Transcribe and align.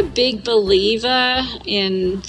a 0.00 0.02
big 0.02 0.42
believer 0.42 1.42
in 1.66 2.22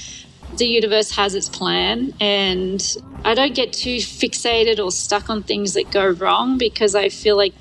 the 0.58 0.66
universe 0.66 1.12
has 1.12 1.34
its 1.34 1.48
plan 1.48 2.14
and 2.20 2.98
I 3.24 3.34
don't 3.34 3.56
get 3.56 3.72
too 3.72 3.98
fixated 3.98 4.84
or 4.84 4.92
stuck 4.92 5.30
on 5.30 5.44
things 5.44 5.74
that 5.76 5.90
go 5.90 6.10
wrong 6.10 6.58
because 6.58 6.96
I 6.96 7.08
feel 7.08 7.38
like 7.38 7.54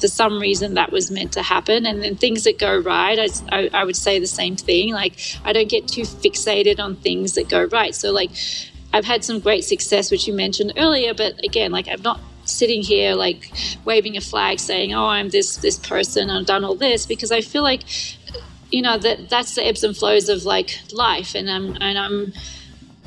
for 0.00 0.08
some 0.08 0.40
reason 0.40 0.74
that 0.74 0.90
was 0.90 1.10
meant 1.10 1.32
to 1.32 1.42
happen. 1.42 1.84
And 1.84 2.02
then 2.02 2.16
things 2.16 2.44
that 2.44 2.58
go 2.58 2.78
right, 2.78 3.18
I, 3.18 3.28
I, 3.54 3.70
I 3.74 3.84
would 3.84 3.96
say 3.96 4.18
the 4.18 4.26
same 4.26 4.56
thing. 4.56 4.92
Like, 4.92 5.14
I 5.44 5.52
don't 5.52 5.68
get 5.68 5.88
too 5.88 6.02
fixated 6.02 6.78
on 6.78 6.96
things 6.96 7.34
that 7.34 7.48
go 7.48 7.64
right. 7.64 7.94
So, 7.94 8.12
like, 8.12 8.30
I've 8.92 9.04
had 9.04 9.24
some 9.24 9.40
great 9.40 9.64
success, 9.64 10.10
which 10.10 10.26
you 10.26 10.34
mentioned 10.34 10.74
earlier, 10.76 11.14
but 11.14 11.42
again, 11.44 11.72
like, 11.72 11.88
I'm 11.88 12.02
not 12.02 12.20
sitting 12.44 12.82
here 12.82 13.14
like 13.14 13.52
waving 13.84 14.16
a 14.16 14.20
flag 14.20 14.58
saying, 14.58 14.94
"Oh, 14.94 15.06
I'm 15.06 15.28
this 15.28 15.56
this 15.56 15.78
person. 15.78 16.30
I've 16.30 16.46
done 16.46 16.64
all 16.64 16.74
this," 16.74 17.06
because 17.06 17.30
I 17.30 17.40
feel 17.40 17.62
like, 17.62 17.82
you 18.70 18.82
know, 18.82 18.98
that 18.98 19.28
that's 19.28 19.54
the 19.54 19.66
ebbs 19.66 19.84
and 19.84 19.96
flows 19.96 20.28
of 20.28 20.44
like 20.44 20.78
life, 20.92 21.34
and 21.34 21.50
I'm 21.50 21.76
and 21.80 21.98
I'm 21.98 22.32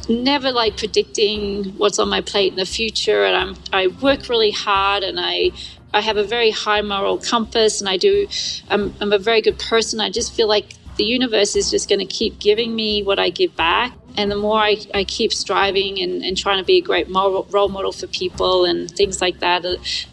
never 0.09 0.51
like 0.51 0.77
predicting 0.77 1.77
what's 1.77 1.99
on 1.99 2.09
my 2.09 2.21
plate 2.21 2.51
in 2.51 2.57
the 2.57 2.65
future 2.65 3.23
and 3.23 3.35
I'm 3.35 3.55
I 3.71 3.87
work 3.87 4.29
really 4.29 4.49
hard 4.49 5.03
and 5.03 5.19
I 5.19 5.51
I 5.93 6.01
have 6.01 6.17
a 6.17 6.23
very 6.23 6.51
high 6.51 6.81
moral 6.81 7.17
compass 7.17 7.81
and 7.81 7.89
I 7.89 7.97
do, 7.97 8.27
I'm, 8.69 8.93
I'm 9.01 9.11
a 9.11 9.17
very 9.17 9.41
good 9.41 9.59
person. 9.59 9.99
I 9.99 10.09
just 10.09 10.33
feel 10.33 10.47
like 10.47 10.75
the 10.97 11.03
universe 11.03 11.55
is 11.55 11.69
just 11.69 11.89
going 11.89 11.99
to 11.99 12.05
keep 12.05 12.39
giving 12.39 12.75
me 12.75 13.03
what 13.03 13.19
I 13.19 13.29
give 13.29 13.55
back. 13.55 13.93
And 14.17 14.31
the 14.31 14.35
more 14.35 14.59
I, 14.59 14.77
I 14.93 15.03
keep 15.03 15.33
striving 15.33 15.99
and, 16.01 16.23
and 16.23 16.37
trying 16.37 16.59
to 16.59 16.65
be 16.65 16.77
a 16.77 16.81
great 16.81 17.09
moral, 17.09 17.45
role 17.49 17.69
model 17.69 17.91
for 17.91 18.07
people 18.07 18.65
and 18.65 18.89
things 18.89 19.21
like 19.21 19.39
that, 19.39 19.63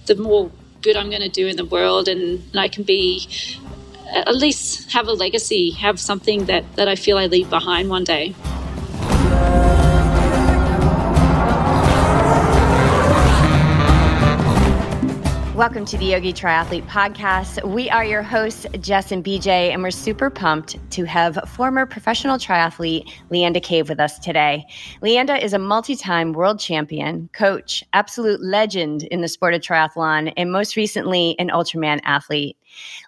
the 0.06 0.15
more 0.17 0.51
good 0.83 0.97
I'm 0.97 1.11
going 1.11 1.23
to 1.23 1.28
do 1.28 1.47
in 1.47 1.56
the 1.56 1.65
world. 1.65 2.09
And, 2.09 2.45
and 2.51 2.61
I 2.61 2.69
can 2.69 2.84
be, 2.84 3.28
at 4.12 4.37
least 4.37 4.91
have 4.92 5.06
a 5.06 5.12
legacy, 5.12 5.70
have 5.70 6.01
something 6.01 6.47
that, 6.47 6.64
that 6.77 6.89
I 6.89 6.95
feel 6.95 7.19
I 7.19 7.27
leave 7.27 7.51
behind 7.51 7.91
one 7.91 8.05
day. 8.05 8.34
Welcome 15.55 15.87
to 15.87 15.98
the 15.98 16.05
Yogi 16.05 16.33
Triathlete 16.33 16.87
Podcast. 16.87 17.69
We 17.69 17.91
are 17.91 18.05
your 18.05 18.23
hosts, 18.23 18.65
Jess 18.81 19.11
and 19.11 19.25
BJ, 19.25 19.73
and 19.73 19.83
we're 19.83 19.91
super 19.91 20.31
pumped 20.31 20.77
to 20.93 21.05
have 21.05 21.37
former 21.48 21.84
professional 21.84 22.39
triathlete 22.39 23.11
Leanda 23.31 23.61
Cave 23.61 23.89
with 23.89 23.98
us 23.98 24.20
today. 24.20 24.65
Leanda 25.03 25.43
is 25.43 25.53
a 25.53 25.59
multi 25.59 25.97
time 25.97 26.33
world 26.33 26.61
champion, 26.61 27.28
coach, 27.33 27.83
absolute 27.93 28.41
legend 28.41 29.03
in 29.03 29.20
the 29.20 29.27
sport 29.27 29.53
of 29.53 29.61
triathlon, 29.61 30.33
and 30.37 30.53
most 30.53 30.77
recently, 30.77 31.34
an 31.41 31.48
Ultraman 31.48 31.98
athlete. 32.05 32.56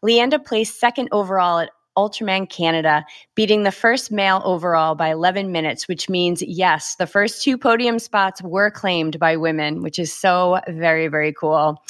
Leanda 0.02 0.38
placed 0.38 0.80
second 0.80 1.08
overall 1.12 1.58
at 1.58 1.70
Ultraman 1.96 2.48
Canada, 2.48 3.04
beating 3.34 3.62
the 3.62 3.72
first 3.72 4.10
male 4.10 4.40
overall 4.44 4.94
by 4.94 5.10
11 5.10 5.52
minutes, 5.52 5.88
which 5.88 6.08
means, 6.08 6.42
yes, 6.42 6.94
the 6.96 7.06
first 7.06 7.42
two 7.42 7.58
podium 7.58 7.98
spots 7.98 8.40
were 8.42 8.70
claimed 8.70 9.18
by 9.18 9.36
women, 9.36 9.82
which 9.82 9.98
is 9.98 10.12
so 10.12 10.60
very, 10.68 11.08
very 11.08 11.32
cool. 11.32 11.82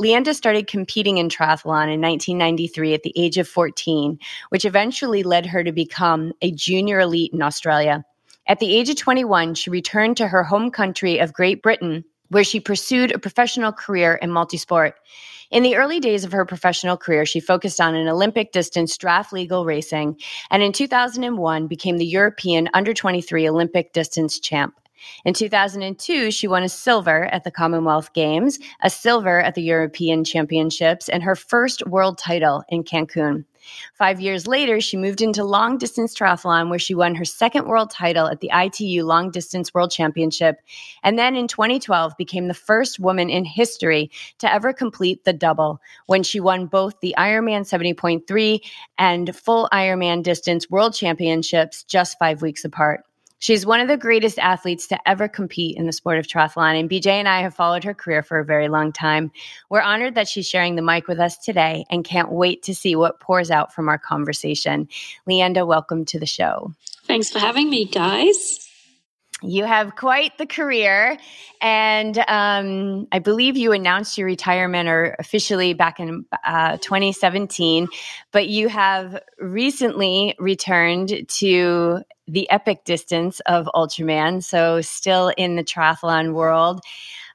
Leanda 0.00 0.32
started 0.32 0.68
competing 0.68 1.18
in 1.18 1.28
triathlon 1.28 1.92
in 1.92 2.00
1993 2.00 2.94
at 2.94 3.02
the 3.02 3.12
age 3.16 3.36
of 3.36 3.48
14, 3.48 4.18
which 4.50 4.64
eventually 4.64 5.24
led 5.24 5.44
her 5.44 5.64
to 5.64 5.72
become 5.72 6.32
a 6.40 6.52
junior 6.52 7.00
elite 7.00 7.32
in 7.32 7.42
Australia. 7.42 8.04
At 8.46 8.60
the 8.60 8.76
age 8.76 8.88
of 8.88 8.96
21, 8.96 9.54
she 9.54 9.70
returned 9.70 10.16
to 10.18 10.28
her 10.28 10.44
home 10.44 10.70
country 10.70 11.18
of 11.18 11.32
Great 11.32 11.62
Britain, 11.62 12.04
where 12.28 12.44
she 12.44 12.60
pursued 12.60 13.10
a 13.10 13.18
professional 13.18 13.72
career 13.72 14.14
in 14.14 14.30
multisport. 14.30 14.92
In 15.50 15.62
the 15.62 15.76
early 15.76 15.98
days 15.98 16.24
of 16.24 16.32
her 16.32 16.44
professional 16.44 16.98
career, 16.98 17.24
she 17.24 17.40
focused 17.40 17.80
on 17.80 17.94
an 17.94 18.06
Olympic 18.06 18.52
distance 18.52 18.98
draft 18.98 19.32
legal 19.32 19.64
racing, 19.64 20.20
and 20.50 20.62
in 20.62 20.72
2001 20.72 21.66
became 21.66 21.96
the 21.96 22.04
European 22.04 22.68
under 22.74 22.92
23 22.92 23.48
Olympic 23.48 23.94
distance 23.94 24.38
champ. 24.38 24.74
In 25.24 25.32
2002, 25.32 26.30
she 26.30 26.48
won 26.48 26.64
a 26.64 26.68
silver 26.68 27.24
at 27.26 27.44
the 27.44 27.50
Commonwealth 27.50 28.12
Games, 28.12 28.58
a 28.82 28.90
silver 28.90 29.40
at 29.40 29.54
the 29.54 29.62
European 29.62 30.22
Championships, 30.22 31.08
and 31.08 31.22
her 31.22 31.34
first 31.34 31.86
world 31.86 32.18
title 32.18 32.62
in 32.68 32.84
Cancun. 32.84 33.44
Five 33.94 34.20
years 34.20 34.46
later, 34.46 34.80
she 34.80 34.96
moved 34.96 35.20
into 35.20 35.44
long 35.44 35.78
distance 35.78 36.14
triathlon, 36.14 36.70
where 36.70 36.78
she 36.78 36.94
won 36.94 37.14
her 37.14 37.24
second 37.24 37.66
world 37.66 37.90
title 37.90 38.26
at 38.26 38.40
the 38.40 38.50
ITU 38.52 39.04
Long 39.04 39.30
Distance 39.30 39.72
World 39.74 39.90
Championship. 39.90 40.60
And 41.02 41.18
then 41.18 41.36
in 41.36 41.48
2012, 41.48 42.16
became 42.16 42.48
the 42.48 42.54
first 42.54 42.98
woman 42.98 43.30
in 43.30 43.44
history 43.44 44.10
to 44.38 44.52
ever 44.52 44.72
complete 44.72 45.24
the 45.24 45.32
double 45.32 45.80
when 46.06 46.22
she 46.22 46.40
won 46.40 46.66
both 46.66 47.00
the 47.00 47.14
Ironman 47.18 47.62
70.3 47.62 48.60
and 48.98 49.34
full 49.34 49.68
Ironman 49.72 50.22
distance 50.22 50.68
world 50.70 50.94
championships 50.94 51.84
just 51.84 52.18
five 52.18 52.42
weeks 52.42 52.64
apart. 52.64 53.04
She's 53.40 53.64
one 53.64 53.80
of 53.80 53.88
the 53.88 53.96
greatest 53.96 54.38
athletes 54.38 54.86
to 54.88 55.08
ever 55.08 55.28
compete 55.28 55.76
in 55.76 55.86
the 55.86 55.92
sport 55.92 56.18
of 56.18 56.26
triathlon, 56.26 56.78
and 56.78 56.90
BJ 56.90 57.06
and 57.06 57.28
I 57.28 57.40
have 57.40 57.54
followed 57.54 57.84
her 57.84 57.94
career 57.94 58.22
for 58.22 58.38
a 58.38 58.44
very 58.44 58.68
long 58.68 58.92
time. 58.92 59.30
We're 59.68 59.80
honored 59.80 60.14
that 60.16 60.28
she's 60.28 60.48
sharing 60.48 60.76
the 60.76 60.82
mic 60.82 61.08
with 61.08 61.20
us 61.20 61.38
today 61.38 61.84
and 61.90 62.04
can't 62.04 62.32
wait 62.32 62.62
to 62.64 62.74
see 62.74 62.96
what 62.96 63.20
pours 63.20 63.50
out 63.50 63.72
from 63.72 63.88
our 63.88 63.98
conversation. 63.98 64.88
Leanda, 65.28 65.66
welcome 65.66 66.04
to 66.06 66.18
the 66.18 66.26
show. 66.26 66.72
Thanks 67.04 67.30
for 67.30 67.38
having 67.38 67.70
me, 67.70 67.84
guys. 67.86 68.67
You 69.40 69.64
have 69.64 69.94
quite 69.94 70.36
the 70.36 70.46
career, 70.46 71.16
and 71.60 72.18
um, 72.26 73.06
I 73.12 73.20
believe 73.20 73.56
you 73.56 73.70
announced 73.70 74.18
your 74.18 74.26
retirement 74.26 74.88
or 74.88 75.14
officially 75.20 75.74
back 75.74 76.00
in 76.00 76.24
uh, 76.44 76.78
2017. 76.78 77.86
But 78.32 78.48
you 78.48 78.68
have 78.68 79.22
recently 79.38 80.34
returned 80.40 81.28
to 81.28 82.00
the 82.26 82.50
epic 82.50 82.84
distance 82.84 83.38
of 83.46 83.68
Ultraman, 83.74 84.42
so 84.42 84.80
still 84.80 85.28
in 85.36 85.54
the 85.54 85.64
triathlon 85.64 86.34
world. 86.34 86.80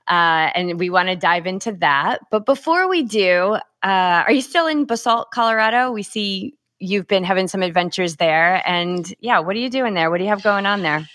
Uh, 0.06 0.52
and 0.56 0.78
we 0.78 0.90
want 0.90 1.08
to 1.08 1.16
dive 1.16 1.48
into 1.48 1.72
that. 1.72 2.20
But 2.30 2.46
before 2.46 2.90
we 2.90 3.04
do, 3.04 3.58
uh, 3.82 4.24
are 4.28 4.32
you 4.32 4.42
still 4.42 4.68
in 4.68 4.84
Basalt, 4.84 5.32
Colorado? 5.32 5.92
We 5.92 6.04
see 6.04 6.56
you've 6.80 7.08
been 7.08 7.24
having 7.24 7.48
some 7.48 7.64
adventures 7.64 8.18
there. 8.18 8.62
And 8.68 9.14
yeah, 9.22 9.40
what 9.40 9.56
are 9.56 9.60
you 9.60 9.70
doing 9.70 9.94
there? 9.94 10.12
What 10.12 10.18
do 10.18 10.26
you 10.26 10.30
have 10.30 10.44
going 10.44 10.66
on 10.66 10.82
there? 10.82 11.08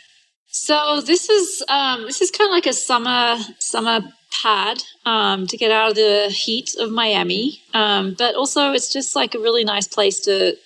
So 0.61 1.01
this 1.01 1.31
is 1.31 1.65
um, 1.69 2.03
this 2.03 2.21
is 2.21 2.31
kind 2.31 2.49
of 2.49 2.53
like 2.53 2.67
a 2.67 2.73
summer 2.73 3.39
summer 3.59 4.01
pad 4.43 4.83
um, 5.07 5.47
to 5.47 5.57
get 5.57 5.71
out 5.71 5.91
of 5.91 5.95
the 5.95 6.29
heat 6.29 6.75
of 6.79 6.91
Miami, 6.91 7.63
um, 7.75 8.15
but 8.19 8.35
also 8.35 8.73
it's 8.73 8.93
just 8.93 9.17
like 9.17 9.35
a 9.35 9.39
really 9.39 9.65
nice 9.65 9.87
place 9.87 10.21
to 10.21 10.57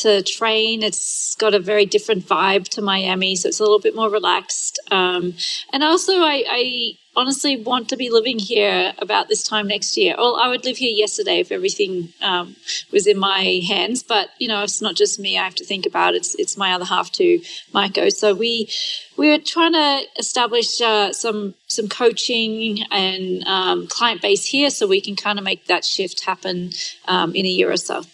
to 0.00 0.22
train. 0.22 0.82
It's 0.82 1.34
got 1.36 1.54
a 1.54 1.58
very 1.58 1.86
different 1.86 2.26
vibe 2.28 2.68
to 2.68 2.82
Miami, 2.82 3.34
so 3.34 3.48
it's 3.48 3.60
a 3.60 3.62
little 3.62 3.80
bit 3.80 3.96
more 3.96 4.10
relaxed. 4.10 4.78
Um, 4.90 5.34
and 5.72 5.82
also, 5.82 6.20
I, 6.20 6.44
I, 6.48 6.92
honestly 7.16 7.56
want 7.56 7.88
to 7.88 7.96
be 7.96 8.10
living 8.10 8.38
here 8.38 8.92
about 8.98 9.28
this 9.28 9.42
time 9.42 9.68
next 9.68 9.96
year. 9.96 10.14
Well, 10.16 10.36
I 10.36 10.48
would 10.48 10.64
live 10.64 10.76
here 10.76 10.92
yesterday 10.94 11.40
if 11.40 11.50
everything 11.50 12.12
um, 12.22 12.56
was 12.92 13.06
in 13.06 13.18
my 13.18 13.60
hands, 13.66 14.02
but 14.02 14.30
you 14.38 14.48
know, 14.48 14.62
it's 14.62 14.80
not 14.80 14.94
just 14.94 15.18
me. 15.18 15.36
I 15.36 15.44
have 15.44 15.54
to 15.56 15.64
think 15.64 15.86
about 15.86 16.14
it. 16.14 16.18
It's 16.18 16.34
it's 16.36 16.56
my 16.56 16.72
other 16.72 16.84
half 16.84 17.10
too, 17.10 17.40
Maiko. 17.74 18.12
So 18.12 18.34
we 18.34 18.68
we 19.16 19.32
are 19.32 19.38
trying 19.38 19.72
to 19.72 20.02
establish 20.18 20.80
uh, 20.80 21.12
some 21.12 21.54
some 21.66 21.88
coaching 21.88 22.84
and 22.90 23.44
um, 23.46 23.86
client 23.86 24.22
base 24.22 24.46
here, 24.46 24.70
so 24.70 24.86
we 24.86 25.00
can 25.00 25.16
kind 25.16 25.38
of 25.38 25.44
make 25.44 25.66
that 25.66 25.84
shift 25.84 26.24
happen 26.24 26.70
um, 27.08 27.34
in 27.34 27.44
a 27.44 27.48
year 27.48 27.70
or 27.70 27.76
so. 27.76 28.04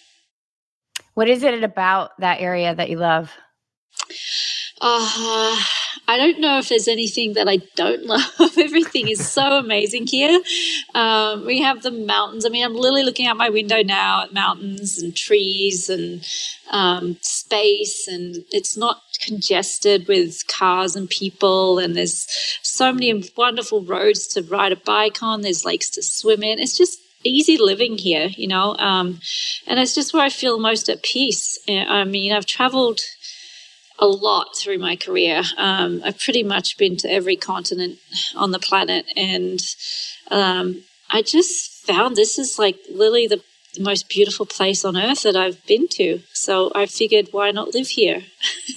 What 1.14 1.28
is 1.28 1.42
it 1.42 1.62
about 1.62 2.18
that 2.20 2.40
area 2.40 2.74
that 2.74 2.90
you 2.90 2.98
love? 2.98 3.32
Uh, 4.80 5.62
I 6.08 6.16
don't 6.16 6.40
know 6.40 6.58
if 6.58 6.68
there's 6.68 6.88
anything 6.88 7.32
that 7.34 7.48
I 7.48 7.58
don't 7.74 8.04
love. 8.06 8.58
Everything 8.58 9.08
is 9.08 9.28
so 9.28 9.58
amazing 9.58 10.06
here. 10.06 10.40
Um, 10.94 11.44
we 11.44 11.60
have 11.62 11.82
the 11.82 11.90
mountains. 11.90 12.46
I 12.46 12.48
mean, 12.48 12.64
I'm 12.64 12.74
literally 12.74 13.02
looking 13.02 13.26
out 13.26 13.36
my 13.36 13.50
window 13.50 13.82
now 13.82 14.24
at 14.24 14.32
mountains 14.32 15.02
and 15.02 15.16
trees 15.16 15.90
and 15.90 16.26
um, 16.70 17.16
space, 17.22 18.06
and 18.08 18.36
it's 18.50 18.76
not 18.76 19.02
congested 19.24 20.06
with 20.06 20.46
cars 20.46 20.94
and 20.94 21.08
people. 21.08 21.78
And 21.78 21.96
there's 21.96 22.26
so 22.62 22.92
many 22.92 23.30
wonderful 23.36 23.84
roads 23.84 24.26
to 24.28 24.42
ride 24.42 24.72
a 24.72 24.76
bike 24.76 25.22
on. 25.22 25.42
There's 25.42 25.64
lakes 25.64 25.90
to 25.90 26.02
swim 26.02 26.42
in. 26.42 26.58
It's 26.58 26.76
just 26.76 27.00
easy 27.24 27.58
living 27.58 27.98
here, 27.98 28.28
you 28.36 28.46
know, 28.46 28.76
um, 28.76 29.20
and 29.66 29.80
it's 29.80 29.94
just 29.94 30.14
where 30.14 30.22
I 30.22 30.28
feel 30.28 30.60
most 30.60 30.88
at 30.88 31.02
peace. 31.02 31.58
I 31.68 32.04
mean, 32.04 32.32
I've 32.32 32.46
traveled 32.46 33.00
a 33.98 34.06
lot 34.06 34.56
through 34.56 34.78
my 34.78 34.96
career. 34.96 35.42
Um, 35.56 36.02
I've 36.04 36.18
pretty 36.18 36.42
much 36.42 36.76
been 36.78 36.96
to 36.98 37.10
every 37.10 37.36
continent 37.36 37.98
on 38.34 38.50
the 38.50 38.58
planet, 38.58 39.06
and 39.16 39.60
um, 40.30 40.82
I 41.10 41.22
just 41.22 41.86
found 41.86 42.16
this 42.16 42.38
is 42.38 42.58
like 42.58 42.78
literally 42.90 43.26
the, 43.26 43.42
the 43.74 43.82
most 43.82 44.08
beautiful 44.08 44.46
place 44.46 44.84
on 44.84 44.96
earth 44.96 45.22
that 45.22 45.36
I've 45.36 45.64
been 45.66 45.88
to. 45.92 46.20
So 46.32 46.72
I 46.74 46.86
figured, 46.86 47.28
why 47.30 47.50
not 47.50 47.74
live 47.74 47.88
here? 47.88 48.24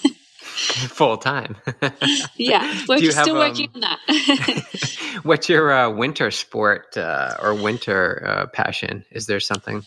full 0.89 1.17
time. 1.17 1.55
yeah, 2.35 2.85
we're 2.87 3.11
still 3.11 3.35
have, 3.35 3.49
working 3.49 3.69
um, 3.75 3.83
on 3.83 3.97
that. 4.07 5.19
what's 5.23 5.47
your 5.49 5.71
uh, 5.71 5.89
winter 5.89 6.31
sport 6.31 6.97
uh, 6.97 7.35
or 7.41 7.53
winter 7.53 8.25
uh, 8.25 8.45
passion? 8.47 9.05
Is 9.11 9.27
there 9.27 9.39
something? 9.39 9.83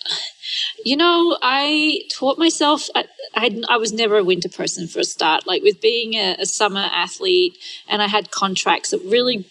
You 0.84 0.96
know, 0.96 1.36
I 1.42 2.02
taught 2.12 2.38
myself. 2.38 2.88
I, 2.94 3.04
I, 3.34 3.60
I, 3.68 3.76
was 3.76 3.92
never 3.92 4.18
a 4.18 4.24
winter 4.24 4.48
person 4.48 4.86
for 4.86 5.00
a 5.00 5.04
start. 5.04 5.46
Like 5.46 5.62
with 5.62 5.80
being 5.80 6.14
a, 6.14 6.36
a 6.40 6.46
summer 6.46 6.88
athlete, 6.92 7.58
and 7.88 8.02
I 8.02 8.08
had 8.08 8.30
contracts 8.30 8.90
that 8.90 9.00
really 9.02 9.46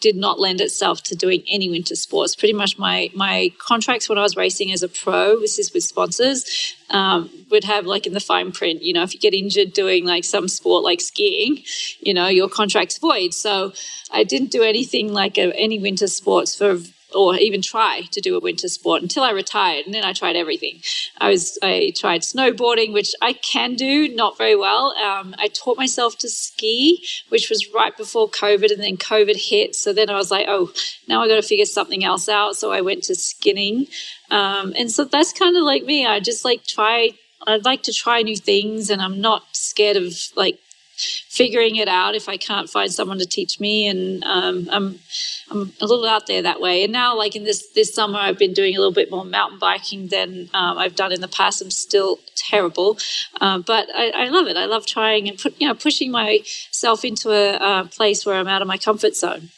did 0.00 0.16
not 0.16 0.38
lend 0.38 0.60
itself 0.60 1.02
to 1.02 1.14
doing 1.14 1.42
any 1.48 1.68
winter 1.68 1.96
sports. 1.96 2.36
Pretty 2.36 2.54
much 2.54 2.78
my 2.78 3.10
my 3.14 3.50
contracts 3.58 4.08
when 4.08 4.18
I 4.18 4.22
was 4.22 4.36
racing 4.36 4.72
as 4.72 4.82
a 4.82 4.88
pro, 4.88 5.40
this 5.40 5.58
is 5.58 5.72
with 5.72 5.84
sponsors, 5.84 6.44
um, 6.90 7.30
would 7.50 7.64
have 7.64 7.86
like 7.86 8.06
in 8.06 8.12
the 8.12 8.20
fine 8.20 8.52
print, 8.52 8.82
you 8.82 8.92
know, 8.92 9.02
if 9.02 9.14
you 9.14 9.20
get 9.20 9.34
injured 9.34 9.72
doing 9.72 10.04
like 10.04 10.24
some 10.24 10.48
sport 10.48 10.84
like 10.84 11.00
skiing, 11.00 11.62
you 12.00 12.14
know, 12.14 12.28
your 12.28 12.48
contract's 12.48 12.98
void. 12.98 13.34
So 13.34 13.72
I 14.10 14.24
didn't 14.24 14.50
do 14.50 14.62
anything 14.62 15.12
like 15.12 15.38
a, 15.38 15.54
any 15.56 15.78
winter 15.78 16.06
sports 16.06 16.54
for 16.54 16.78
or 17.14 17.36
even 17.36 17.62
try 17.62 18.02
to 18.10 18.20
do 18.20 18.36
a 18.36 18.40
winter 18.40 18.68
sport 18.68 19.02
until 19.02 19.22
I 19.22 19.30
retired. 19.30 19.86
And 19.86 19.94
then 19.94 20.04
I 20.04 20.12
tried 20.12 20.36
everything. 20.36 20.80
I 21.18 21.30
was 21.30 21.58
I 21.62 21.92
tried 21.96 22.22
snowboarding, 22.22 22.92
which 22.92 23.12
I 23.22 23.32
can 23.32 23.74
do, 23.74 24.08
not 24.14 24.38
very 24.38 24.56
well. 24.56 24.94
Um, 24.96 25.34
I 25.38 25.48
taught 25.48 25.76
myself 25.76 26.18
to 26.18 26.28
ski, 26.28 27.04
which 27.28 27.50
was 27.50 27.72
right 27.74 27.96
before 27.96 28.28
COVID, 28.28 28.72
and 28.72 28.82
then 28.82 28.96
COVID 28.96 29.36
hit. 29.36 29.74
So 29.74 29.92
then 29.92 30.10
I 30.10 30.14
was 30.14 30.30
like, 30.30 30.46
oh, 30.48 30.72
now 31.08 31.22
I 31.22 31.28
got 31.28 31.36
to 31.36 31.42
figure 31.42 31.64
something 31.64 32.04
else 32.04 32.28
out. 32.28 32.56
So 32.56 32.72
I 32.72 32.80
went 32.80 33.04
to 33.04 33.14
skinning, 33.14 33.86
um, 34.30 34.72
and 34.76 34.90
so 34.90 35.04
that's 35.04 35.32
kind 35.32 35.56
of 35.56 35.62
like 35.62 35.84
me. 35.84 36.06
I 36.06 36.20
just 36.20 36.44
like 36.44 36.66
try. 36.66 37.10
I'd 37.46 37.64
like 37.64 37.82
to 37.82 37.92
try 37.92 38.22
new 38.22 38.36
things, 38.36 38.90
and 38.90 39.02
I'm 39.02 39.20
not 39.20 39.42
scared 39.52 39.96
of 39.96 40.14
like 40.34 40.58
figuring 40.96 41.76
it 41.76 41.88
out 41.88 42.14
if 42.14 42.28
I 42.28 42.36
can't 42.36 42.68
find 42.68 42.92
someone 42.92 43.18
to 43.18 43.26
teach 43.26 43.60
me. 43.60 43.88
And 43.88 44.24
um, 44.24 44.68
I'm 44.70 44.98
I'm 45.50 45.72
a 45.80 45.86
little 45.86 46.06
out 46.06 46.26
there 46.26 46.42
that 46.42 46.60
way. 46.60 46.84
And 46.84 46.92
now, 46.92 47.16
like 47.16 47.36
in 47.36 47.44
this 47.44 47.68
this 47.74 47.94
summer, 47.94 48.18
I've 48.18 48.38
been 48.38 48.52
doing 48.52 48.74
a 48.74 48.78
little 48.78 48.92
bit 48.92 49.10
more 49.10 49.24
mountain 49.24 49.58
biking 49.58 50.08
than 50.08 50.50
um, 50.54 50.78
I've 50.78 50.96
done 50.96 51.12
in 51.12 51.20
the 51.20 51.28
past. 51.28 51.62
I'm 51.62 51.70
still 51.70 52.20
terrible, 52.36 52.98
uh, 53.40 53.58
but 53.58 53.88
I, 53.94 54.10
I, 54.10 54.28
love 54.28 54.46
it. 54.46 54.56
I 54.56 54.66
love 54.66 54.86
trying 54.86 55.28
and 55.28 55.38
put 55.38 55.60
you 55.60 55.68
know 55.68 55.74
pushing 55.74 56.10
myself 56.10 57.04
into 57.04 57.30
a, 57.30 57.80
a 57.80 57.84
place 57.84 58.24
where 58.24 58.36
I'm 58.36 58.48
out 58.48 58.62
of 58.62 58.68
my 58.68 58.78
comfort 58.78 59.16
zone. 59.16 59.50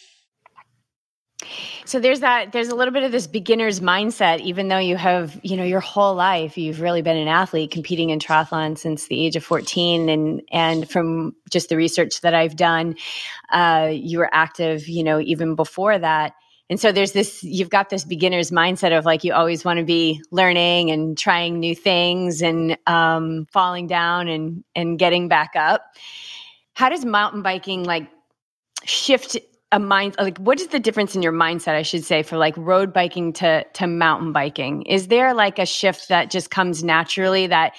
So 1.87 2.00
there's 2.00 2.21
that 2.21 2.50
there's 2.50 2.69
a 2.69 2.75
little 2.75 2.93
bit 2.93 3.05
of 3.05 3.12
this 3.12 3.29
beginner's 3.29 3.79
mindset 3.79 4.41
even 4.41 4.69
though 4.69 4.79
you 4.79 4.97
have, 4.97 5.38
you 5.44 5.56
know, 5.56 5.62
your 5.62 5.81
whole 5.81 6.15
life 6.15 6.59
you've 6.59 6.81
really 6.81 7.00
been 7.00 7.17
an 7.17 7.29
athlete 7.29 7.71
competing 7.71 8.11
in 8.11 8.19
triathlon 8.19 8.77
since 8.77 9.06
the 9.06 9.25
age 9.25 9.37
of 9.37 9.44
14 9.44 10.09
and 10.09 10.43
and 10.50 10.91
from 10.91 11.35
just 11.50 11.69
the 11.69 11.77
research 11.77 12.21
that 12.23 12.35
I've 12.35 12.56
done 12.56 12.97
uh, 13.53 13.91
you 13.93 14.19
were 14.19 14.29
active, 14.33 14.88
you 14.88 15.05
know, 15.05 15.21
even 15.21 15.55
before 15.55 15.99
that. 15.99 16.35
And 16.69 16.81
so 16.81 16.91
there's 16.91 17.12
this 17.12 17.44
you've 17.44 17.71
got 17.71 17.91
this 17.91 18.05
beginner's 18.05 18.50
mindset 18.50 18.97
of 18.97 19.05
like 19.05 19.23
you 19.23 19.33
always 19.33 19.65
want 19.65 19.79
to 19.79 19.85
be 19.85 20.21
learning 20.33 20.91
and 20.91 21.17
trying 21.17 21.61
new 21.61 21.77
things 21.77 22.43
and 22.43 22.77
um, 22.88 23.47
falling 23.53 23.87
down 23.87 24.27
and 24.27 24.65
and 24.75 24.99
getting 24.99 25.29
back 25.29 25.53
up. 25.55 25.85
How 26.75 26.88
does 26.88 27.05
mountain 27.05 27.43
biking 27.43 27.85
like 27.85 28.09
shift 28.85 29.37
a 29.76 29.78
mind 29.78 30.17
like 30.19 30.38
what 30.38 30.58
is 30.58 30.69
the 30.69 30.81
difference 30.81 31.14
in 31.14 31.23
your 31.23 31.32
mindset 31.32 31.75
i 31.75 31.82
should 31.82 32.02
say 32.02 32.23
for 32.23 32.38
like 32.38 32.56
road 32.56 32.94
biking 32.94 33.32
to 33.34 33.62
to 33.75 33.87
mountain 33.87 34.32
biking? 34.32 34.82
Is 34.82 35.08
there 35.08 35.34
like 35.34 35.58
a 35.58 35.67
shift 35.67 36.08
that 36.08 36.31
just 36.31 36.50
comes 36.50 36.82
naturally 36.82 37.46
that 37.49 37.75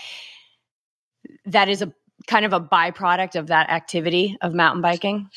that 1.45 1.69
is 1.69 1.81
a 1.81 1.91
kind 2.27 2.45
of 2.45 2.53
a 2.53 2.59
byproduct 2.59 3.35
of 3.35 3.47
that 3.47 3.69
activity 3.69 4.37
of 4.41 4.53
mountain 4.53 4.81
biking? 4.81 5.29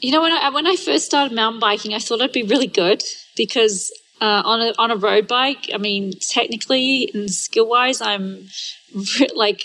You 0.00 0.10
know 0.10 0.22
when 0.22 0.32
i 0.32 0.50
when 0.50 0.66
i 0.66 0.74
first 0.74 1.04
started 1.06 1.34
mountain 1.34 1.60
biking 1.60 1.94
i 1.94 2.00
thought 2.00 2.20
i'd 2.20 2.32
be 2.32 2.42
really 2.42 2.66
good 2.66 3.02
because 3.36 3.92
uh, 4.20 4.42
on 4.44 4.60
a 4.60 4.74
on 4.78 4.90
a 4.90 4.96
road 4.96 5.28
bike 5.28 5.70
i 5.72 5.78
mean 5.78 6.12
technically 6.20 7.10
and 7.14 7.30
skill 7.30 7.68
wise 7.68 8.00
i'm 8.00 8.48
like 9.36 9.62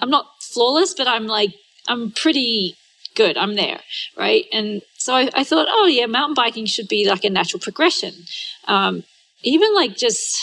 i'm 0.00 0.10
not 0.10 0.26
flawless 0.40 0.94
but 0.94 1.08
i'm 1.08 1.26
like 1.26 1.52
i'm 1.88 2.12
pretty 2.12 2.76
good 3.14 3.36
i'm 3.36 3.54
there 3.54 3.80
right 4.16 4.46
and 4.52 4.82
so 5.00 5.14
I, 5.14 5.30
I, 5.32 5.44
thought, 5.44 5.66
oh 5.70 5.86
yeah, 5.86 6.04
mountain 6.04 6.34
biking 6.34 6.66
should 6.66 6.86
be 6.86 7.08
like 7.08 7.24
a 7.24 7.30
natural 7.30 7.58
progression. 7.58 8.12
Um, 8.68 9.02
even 9.42 9.74
like 9.74 9.96
just 9.96 10.38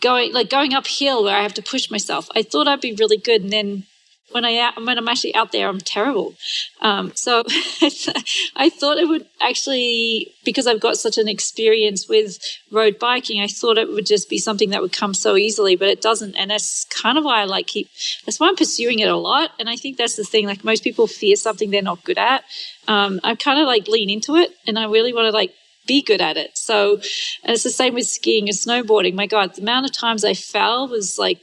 going 0.00 0.32
like 0.32 0.48
going 0.48 0.72
uphill 0.72 1.22
where 1.22 1.36
I 1.36 1.42
have 1.42 1.52
to 1.54 1.62
push 1.62 1.90
myself. 1.90 2.30
I 2.34 2.42
thought 2.42 2.66
I'd 2.66 2.80
be 2.80 2.94
really 2.94 3.18
good, 3.18 3.42
and 3.42 3.52
then 3.52 3.84
when 4.32 4.44
I 4.44 4.72
when 4.76 4.98
I'm 4.98 5.08
actually 5.08 5.34
out 5.34 5.52
there, 5.52 5.68
I'm 5.68 5.78
terrible. 5.78 6.34
Um, 6.80 7.12
so 7.14 7.42
I 8.56 8.70
thought 8.70 8.98
it 8.98 9.08
would 9.08 9.26
actually 9.40 10.34
because 10.44 10.66
I've 10.66 10.80
got 10.80 10.96
such 10.96 11.18
an 11.18 11.28
experience 11.28 12.08
with 12.08 12.38
road 12.70 12.98
biking. 12.98 13.40
I 13.40 13.46
thought 13.46 13.78
it 13.78 13.88
would 13.88 14.06
just 14.06 14.28
be 14.28 14.38
something 14.38 14.70
that 14.70 14.82
would 14.82 14.92
come 14.92 15.14
so 15.14 15.36
easily, 15.36 15.76
but 15.76 15.88
it 15.88 16.00
doesn't. 16.00 16.34
And 16.36 16.50
that's 16.50 16.84
kind 16.84 17.18
of 17.18 17.24
why 17.24 17.40
I 17.40 17.44
like 17.44 17.66
keep. 17.66 17.88
That's 18.24 18.40
why 18.40 18.48
I'm 18.48 18.56
pursuing 18.56 18.98
it 18.98 19.08
a 19.08 19.16
lot. 19.16 19.50
And 19.58 19.68
I 19.68 19.76
think 19.76 19.96
that's 19.96 20.16
the 20.16 20.24
thing. 20.24 20.46
Like 20.46 20.64
most 20.64 20.84
people 20.84 21.06
fear 21.06 21.36
something 21.36 21.70
they're 21.70 21.82
not 21.82 22.04
good 22.04 22.18
at. 22.18 22.44
Um, 22.88 23.20
I 23.22 23.34
kind 23.34 23.60
of 23.60 23.66
like 23.66 23.86
lean 23.88 24.10
into 24.10 24.36
it, 24.36 24.50
and 24.66 24.78
I 24.78 24.84
really 24.86 25.12
want 25.12 25.26
to 25.26 25.30
like 25.30 25.54
be 25.86 26.02
good 26.02 26.20
at 26.20 26.36
it. 26.36 26.56
So, 26.56 26.94
and 27.42 27.52
it's 27.52 27.62
the 27.62 27.70
same 27.70 27.94
with 27.94 28.06
skiing 28.06 28.48
and 28.48 28.56
snowboarding. 28.56 29.14
My 29.14 29.26
God, 29.26 29.54
the 29.54 29.62
amount 29.62 29.86
of 29.86 29.92
times 29.92 30.24
I 30.24 30.34
fell 30.34 30.88
was 30.88 31.18
like 31.18 31.38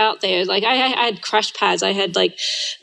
out 0.00 0.22
there. 0.22 0.44
Like 0.44 0.64
I, 0.64 0.72
I 0.72 1.06
had 1.06 1.22
crash 1.22 1.52
pads. 1.54 1.82
I 1.82 1.92
had 1.92 2.16
like 2.16 2.36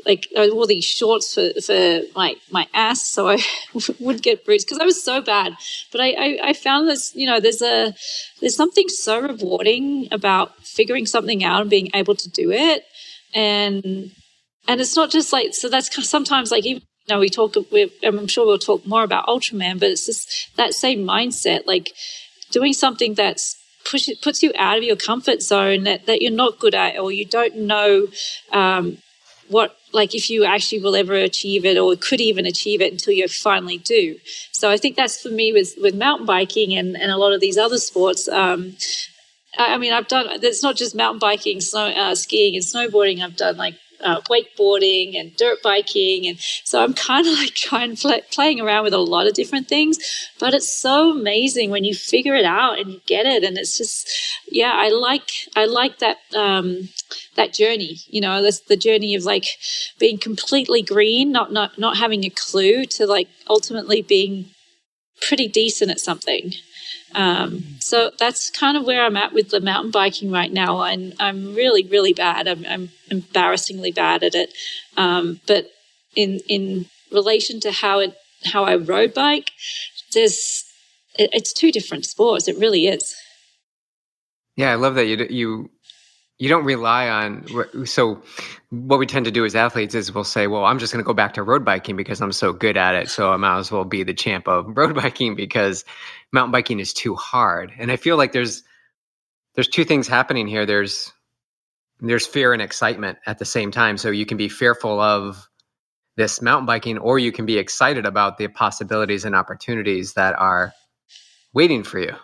like 0.06 0.28
I 0.38 0.50
wore 0.50 0.68
these 0.68 0.86
shorts 0.86 1.34
for 1.34 1.50
for 1.62 2.02
my 2.16 2.36
my 2.52 2.68
ass, 2.74 3.02
so 3.02 3.28
I 3.28 3.40
would 4.00 4.22
get 4.22 4.46
bruised 4.46 4.68
because 4.68 4.80
I 4.80 4.86
was 4.86 5.04
so 5.04 5.22
bad. 5.22 5.54
But 5.92 6.02
I, 6.02 6.10
I 6.12 6.40
I 6.50 6.54
found 6.54 6.88
this. 6.88 7.14
You 7.16 7.28
know, 7.28 7.40
there's 7.40 7.62
a 7.62 7.94
there's 8.40 8.56
something 8.56 8.88
so 8.88 9.20
rewarding 9.20 10.08
about 10.12 10.66
figuring 10.66 11.08
something 11.08 11.44
out 11.44 11.62
and 11.62 11.70
being 11.70 11.90
able 11.94 12.16
to 12.16 12.30
do 12.30 12.52
it, 12.52 12.84
and 13.34 14.12
and 14.68 14.82
it's 14.82 14.96
not 14.96 15.10
just 15.10 15.34
like 15.34 15.54
so. 15.54 15.68
That's 15.70 15.90
sometimes 16.08 16.52
like 16.52 16.66
even 16.66 16.84
you 17.08 17.16
know 17.16 17.20
we 17.20 17.30
talk. 17.30 17.56
I'm 18.04 18.28
sure 18.28 18.46
we'll 18.46 18.60
talk 18.60 18.86
more 18.86 19.04
about 19.04 19.28
Ultraman, 19.28 19.80
but 19.80 19.90
it's 19.90 20.06
just 20.06 20.56
that 20.56 20.74
same 20.74 21.00
mindset, 21.00 21.66
like 21.66 21.92
doing 22.52 22.74
something 22.74 23.16
that's 23.16 23.56
push 23.90 24.10
puts 24.22 24.44
you 24.44 24.52
out 24.58 24.78
of 24.78 24.84
your 24.84 24.96
comfort 24.96 25.42
zone 25.42 25.84
that, 25.84 26.06
that 26.06 26.22
you're 26.22 26.32
not 26.32 26.60
good 26.60 26.76
at 26.76 26.98
or 27.00 27.12
you 27.12 27.26
don't 27.26 27.56
know 27.56 28.08
um, 28.52 28.98
what 29.50 29.78
like 29.94 30.14
if 30.14 30.30
you 30.30 30.44
actually 30.44 30.82
will 30.82 30.96
ever 30.96 31.16
achieve 31.16 31.66
it 31.66 31.78
or 31.78 31.96
could 31.96 32.20
even 32.20 32.46
achieve 32.46 32.82
it 32.82 32.92
until 32.92 33.14
you 33.14 33.28
finally 33.28 33.78
do. 33.78 34.18
So 34.52 34.70
i 34.70 34.78
think 34.78 34.96
that's 34.96 35.22
for 35.22 35.30
me 35.30 35.54
with 35.54 35.76
with 35.82 35.96
mountain 35.96 36.26
biking 36.26 36.74
and, 36.74 36.96
and 36.96 37.12
a 37.12 37.18
lot 37.18 37.34
of 37.34 37.42
these 37.42 37.58
other 37.58 37.78
sports 37.78 38.28
um, 38.28 38.76
I, 39.58 39.78
mean 39.78 39.94
i've 39.94 40.08
done 40.08 40.28
it's 40.30 40.64
not 40.64 40.76
just 40.76 40.96
mountain 40.96 41.20
biking 41.20 41.62
snow 41.62 41.88
uh, 41.88 42.16
skiing 42.16 42.56
and 42.56 42.64
snowboarding 42.64 43.22
i've 43.22 43.36
done 43.36 43.58
like 43.58 43.76
uh, 44.02 44.22
wakeboarding 44.22 45.20
and 45.20 45.36
dirt 45.36 45.60
biking. 45.64 46.28
And 46.28 46.38
so 46.40 46.84
I'm 46.84 46.94
kind 46.94 47.28
of 47.28 47.34
like 47.40 47.54
trying 47.54 47.96
play, 47.96 48.22
playing 48.32 48.60
around 48.60 48.84
with 48.84 48.94
a 48.94 49.00
lot 49.00 49.28
of 49.28 49.34
different 49.34 49.68
things. 49.68 49.98
But 50.40 50.54
it's 50.54 50.72
so 50.72 51.12
amazing 51.12 51.70
when 51.70 51.84
you 51.84 51.96
figure 51.96 52.36
it 52.36 52.46
out 52.46 52.80
and 52.80 52.92
you 52.92 53.02
get 53.06 53.26
it. 53.26 53.44
And 53.44 53.58
it's 53.58 53.78
just, 53.78 54.10
yeah, 54.50 54.74
I 54.74 54.90
like 54.90 55.30
I 55.56 55.66
like 55.66 56.00
that 56.00 56.18
um, 56.36 56.90
that 57.36 57.54
journey. 57.54 57.98
You 58.08 58.22
know, 58.22 58.42
that's 58.42 58.62
the 58.62 58.78
journey 58.78 59.16
of 59.16 59.24
like 59.24 59.46
being 60.00 60.18
completely 60.18 60.82
green, 60.82 61.32
not 61.32 61.52
not 61.52 61.78
not 61.78 61.98
having 61.98 62.24
a 62.24 62.30
clue, 62.30 62.86
to 62.86 63.06
like 63.06 63.28
ultimately 63.50 64.02
being 64.02 64.52
pretty 65.22 65.48
decent 65.48 65.92
at 65.92 66.00
something. 66.00 66.54
Um, 67.16 67.64
so 67.80 68.12
that's 68.18 68.50
kind 68.50 68.78
of 68.78 68.86
where 68.86 69.04
I'm 69.04 69.18
at 69.18 69.34
with 69.34 69.50
the 69.50 69.62
mountain 69.62 69.92
biking 69.92 70.32
right 70.32 70.52
now. 70.52 70.82
And 70.82 71.16
I'm 71.20 71.56
really, 71.56 71.84
really 71.88 72.14
bad. 72.14 72.48
I'm, 72.48 72.66
I'm 72.68 72.90
embarrassingly 73.10 73.92
bad 73.92 74.24
at 74.24 74.36
it. 74.36 74.54
Um, 74.98 75.40
but 75.48 75.72
in 76.16 76.40
in 76.48 76.86
relation 77.12 77.60
to 77.62 77.72
how 77.72 78.00
it 78.00 78.16
how 78.46 78.64
I 78.66 78.76
road 78.76 79.14
bike, 79.14 79.52
there's 80.14 80.64
it, 81.18 81.30
it's 81.34 81.54
two 81.54 81.72
different 81.72 82.06
sports. 82.06 82.48
It 82.48 82.58
really 82.58 82.88
is. 82.88 83.16
Yeah, 84.56 84.72
I 84.72 84.76
love 84.76 84.96
that 84.96 85.06
you 85.06 85.28
you 85.30 85.70
you 86.40 86.50
don't 86.50 86.66
rely 86.66 87.10
on 87.10 87.46
so 87.86 88.22
what 88.70 89.00
we 89.00 89.08
tend 89.08 89.26
to 89.26 89.32
do 89.32 89.44
as 89.44 89.56
athletes 89.56 89.96
is 89.96 90.14
we'll 90.14 90.24
say 90.24 90.48
well 90.48 90.66
i'm 90.66 90.80
just 90.80 90.94
going 90.94 91.04
to 91.04 91.08
go 91.08 91.14
back 91.14 91.34
to 91.34 91.44
road 91.44 91.66
biking 91.66 91.96
because 91.96 92.22
i'm 92.22 92.32
so 92.32 92.54
good 92.54 92.78
at 92.78 92.94
it 92.96 93.10
so 93.10 93.32
i 93.32 93.38
might 93.38 93.58
as 93.58 93.72
well 93.72 93.84
be 93.84 94.04
the 94.04 94.14
champ 94.14 94.48
of 94.48 94.66
road 94.78 94.96
biking 94.96 95.36
because 95.36 95.84
mountain 96.32 96.52
biking 96.52 96.80
is 96.80 96.94
too 96.94 97.16
hard. 97.16 97.72
And 97.78 97.92
i 97.92 97.96
feel 97.96 98.18
like 98.18 98.32
there's 98.32 98.64
there's 99.56 99.68
two 99.68 99.84
things 99.84 100.08
happening 100.08 100.48
here. 100.48 100.66
There's 100.66 101.12
there's 102.00 102.28
fear 102.28 102.54
and 102.54 102.62
excitement 102.62 103.18
at 103.26 103.40
the 103.40 103.46
same 103.46 103.72
time. 103.72 103.98
So 103.98 104.12
you 104.12 104.26
can 104.26 104.38
be 104.38 104.50
fearful 104.50 105.00
of 105.00 105.50
this 106.16 106.44
mountain 106.44 106.68
biking 106.68 107.00
or 107.00 107.18
you 107.18 107.32
can 107.32 107.48
be 107.48 107.58
excited 107.58 108.06
about 108.06 108.38
the 108.38 108.48
possibilities 108.48 109.26
and 109.26 109.36
opportunities 109.36 110.14
that 110.14 110.36
are 110.38 110.74
waiting 111.54 111.84
for 111.84 112.00
you 112.00 112.16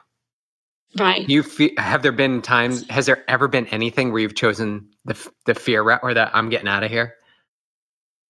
Right. 0.97 1.27
You 1.27 1.43
fe- 1.43 1.73
have 1.77 2.03
there 2.03 2.11
been 2.11 2.41
times? 2.41 2.87
Has 2.89 3.07
there 3.07 3.23
ever 3.27 3.47
been 3.47 3.65
anything 3.67 4.11
where 4.11 4.21
you've 4.21 4.35
chosen 4.35 4.89
the 5.05 5.17
the 5.45 5.55
fear 5.55 5.81
route 5.81 6.01
or 6.03 6.13
that 6.13 6.31
I'm 6.33 6.49
getting 6.49 6.67
out 6.67 6.83
of 6.83 6.91
here? 6.91 7.15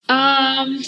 Um, 0.08 0.82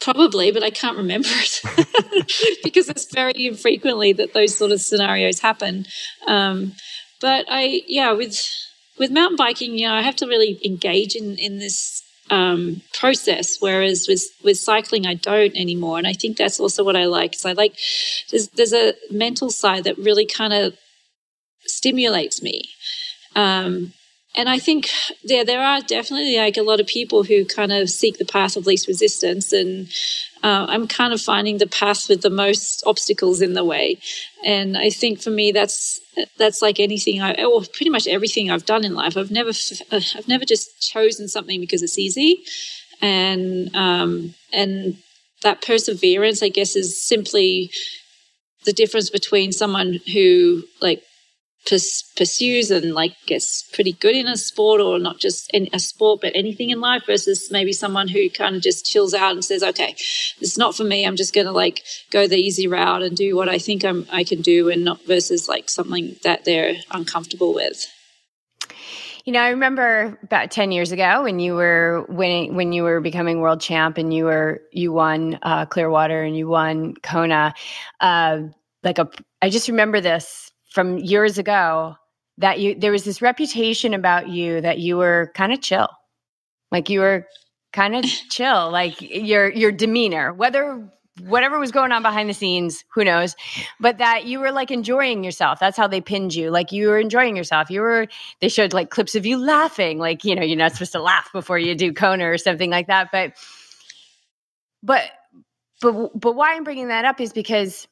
probably, 0.00 0.50
but 0.50 0.62
I 0.62 0.70
can't 0.70 0.96
remember 0.96 1.28
it 1.30 2.58
because 2.64 2.88
it's 2.88 3.12
very 3.12 3.46
infrequently 3.46 4.12
that 4.14 4.32
those 4.32 4.56
sort 4.56 4.72
of 4.72 4.80
scenarios 4.80 5.40
happen. 5.40 5.86
Um, 6.26 6.72
but 7.20 7.46
I, 7.48 7.82
yeah, 7.86 8.12
with 8.12 8.42
with 8.98 9.10
mountain 9.10 9.36
biking, 9.36 9.78
you 9.78 9.88
know, 9.88 9.94
I 9.94 10.02
have 10.02 10.16
to 10.16 10.26
really 10.26 10.58
engage 10.64 11.14
in 11.14 11.36
in 11.36 11.58
this 11.58 12.02
um, 12.30 12.80
process, 12.94 13.56
whereas 13.60 14.06
with 14.08 14.24
with 14.42 14.58
cycling, 14.58 15.06
I 15.06 15.14
don't 15.14 15.56
anymore. 15.56 15.98
And 15.98 16.06
I 16.06 16.12
think 16.12 16.36
that's 16.36 16.60
also 16.60 16.82
what 16.84 16.96
I 16.96 17.06
like. 17.06 17.34
So 17.34 17.50
I 17.50 17.52
like 17.52 17.76
there's 18.30 18.48
there's 18.48 18.72
a 18.72 18.94
mental 19.10 19.50
side 19.50 19.84
that 19.84 19.98
really 19.98 20.26
kind 20.26 20.52
of 20.52 20.76
stimulates 21.66 22.42
me. 22.42 22.62
Um, 23.36 23.92
and 24.36 24.48
I 24.48 24.58
think 24.58 24.88
there 25.24 25.44
there 25.44 25.60
are 25.60 25.80
definitely 25.80 26.36
like 26.36 26.56
a 26.56 26.62
lot 26.62 26.78
of 26.78 26.86
people 26.86 27.24
who 27.24 27.44
kind 27.44 27.72
of 27.72 27.90
seek 27.90 28.18
the 28.18 28.24
path 28.24 28.56
of 28.56 28.66
least 28.66 28.86
resistance, 28.86 29.52
and 29.52 29.88
uh, 30.44 30.66
I'm 30.68 30.86
kind 30.86 31.12
of 31.12 31.20
finding 31.20 31.58
the 31.58 31.66
path 31.66 32.08
with 32.08 32.22
the 32.22 32.30
most 32.30 32.84
obstacles 32.86 33.42
in 33.42 33.54
the 33.54 33.64
way. 33.64 33.98
And 34.44 34.78
I 34.78 34.90
think 34.90 35.20
for 35.20 35.30
me, 35.30 35.50
that's 35.50 36.00
that's 36.38 36.62
like 36.62 36.78
anything 36.78 37.20
I, 37.20 37.42
or 37.42 37.62
pretty 37.62 37.90
much 37.90 38.06
everything 38.06 38.50
I've 38.50 38.66
done 38.66 38.84
in 38.84 38.94
life. 38.94 39.16
I've 39.16 39.32
never 39.32 39.50
uh, 39.90 40.00
I've 40.16 40.28
never 40.28 40.44
just 40.44 40.80
chosen 40.80 41.26
something 41.26 41.60
because 41.60 41.82
it's 41.82 41.98
easy, 41.98 42.44
and 43.02 43.74
um, 43.74 44.34
and 44.52 44.96
that 45.42 45.62
perseverance, 45.62 46.40
I 46.40 46.50
guess, 46.50 46.76
is 46.76 47.02
simply 47.02 47.72
the 48.64 48.72
difference 48.72 49.10
between 49.10 49.50
someone 49.50 49.98
who 50.12 50.62
like 50.80 51.02
pursues 51.66 52.70
and 52.70 52.94
like 52.94 53.14
gets 53.26 53.62
pretty 53.74 53.92
good 53.92 54.16
in 54.16 54.26
a 54.26 54.36
sport 54.36 54.80
or 54.80 54.98
not 54.98 55.18
just 55.18 55.50
in 55.52 55.68
a 55.72 55.78
sport 55.78 56.20
but 56.22 56.32
anything 56.34 56.70
in 56.70 56.80
life 56.80 57.02
versus 57.06 57.50
maybe 57.50 57.72
someone 57.72 58.08
who 58.08 58.30
kind 58.30 58.56
of 58.56 58.62
just 58.62 58.86
chills 58.86 59.12
out 59.12 59.32
and 59.32 59.44
says 59.44 59.62
okay 59.62 59.94
is 60.40 60.56
not 60.56 60.74
for 60.74 60.84
me 60.84 61.06
i'm 61.06 61.16
just 61.16 61.34
going 61.34 61.46
to 61.46 61.52
like 61.52 61.82
go 62.10 62.26
the 62.26 62.36
easy 62.36 62.66
route 62.66 63.02
and 63.02 63.16
do 63.16 63.36
what 63.36 63.48
i 63.48 63.58
think 63.58 63.84
I'm, 63.84 64.06
i 64.10 64.24
can 64.24 64.40
do 64.40 64.70
and 64.70 64.84
not 64.84 65.04
versus 65.04 65.48
like 65.48 65.68
something 65.68 66.16
that 66.24 66.44
they're 66.44 66.76
uncomfortable 66.90 67.54
with 67.54 67.86
you 69.26 69.34
know, 69.34 69.40
I 69.40 69.50
remember 69.50 70.18
about 70.22 70.50
10 70.50 70.72
years 70.72 70.92
ago 70.92 71.24
when 71.24 71.38
you 71.38 71.54
were 71.54 72.06
winning, 72.08 72.54
when 72.54 72.72
you 72.72 72.82
were 72.82 73.00
becoming 73.00 73.40
world 73.40 73.60
champ 73.60 73.98
and 73.98 74.12
you 74.12 74.24
were, 74.24 74.62
you 74.72 74.92
won 74.92 75.38
uh, 75.42 75.66
Clearwater 75.66 76.22
and 76.22 76.34
you 76.34 76.48
won 76.48 76.94
Kona. 77.02 77.54
Uh, 78.00 78.44
like 78.82 78.98
a, 78.98 79.10
I 79.42 79.50
just 79.50 79.68
remember 79.68 80.00
this 80.00 80.49
from 80.70 80.98
years 80.98 81.38
ago 81.38 81.96
that 82.38 82.58
you 82.58 82.74
there 82.74 82.92
was 82.92 83.04
this 83.04 83.20
reputation 83.20 83.94
about 83.94 84.28
you 84.28 84.60
that 84.60 84.78
you 84.78 84.96
were 84.96 85.30
kind 85.34 85.52
of 85.52 85.60
chill. 85.60 85.88
Like 86.70 86.88
you 86.88 87.00
were 87.00 87.26
kind 87.72 87.94
of 87.94 88.04
chill, 88.30 88.70
like 88.70 89.00
your 89.00 89.50
your 89.50 89.72
demeanor, 89.72 90.32
whether 90.32 90.90
whatever 91.26 91.58
was 91.58 91.70
going 91.70 91.92
on 91.92 92.02
behind 92.02 92.28
the 92.28 92.34
scenes, 92.34 92.84
who 92.94 93.04
knows, 93.04 93.36
but 93.78 93.98
that 93.98 94.26
you 94.26 94.40
were 94.40 94.52
like 94.52 94.70
enjoying 94.70 95.24
yourself. 95.24 95.58
That's 95.60 95.76
how 95.76 95.86
they 95.86 96.00
pinned 96.00 96.34
you. 96.34 96.50
Like 96.50 96.72
you 96.72 96.88
were 96.88 96.98
enjoying 96.98 97.36
yourself. 97.36 97.70
You 97.70 97.80
were, 97.80 98.06
they 98.40 98.48
showed 98.48 98.72
like 98.72 98.90
clips 98.90 99.14
of 99.14 99.26
you 99.26 99.36
laughing, 99.36 99.98
like, 99.98 100.24
you 100.24 100.34
know, 100.34 100.42
you're 100.42 100.56
not 100.56 100.72
supposed 100.72 100.92
to 100.92 101.02
laugh 101.02 101.30
before 101.32 101.58
you 101.58 101.74
do 101.74 101.92
Kona 101.92 102.30
or 102.30 102.38
something 102.38 102.70
like 102.70 102.86
that. 102.86 103.10
But, 103.12 103.34
but, 104.82 105.10
but, 105.82 106.18
but 106.18 106.32
why 106.34 106.54
I'm 106.54 106.64
bringing 106.64 106.88
that 106.88 107.04
up 107.04 107.20
is 107.20 107.32
because 107.32 107.86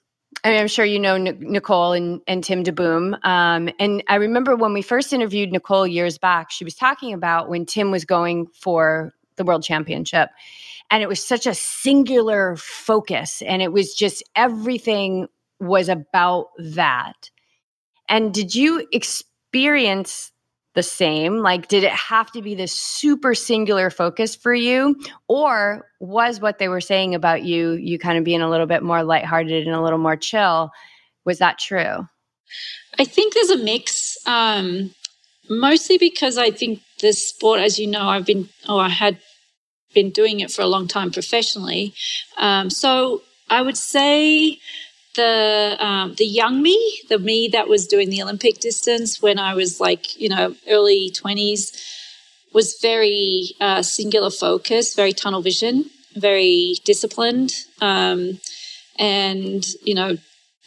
I 0.45 0.51
mean, 0.51 0.61
I'm 0.61 0.69
sure 0.69 0.85
you 0.85 1.01
know 1.01 1.17
Nicole 1.17 1.93
and, 1.93 2.21
and 2.27 2.45
Tim 2.45 2.63
DeBoom. 2.63 3.25
Um, 3.25 3.71
and 3.81 4.05
I 4.09 4.17
remember 4.17 4.55
when 4.55 4.73
we 4.73 4.83
first 4.83 5.13
interviewed 5.13 5.51
Nicole 5.51 5.87
years 5.87 6.17
back, 6.19 6.51
she 6.51 6.65
was 6.65 6.75
talking 6.75 7.13
about 7.13 7.49
when 7.49 7.67
Tim 7.67 7.91
was 7.91 8.05
going 8.05 8.47
for 8.49 9.13
the 9.37 9.45
world 9.45 9.63
championship. 9.63 10.31
And 10.91 11.03
it 11.03 11.09
was 11.09 11.27
such 11.27 11.47
a 11.47 11.55
singular 11.55 12.57
focus. 12.57 13.43
And 13.43 13.63
it 13.63 13.73
was 13.73 13.95
just 13.95 14.23
everything 14.37 15.29
was 15.61 15.89
about 15.89 16.49
that. 16.59 17.31
And 18.09 18.33
did 18.33 18.55
you 18.55 18.87
experience 18.93 20.33
the 20.79 20.83
same? 20.85 21.39
Like, 21.39 21.67
did 21.67 21.83
it 21.83 21.91
have 21.91 22.31
to 22.31 22.41
be 22.41 22.55
this 22.55 22.71
super 22.71 23.35
singular 23.35 23.91
focus 23.91 24.37
for 24.37 24.55
you? 24.55 24.95
Or 25.27 25.91
was 25.99 26.41
what 26.41 26.61
they 26.61 26.69
were 26.69 26.81
saying 26.81 27.17
about 27.17 27.43
you, 27.43 27.73
you 27.73 27.99
kind 27.99 28.17
of 28.17 28.23
being 28.23 28.43
a 28.43 28.49
little 28.49 28.67
bit 28.67 28.85
more 28.85 29.03
lighthearted 29.03 29.67
and 29.67 29.75
a 29.75 29.83
little 29.83 29.99
more 29.99 30.15
chill? 30.15 30.71
Was 31.25 31.41
that 31.41 31.59
true? 31.59 32.07
I 32.97 33.05
think 33.05 33.35
there's 33.35 33.51
a 33.51 33.59
mix. 33.59 34.19
Um, 34.25 34.95
mostly 35.51 35.99
because 35.99 36.39
I 36.39 36.53
think 36.53 36.81
this 37.01 37.29
sport, 37.29 37.59
as 37.59 37.81
you 37.81 37.89
know, 37.89 38.09
I've 38.09 38.25
been, 38.25 38.49
oh, 38.69 38.79
I 38.79 38.89
had 38.89 39.19
been 39.95 40.11
doing 40.11 40.39
it 40.39 40.53
for 40.53 40.63
a 40.63 40.69
long 40.69 40.87
time 40.87 41.11
professionally. 41.11 41.93
Um, 42.37 42.71
so 42.71 43.23
I 43.51 43.63
would 43.63 43.77
say 43.77 44.61
the 45.15 45.77
um, 45.79 46.15
the 46.15 46.27
young 46.27 46.63
me, 46.63 47.01
the 47.09 47.19
me 47.19 47.49
that 47.49 47.69
was 47.69 47.87
doing 47.87 48.11
the 48.11 48.23
Olympic 48.23 48.59
distance 48.61 49.21
when 49.21 49.39
I 49.39 49.55
was 49.55 49.81
like 49.81 50.19
you 50.21 50.29
know 50.29 50.55
early 50.69 51.11
twenties, 51.11 51.73
was 52.53 52.79
very 52.81 53.51
uh, 53.61 53.83
singular 53.83 54.31
focus, 54.31 54.95
very 54.95 55.13
tunnel 55.13 55.43
vision, 55.43 55.91
very 56.15 56.75
disciplined, 56.85 57.55
um, 57.81 58.41
and 58.99 59.67
you 59.83 59.95
know 59.95 60.17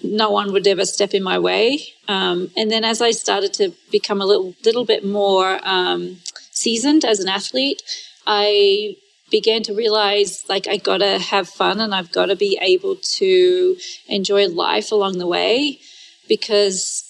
no 0.04 0.32
one 0.32 0.52
would 0.52 0.68
ever 0.68 0.86
step 0.86 1.14
in 1.14 1.24
my 1.24 1.38
way. 1.38 1.80
Um, 2.08 2.52
and 2.58 2.72
then 2.72 2.84
as 2.84 3.02
I 3.02 3.12
started 3.12 3.54
to 3.56 3.72
become 3.92 4.22
a 4.22 4.26
little 4.26 4.56
little 4.66 4.86
bit 4.86 5.06
more 5.06 5.60
um, 5.64 6.18
seasoned 6.52 7.06
as 7.06 7.20
an 7.20 7.30
athlete, 7.30 7.82
I 8.26 8.96
began 9.32 9.64
to 9.64 9.74
realize 9.74 10.44
like 10.50 10.68
I 10.68 10.78
got 10.78 10.98
to 10.98 11.18
have 11.18 11.48
fun 11.48 11.80
and 11.80 11.96
I've 11.96 12.12
got 12.12 12.28
to 12.28 12.36
be 12.36 12.60
able 12.62 12.98
to 13.18 13.78
enjoy 14.08 14.48
life 14.48 14.92
along 14.92 15.18
the 15.18 15.28
way 15.28 15.80
because 16.28 17.10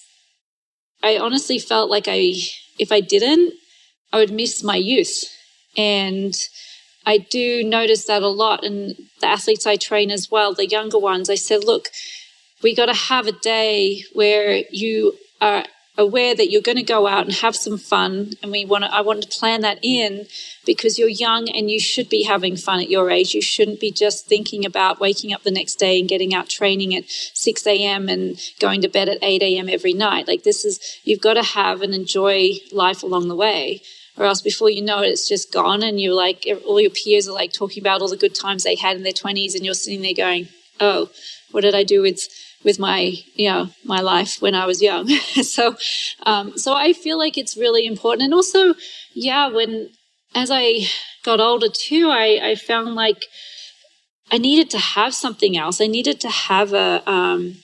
I 1.04 1.18
honestly 1.18 1.60
felt 1.60 1.90
like 1.90 2.06
I 2.08 2.36
if 2.80 2.92
I 2.92 3.02
didn't 3.02 3.54
I 4.14 4.18
would 4.18 4.32
miss 4.32 4.64
my 4.64 4.76
youth. 4.76 5.24
And 5.78 6.36
I 7.06 7.18
do 7.18 7.64
notice 7.64 8.06
that 8.06 8.22
a 8.22 8.28
lot 8.28 8.64
and 8.64 8.96
the 9.22 9.28
athletes 9.28 9.66
I 9.66 9.78
train 9.78 10.12
as 10.12 10.30
well 10.30 10.54
the 10.54 10.68
younger 10.68 11.00
ones. 11.00 11.30
I 11.30 11.36
said 11.36 11.64
look 11.64 11.90
we 12.62 12.76
got 12.76 12.86
to 12.86 12.94
have 12.94 13.26
a 13.26 13.32
day 13.32 14.04
where 14.14 14.64
you 14.70 15.18
are 15.42 15.66
aware 16.02 16.36
that 16.36 16.52
you're 16.52 16.62
going 16.62 16.78
to 16.78 16.84
go 16.84 17.08
out 17.08 17.26
and 17.26 17.36
have 17.36 17.56
some 17.56 17.78
fun 17.78 18.34
and 18.44 18.52
we 18.52 18.66
want 18.66 18.84
to 18.84 18.94
I 18.94 19.02
want 19.02 19.24
to 19.24 19.40
plan 19.40 19.62
that 19.62 19.80
in 19.82 20.28
because 20.66 21.00
you're 21.00 21.08
young 21.08 21.48
and 21.50 21.72
you 21.72 21.80
should 21.80 22.10
be 22.10 22.24
having 22.24 22.58
fun 22.58 22.82
at 22.82 22.90
your 22.90 23.10
age. 23.10 23.34
You 23.34 23.42
shouldn't 23.42 23.80
be 23.80 23.92
just 23.92 24.28
thinking 24.28 24.66
about 24.66 25.00
waking 25.00 25.34
up 25.34 25.44
the 25.44 25.52
next 25.52 25.76
day 25.76 26.00
and 26.00 26.10
getting 26.10 26.34
out 26.34 26.50
training 26.50 26.94
at 26.96 27.10
6 27.10 27.68
a.m 27.68 28.10
and 28.10 28.38
going 28.60 28.82
to 28.82 28.90
bed 28.90 29.08
at 29.08 29.20
8 29.22 29.42
a.m 29.42 29.70
every 29.70 29.94
night. 29.94 30.28
Like 30.28 30.44
this 30.44 30.66
is 30.66 31.00
you've 31.04 31.22
got 31.22 31.36
to 31.36 31.44
have 31.44 31.82
and 31.82 31.94
enjoy 31.94 32.52
life 32.72 33.04
along 33.04 33.28
the 33.28 33.36
way 33.36 33.82
or 34.18 34.26
else 34.26 34.42
before 34.42 34.70
you 34.70 34.82
know 34.82 35.02
it 35.02 35.10
it's 35.10 35.30
just 35.30 35.54
gone 35.54 35.84
and 35.84 36.00
you're 36.00 36.14
like 36.14 36.46
all 36.66 36.82
your 36.82 36.92
peers 36.92 37.28
are 37.28 37.34
like 37.34 37.54
talking 37.54 37.82
about 37.82 38.02
all 38.02 38.10
the 38.10 38.18
good 38.18 38.36
times 38.36 38.64
they 38.64 38.76
had 38.76 38.98
in 38.98 39.04
their 39.04 39.14
20s 39.14 39.56
and 39.56 39.64
you're 39.64 39.74
sitting 39.74 40.02
there 40.02 40.14
going 40.14 40.50
oh 40.80 41.10
what 41.52 41.62
did 41.62 41.76
I 41.76 41.84
do 41.84 42.02
with 42.02 42.28
with 42.64 42.80
my 42.80 43.14
you 43.36 43.50
know 43.50 43.70
my 43.84 44.02
life 44.02 44.42
when 44.42 44.56
I 44.56 44.66
was 44.66 44.82
young. 44.82 45.08
so 45.56 45.76
um, 46.26 46.58
so 46.58 46.74
I 46.74 46.94
feel 46.94 47.18
like 47.18 47.38
it's 47.38 47.58
really 47.58 47.86
important, 47.86 48.24
and 48.26 48.34
also 48.34 48.76
yeah, 49.14 49.48
when 49.48 49.90
as 50.36 50.50
I 50.52 50.88
got 51.24 51.40
older 51.40 51.68
too, 51.70 52.10
I 52.10 52.40
I 52.42 52.56
found 52.56 52.96
like 52.96 53.26
I 54.32 54.38
needed 54.38 54.70
to 54.72 54.80
have 54.80 55.14
something 55.14 55.58
else. 55.58 55.82
I 55.82 55.88
needed 55.88 56.20
to 56.22 56.30
have 56.30 56.74
a 56.74 57.04
um, 57.10 57.58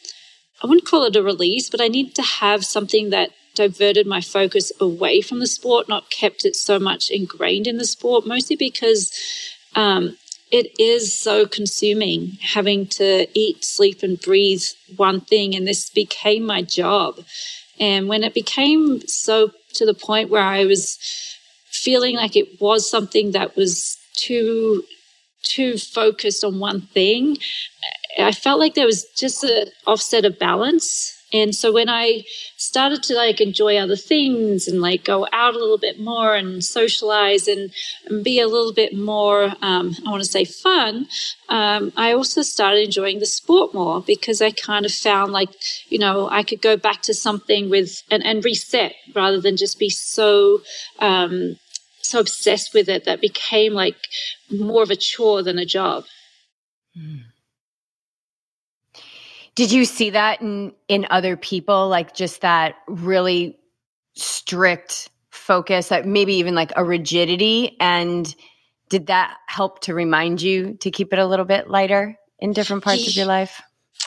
I 0.64 0.68
wouldn't 0.68 0.88
call 0.88 1.04
it 1.04 1.16
a 1.16 1.24
release, 1.24 1.70
but 1.70 1.82
I 1.82 1.88
needed 1.88 2.16
to 2.16 2.24
have 2.24 2.66
something 2.66 3.10
that 3.12 3.32
diverted 3.56 4.06
my 4.06 4.22
focus 4.22 4.72
away 4.80 5.22
from 5.22 5.40
the 5.40 5.48
sport, 5.48 5.90
not 5.90 6.12
kept 6.12 6.46
it 6.46 6.56
so 6.56 6.78
much 6.78 7.10
ingrained 7.10 7.68
in 7.68 7.78
the 7.78 7.86
sport, 7.86 8.26
mostly 8.26 8.56
because 8.56 9.12
um, 9.76 10.18
it 10.52 10.80
is 10.80 11.18
so 11.18 11.46
consuming 11.46 12.38
having 12.42 12.88
to 12.88 13.28
eat, 13.34 13.64
sleep, 13.64 14.04
and 14.04 14.20
breathe 14.20 14.64
one 14.96 15.22
thing. 15.22 15.56
And 15.56 15.68
this 15.68 15.90
became 15.90 16.46
my 16.46 16.62
job. 16.62 17.20
And 17.80 18.08
when 18.08 18.24
it 18.24 18.34
became 18.34 19.02
so 19.08 19.52
to 19.74 19.86
the 19.86 19.94
point 19.94 20.30
where 20.30 20.44
I 20.44 20.66
was 20.66 20.98
feeling 21.70 22.16
like 22.16 22.36
it 22.36 22.60
was 22.60 22.90
something 22.90 23.32
that 23.32 23.56
was 23.56 23.98
too 24.16 24.84
too 25.44 25.78
focused 25.78 26.44
on 26.44 26.60
one 26.60 26.82
thing, 26.82 27.38
I 28.18 28.32
felt 28.32 28.60
like 28.60 28.74
there 28.74 28.86
was 28.86 29.06
just 29.16 29.44
an 29.44 29.68
offset 29.86 30.26
of 30.26 30.40
balance 30.40 31.17
and 31.34 31.54
so 31.54 31.74
when 31.74 31.90
I 31.90 32.24
started 32.56 33.04
to 33.04 33.14
like 33.14 33.42
enjoy 33.42 33.78
other 33.78 33.98
things 33.98 34.68
and 34.68 34.80
like 34.80 35.04
go 35.04 35.28
out 35.34 35.56
a 35.56 35.60
little 35.60 35.78
bit 35.78 36.00
more 36.00 36.36
and 36.36 36.64
socialize 36.64 37.50
and, 37.50 37.72
and 38.06 38.24
be 38.24 38.40
a 38.40 38.48
little 38.48 38.72
bit 38.72 38.96
more, 38.96 39.54
um, 39.62 39.96
I 40.06 40.12
want 40.12 40.24
to 40.24 40.30
say 40.30 40.46
fun, 40.46 41.08
um, 41.50 41.92
I 41.98 42.14
also 42.14 42.44
started 42.44 42.86
enjoying 42.86 43.20
the 43.20 43.26
sport 43.26 43.74
more 43.74 44.02
because 44.02 44.42
I 44.42 44.52
kind 44.52 44.86
of 44.86 44.92
found 44.94 45.34
like, 45.34 45.50
you 45.90 46.00
know, 46.00 46.30
I 46.30 46.44
could 46.44 46.62
go 46.62 46.78
back 46.78 47.02
to 47.04 47.14
something 47.14 47.70
with 47.70 48.04
and, 48.10 48.26
and 48.26 48.44
reset 48.46 48.96
rather 49.14 49.42
than 49.42 49.58
just 49.58 49.78
be 49.80 49.90
so, 49.90 50.62
um, 51.00 51.58
so 52.02 52.22
obsessed 52.22 52.74
with 52.74 52.88
it 52.88 53.04
that 53.04 53.20
became 53.20 53.74
like 53.74 53.98
more 54.50 54.82
of 54.82 54.92
a 54.92 54.96
chore 54.96 55.44
than 55.44 55.60
a 55.60 55.66
job. 55.66 56.06
Mm. 56.98 57.24
Did 59.58 59.74
you 59.74 59.84
see 59.84 60.12
that 60.12 60.42
in 60.42 60.72
in 60.88 61.06
other 61.10 61.36
people 61.36 61.90
like 61.90 62.16
just 62.16 62.42
that 62.42 62.76
really 62.88 63.58
strict 64.16 65.10
focus, 65.48 65.88
that 65.90 66.06
maybe 66.06 66.36
even 66.36 66.56
like 66.56 66.74
a 66.76 66.84
rigidity. 66.84 67.78
And 67.80 68.34
did 68.90 69.08
that 69.08 69.38
help 69.48 69.80
to 69.82 69.94
remind 69.94 70.42
you 70.42 70.74
to 70.82 70.92
keep 70.92 71.14
it 71.14 71.20
a 71.20 71.26
little 71.26 71.46
bit 71.46 71.70
lighter 71.70 72.18
in 72.40 72.54
different 72.54 72.84
parts 72.84 73.08
of 73.08 73.16
your 73.16 73.26
life? 73.26 73.62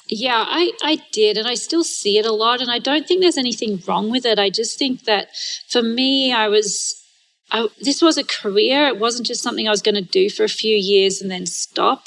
Yeah, 0.09 0.45
I, 0.47 0.73
I 0.83 0.99
did, 1.13 1.37
and 1.37 1.47
I 1.47 1.55
still 1.55 1.85
see 1.85 2.19
it 2.19 2.27
a 2.27 2.33
lot. 2.33 2.61
And 2.61 2.71
I 2.71 2.79
don't 2.79 3.07
think 3.07 3.21
there's 3.21 3.39
anything 3.39 3.83
wrong 3.87 4.11
with 4.11 4.27
it. 4.27 4.39
I 4.39 4.51
just 4.51 4.79
think 4.79 5.05
that 5.05 5.29
for 5.69 5.83
me, 5.83 6.33
I 6.33 6.49
was, 6.49 7.03
I, 7.51 7.69
this 7.81 8.03
was 8.03 8.19
a 8.19 8.25
career. 8.25 8.87
It 8.89 8.99
wasn't 8.99 9.27
just 9.27 9.43
something 9.43 9.67
I 9.67 9.71
was 9.71 9.83
going 9.83 9.95
to 9.95 10.03
do 10.03 10.29
for 10.29 10.45
a 10.45 10.49
few 10.49 10.77
years 10.77 11.23
and 11.23 11.31
then 11.31 11.47
stop. 11.47 12.05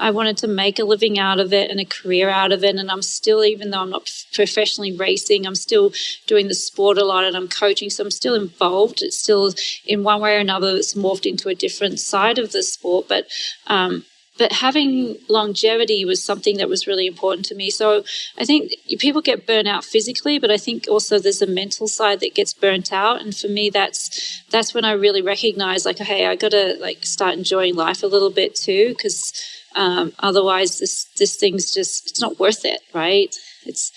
I 0.00 0.10
wanted 0.10 0.38
to 0.38 0.48
make 0.48 0.78
a 0.78 0.84
living 0.84 1.18
out 1.18 1.38
of 1.38 1.52
it 1.52 1.70
and 1.70 1.78
a 1.78 1.84
career 1.84 2.28
out 2.30 2.52
of 2.52 2.64
it. 2.64 2.74
And 2.76 2.90
I'm 2.90 3.02
still, 3.02 3.44
even 3.44 3.70
though 3.70 3.82
I'm 3.82 3.90
not 3.90 4.10
professionally 4.32 4.96
racing, 4.96 5.46
I'm 5.46 5.54
still 5.54 5.92
doing 6.26 6.48
the 6.48 6.54
sport 6.54 6.98
a 6.98 7.04
lot 7.04 7.24
and 7.24 7.36
I'm 7.36 7.48
coaching. 7.48 7.90
So 7.90 8.02
I'm 8.04 8.10
still 8.10 8.34
involved. 8.34 9.02
It's 9.02 9.18
still, 9.18 9.52
in 9.84 10.02
one 10.02 10.20
way 10.20 10.34
or 10.34 10.38
another, 10.38 10.70
it's 10.76 10.94
morphed 10.94 11.26
into 11.30 11.48
a 11.48 11.54
different 11.54 12.00
side 12.00 12.38
of 12.38 12.52
the 12.52 12.62
sport. 12.62 13.06
But 13.08 13.26
um, 13.66 14.04
but 14.38 14.52
having 14.52 15.18
longevity 15.28 16.06
was 16.06 16.24
something 16.24 16.56
that 16.56 16.68
was 16.68 16.86
really 16.86 17.06
important 17.06 17.44
to 17.46 17.54
me. 17.54 17.68
So 17.68 18.04
I 18.38 18.46
think 18.46 18.72
people 18.98 19.20
get 19.20 19.46
burnt 19.46 19.68
out 19.68 19.84
physically, 19.84 20.38
but 20.38 20.50
I 20.50 20.56
think 20.56 20.86
also 20.88 21.18
there's 21.18 21.42
a 21.42 21.46
mental 21.46 21.86
side 21.86 22.20
that 22.20 22.34
gets 22.34 22.54
burnt 22.54 22.90
out. 22.90 23.20
And 23.20 23.36
for 23.36 23.48
me, 23.48 23.68
that's 23.68 24.42
that's 24.50 24.72
when 24.72 24.86
I 24.86 24.92
really 24.92 25.20
recognize, 25.20 25.84
like, 25.84 25.98
hey, 25.98 26.26
I 26.26 26.36
got 26.36 26.52
to 26.52 26.76
like 26.80 27.04
start 27.04 27.34
enjoying 27.34 27.74
life 27.74 28.02
a 28.02 28.06
little 28.06 28.30
bit 28.30 28.54
too, 28.54 28.94
because 28.96 29.34
um, 29.76 30.12
otherwise, 30.18 30.78
this 30.78 31.06
this 31.18 31.36
thing's 31.36 31.72
just 31.72 32.10
it's 32.10 32.20
not 32.20 32.38
worth 32.38 32.64
it, 32.64 32.80
right? 32.94 33.34
It's 33.66 33.92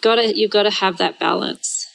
gotta 0.00 0.36
you've 0.36 0.50
got 0.50 0.64
to 0.64 0.70
have 0.70 0.98
that 0.98 1.18
balance. 1.18 1.86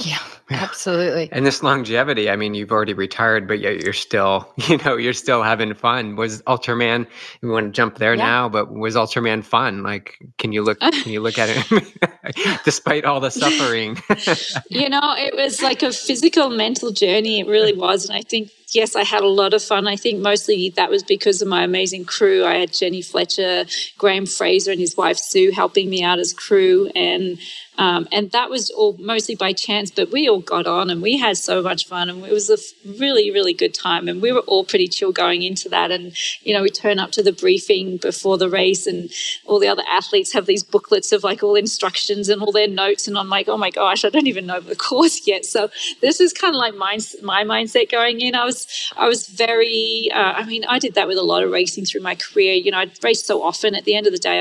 Yeah, 0.00 0.18
absolutely. 0.50 1.28
And 1.30 1.46
this 1.46 1.62
longevity, 1.62 2.28
I 2.28 2.34
mean, 2.34 2.54
you've 2.54 2.72
already 2.72 2.92
retired, 2.92 3.46
but 3.46 3.60
yet 3.60 3.84
you're 3.84 3.92
still, 3.92 4.52
you 4.68 4.78
know, 4.78 4.96
you're 4.96 5.12
still 5.12 5.44
having 5.44 5.72
fun. 5.74 6.16
Was 6.16 6.42
Ultraman, 6.42 7.06
we 7.40 7.48
want 7.48 7.66
to 7.66 7.72
jump 7.72 7.98
there 7.98 8.14
yeah. 8.14 8.24
now, 8.24 8.48
but 8.48 8.72
was 8.72 8.96
Ultraman 8.96 9.44
fun? 9.44 9.84
Like, 9.84 10.18
can 10.38 10.50
you 10.50 10.64
look, 10.64 10.80
can 10.80 11.12
you 11.12 11.20
look 11.20 11.38
at 11.38 11.50
it 11.50 12.60
despite 12.64 13.04
all 13.04 13.20
the 13.20 13.30
suffering? 13.30 13.96
you 14.70 14.88
know, 14.88 15.14
it 15.16 15.36
was 15.36 15.62
like 15.62 15.84
a 15.84 15.92
physical, 15.92 16.50
mental 16.50 16.90
journey. 16.90 17.40
It 17.40 17.46
really 17.46 17.72
was. 17.72 18.08
And 18.08 18.18
I 18.18 18.22
think 18.22 18.50
yes, 18.72 18.96
I 18.96 19.04
had 19.04 19.22
a 19.22 19.28
lot 19.28 19.54
of 19.54 19.62
fun. 19.62 19.86
I 19.86 19.96
think 19.96 20.20
mostly 20.20 20.70
that 20.70 20.90
was 20.90 21.02
because 21.02 21.40
of 21.40 21.48
my 21.48 21.62
amazing 21.62 22.04
crew. 22.04 22.44
I 22.44 22.54
had 22.54 22.72
Jenny 22.72 23.02
Fletcher, 23.02 23.66
Graham 23.98 24.26
Fraser, 24.26 24.72
and 24.72 24.80
his 24.80 24.96
wife 24.96 25.18
Sue 25.18 25.52
helping 25.52 25.88
me 25.88 26.02
out 26.02 26.18
as 26.18 26.32
crew, 26.32 26.90
and 26.94 27.38
um, 27.78 28.08
and 28.10 28.30
that 28.32 28.48
was 28.48 28.70
all 28.70 28.96
mostly 28.98 29.34
by 29.34 29.52
chance. 29.52 29.90
But 29.90 30.10
we 30.10 30.28
all 30.28 30.40
got 30.40 30.66
on, 30.66 30.90
and 30.90 31.02
we 31.02 31.18
had 31.18 31.36
so 31.36 31.62
much 31.62 31.86
fun, 31.86 32.08
and 32.08 32.24
it 32.24 32.32
was 32.32 32.50
a 32.50 32.56
really, 32.98 33.30
really 33.30 33.52
good 33.54 33.74
time. 33.74 34.08
And 34.08 34.20
we 34.20 34.32
were 34.32 34.40
all 34.40 34.64
pretty 34.64 34.88
chill 34.88 35.12
going 35.12 35.42
into 35.42 35.68
that. 35.68 35.90
And 35.90 36.16
you 36.42 36.54
know, 36.54 36.62
we 36.62 36.70
turn 36.70 36.98
up 36.98 37.12
to 37.12 37.22
the 37.22 37.32
briefing 37.32 37.98
before 37.98 38.38
the 38.38 38.48
race, 38.48 38.86
and 38.86 39.10
all 39.44 39.60
the 39.60 39.68
other 39.68 39.84
athletes 39.88 40.32
have 40.32 40.46
these 40.46 40.64
booklets 40.64 41.12
of 41.12 41.22
like 41.22 41.42
all 41.42 41.54
instructions 41.54 42.28
and 42.28 42.42
all 42.42 42.52
their 42.52 42.68
notes, 42.68 43.06
and 43.06 43.16
I'm 43.16 43.28
like, 43.28 43.48
oh 43.48 43.58
my 43.58 43.70
gosh, 43.70 44.04
I 44.04 44.10
don't 44.10 44.26
even 44.26 44.46
know 44.46 44.60
the 44.60 44.76
course 44.88 45.26
yet. 45.26 45.44
So 45.44 45.70
this 46.00 46.20
is 46.20 46.32
kind 46.32 46.54
of 46.54 46.58
like 46.58 46.74
my 46.74 46.98
my 47.22 47.44
mindset 47.44 47.90
going 47.90 48.20
in. 48.20 48.34
I 48.34 48.44
was 48.44 48.55
I 48.96 49.08
was 49.08 49.26
very, 49.28 50.10
uh, 50.14 50.34
I 50.36 50.44
mean, 50.44 50.64
I 50.64 50.78
did 50.78 50.94
that 50.94 51.08
with 51.08 51.18
a 51.18 51.22
lot 51.22 51.42
of 51.42 51.50
racing 51.50 51.84
through 51.84 52.02
my 52.02 52.14
career. 52.14 52.54
You 52.54 52.70
know, 52.70 52.78
I'd 52.78 53.02
raced 53.02 53.26
so 53.26 53.42
often. 53.42 53.74
At 53.74 53.84
the 53.84 53.96
end 53.96 54.06
of 54.06 54.12
the 54.12 54.18
day, 54.18 54.38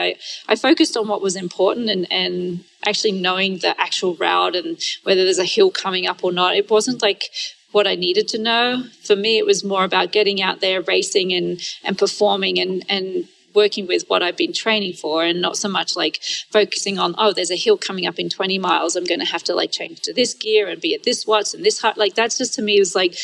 I, 0.48 0.52
I 0.52 0.56
focused 0.56 0.96
on 0.96 1.08
what 1.08 1.22
was 1.22 1.36
important 1.36 1.90
and, 1.90 2.12
and 2.12 2.64
actually 2.86 3.14
knowing 3.14 3.60
the 3.60 3.80
actual 3.80 4.16
route 4.16 4.56
and 4.56 4.78
whether 5.04 5.24
there's 5.24 5.40
a 5.40 5.46
hill 5.46 5.72
coming 5.72 6.08
up 6.08 6.24
or 6.24 6.32
not. 6.32 6.56
It 6.56 6.70
wasn't 6.70 7.02
like 7.02 7.24
what 7.72 7.88
I 7.88 7.96
needed 7.96 8.28
to 8.30 8.38
know. 8.38 8.84
For 9.04 9.16
me, 9.16 9.38
it 9.38 9.46
was 9.46 9.64
more 9.64 9.84
about 9.84 10.12
getting 10.12 10.42
out 10.42 10.62
there, 10.62 10.82
racing 10.82 11.34
and, 11.34 11.60
and 11.84 11.98
performing 11.98 12.60
and, 12.60 12.86
and 12.88 13.28
working 13.56 13.88
with 13.88 14.04
what 14.08 14.22
I've 14.22 14.38
been 14.38 14.54
training 14.54 14.94
for 14.94 15.24
and 15.24 15.42
not 15.42 15.58
so 15.58 15.70
much 15.70 15.96
like 15.96 16.22
focusing 16.52 17.00
on, 17.00 17.16
oh, 17.18 17.34
there's 17.34 17.52
a 17.52 17.56
hill 17.56 17.78
coming 17.78 18.06
up 18.06 18.20
in 18.20 18.30
20 18.30 18.60
miles. 18.60 18.96
I'm 18.96 19.06
going 19.06 19.22
to 19.22 19.26
have 19.26 19.44
to 19.46 19.56
like 19.56 19.72
change 19.72 20.02
to 20.02 20.14
this 20.14 20.34
gear 20.34 20.68
and 20.68 20.82
be 20.82 20.94
at 20.94 21.04
this 21.04 21.26
watts 21.26 21.54
and 21.54 21.66
this 21.66 21.82
height. 21.82 21.98
Like 21.98 22.16
that's 22.16 22.38
just 22.38 22.54
to 22.56 22.62
me 22.62 22.78
was 22.78 22.94
like, 22.94 23.16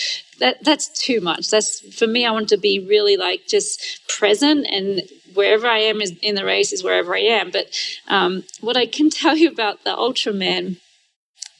that 0.42 0.64
that's 0.64 0.90
too 0.90 1.22
much. 1.22 1.50
That's 1.50 1.80
for 1.96 2.08
me. 2.08 2.26
I 2.26 2.32
want 2.32 2.50
to 2.50 2.58
be 2.58 2.86
really 2.86 3.16
like 3.16 3.48
just 3.48 4.02
present 4.10 4.68
and 4.70 5.04
wherever 5.34 5.68
I 5.68 5.78
am 5.78 6.02
is 6.02 6.14
in 6.22 6.36
the 6.36 6.44
race 6.44 6.74
is 6.74 6.84
wherever 6.84 7.16
I 7.16 7.22
am. 7.22 7.52
But 7.52 7.68
um, 8.08 8.44
what 8.60 8.76
I 8.76 8.86
can 8.86 9.10
tell 9.22 9.38
you 9.38 9.50
about 9.50 9.84
the 9.84 9.92
Ultraman 9.92 10.78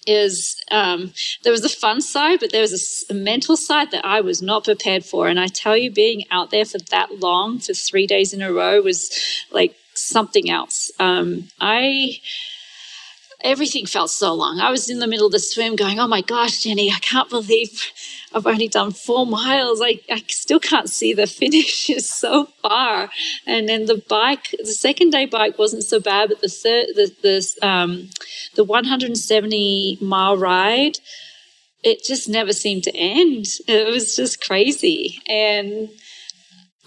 is 0.08 0.60
um, 0.72 1.14
there 1.44 1.52
was 1.52 1.64
a 1.64 1.70
fun 1.70 2.02
side, 2.02 2.40
but 2.40 2.52
there 2.52 2.62
was 2.62 3.06
a, 3.10 3.14
a, 3.14 3.16
mental 3.16 3.56
side 3.56 3.92
that 3.92 4.04
I 4.04 4.20
was 4.22 4.42
not 4.42 4.64
prepared 4.64 5.06
for. 5.06 5.28
And 5.28 5.40
I 5.40 5.46
tell 5.46 5.78
you, 5.78 5.92
being 5.92 6.24
out 6.32 6.50
there 6.50 6.66
for 6.66 6.80
that 6.90 7.20
long, 7.20 7.60
for 7.60 7.74
three 7.74 8.08
days 8.08 8.34
in 8.34 8.42
a 8.42 8.52
row, 8.52 8.82
was 8.82 9.12
like 9.52 9.76
something 9.94 10.50
else. 10.50 10.92
Um, 11.00 11.50
I 11.60 12.20
everything 13.44 13.86
felt 13.86 14.10
so 14.10 14.34
long. 14.34 14.60
I 14.60 14.72
was 14.72 14.90
in 14.90 15.00
the 15.00 15.08
middle 15.08 15.28
of 15.28 15.32
the 15.32 15.40
swim 15.40 15.76
going, 15.76 16.00
Oh 16.00 16.08
my 16.08 16.22
gosh, 16.22 16.64
Jenny, 16.64 16.90
I 16.90 17.00
can't 17.00 17.30
believe 17.30 17.92
I've 18.34 18.48
only 18.48 18.68
done 18.68 18.92
four 18.92 19.26
miles. 19.26 19.82
I, 19.82 20.00
I 20.10 20.24
still 20.28 20.60
can't 20.60 20.90
see 20.90 21.14
the 21.14 21.28
finish. 21.42 21.90
It's 21.90 22.14
so 22.14 22.46
far. 22.62 23.10
And 23.46 23.68
then 23.68 23.86
the 23.86 24.04
bike, 24.08 24.56
the 24.58 24.66
second 24.74 25.12
day 25.12 25.26
bike 25.26 25.58
wasn't 25.58 25.84
so 25.84 26.00
bad, 26.00 26.30
but 26.30 26.42
the 26.42 26.48
third, 26.48 26.88
the, 26.96 27.12
the, 27.22 27.68
um, 27.68 28.10
the 28.56 28.64
170 28.64 29.98
mile 30.02 30.38
ride, 30.38 30.98
it 31.84 32.04
just 32.04 32.30
never 32.30 32.54
seemed 32.54 32.84
to 32.84 32.96
end. 32.96 33.46
It 33.68 33.92
was 33.92 34.16
just 34.16 34.46
crazy. 34.46 35.20
And 35.28 35.90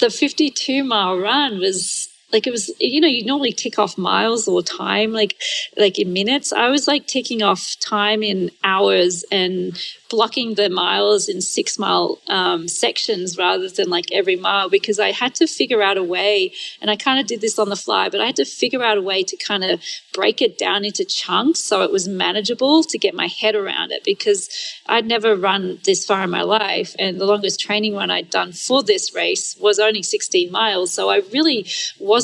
the 0.01 0.11
52 0.11 0.85
mile 0.85 1.19
run 1.19 1.59
was 1.59 2.09
like 2.35 2.47
it 2.47 2.51
was 2.51 2.70
you 2.79 3.01
know 3.01 3.09
you 3.09 3.25
normally 3.25 3.53
tick 3.53 3.79
off 3.79 3.97
miles 3.97 4.47
or 4.47 4.62
time 4.62 5.12
like 5.12 5.37
like 5.79 5.99
in 5.99 6.12
minutes 6.12 6.53
i 6.53 6.68
was 6.68 6.87
like 6.87 7.07
ticking 7.07 7.42
off 7.42 7.77
time 7.81 8.23
in 8.23 8.51
hours 8.64 9.25
and 9.31 9.79
blocking 10.14 10.55
the 10.55 10.70
miles 10.70 11.29
in 11.29 11.40
six 11.40 11.77
mile 11.77 12.20
um, 12.29 12.68
sections 12.68 13.37
rather 13.37 13.68
than 13.68 13.90
like 13.90 14.12
every 14.12 14.37
mile 14.37 14.70
because 14.70 15.01
I 15.01 15.11
had 15.11 15.35
to 15.37 15.47
figure 15.49 15.83
out 15.83 15.97
a 15.97 16.05
way, 16.05 16.53
and 16.81 16.88
I 16.88 16.94
kind 16.94 17.18
of 17.18 17.27
did 17.27 17.40
this 17.40 17.59
on 17.59 17.68
the 17.68 17.77
fly, 17.77 18.09
but 18.09 18.20
I 18.20 18.27
had 18.27 18.37
to 18.37 18.44
figure 18.44 18.85
out 18.85 18.97
a 18.97 19.03
way 19.03 19.25
to 19.25 19.37
kind 19.37 19.64
of 19.64 19.83
break 20.12 20.40
it 20.40 20.57
down 20.57 20.85
into 20.85 21.05
chunks 21.05 21.59
so 21.59 21.83
it 21.83 21.90
was 21.90 22.07
manageable 22.07 22.85
to 22.85 22.97
get 22.97 23.14
my 23.14 23.27
head 23.27 23.57
around 23.57 23.90
it 23.90 24.05
because 24.05 24.49
I'd 24.87 25.07
never 25.07 25.35
run 25.35 25.81
this 25.85 26.07
far 26.07 26.23
in 26.23 26.31
my 26.31 26.42
life. 26.42 26.94
And 26.99 27.20
the 27.20 27.27
longest 27.27 27.59
training 27.59 27.97
run 27.97 28.12
I'd 28.12 28.31
done 28.31 28.53
for 28.53 28.85
this 28.85 29.12
race 29.14 29.57
was 29.59 29.81
only 29.81 30.05
16 30.05 30.53
miles. 30.53 30.92
So 30.92 31.09
I 31.09 31.23
really 31.33 31.66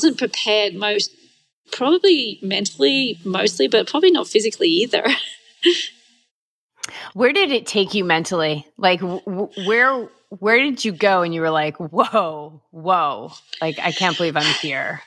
wasn't 0.01 0.19
prepared 0.19 0.75
most 0.75 1.15
probably 1.73 2.39
mentally 2.43 3.19
mostly, 3.23 3.69
but 3.69 3.87
probably 3.87 4.11
not 4.11 4.27
physically 4.27 4.69
either. 4.69 5.05
Where 7.13 7.33
did 7.33 7.53
it 7.53 7.67
take 7.67 7.93
you 7.93 8.05
mentally? 8.05 8.67
Like, 8.79 9.01
w- 9.01 9.51
where 9.67 10.09
where 10.31 10.59
did 10.59 10.85
you 10.85 10.93
go 10.93 11.21
and 11.23 11.35
you 11.35 11.43
were 11.43 11.51
like, 11.51 11.77
whoa, 11.77 12.63
whoa, 12.71 13.33
like 13.61 13.79
I 13.79 13.93
can't 13.93 14.17
believe 14.17 14.37
I'm 14.37 14.55
here. 14.63 15.03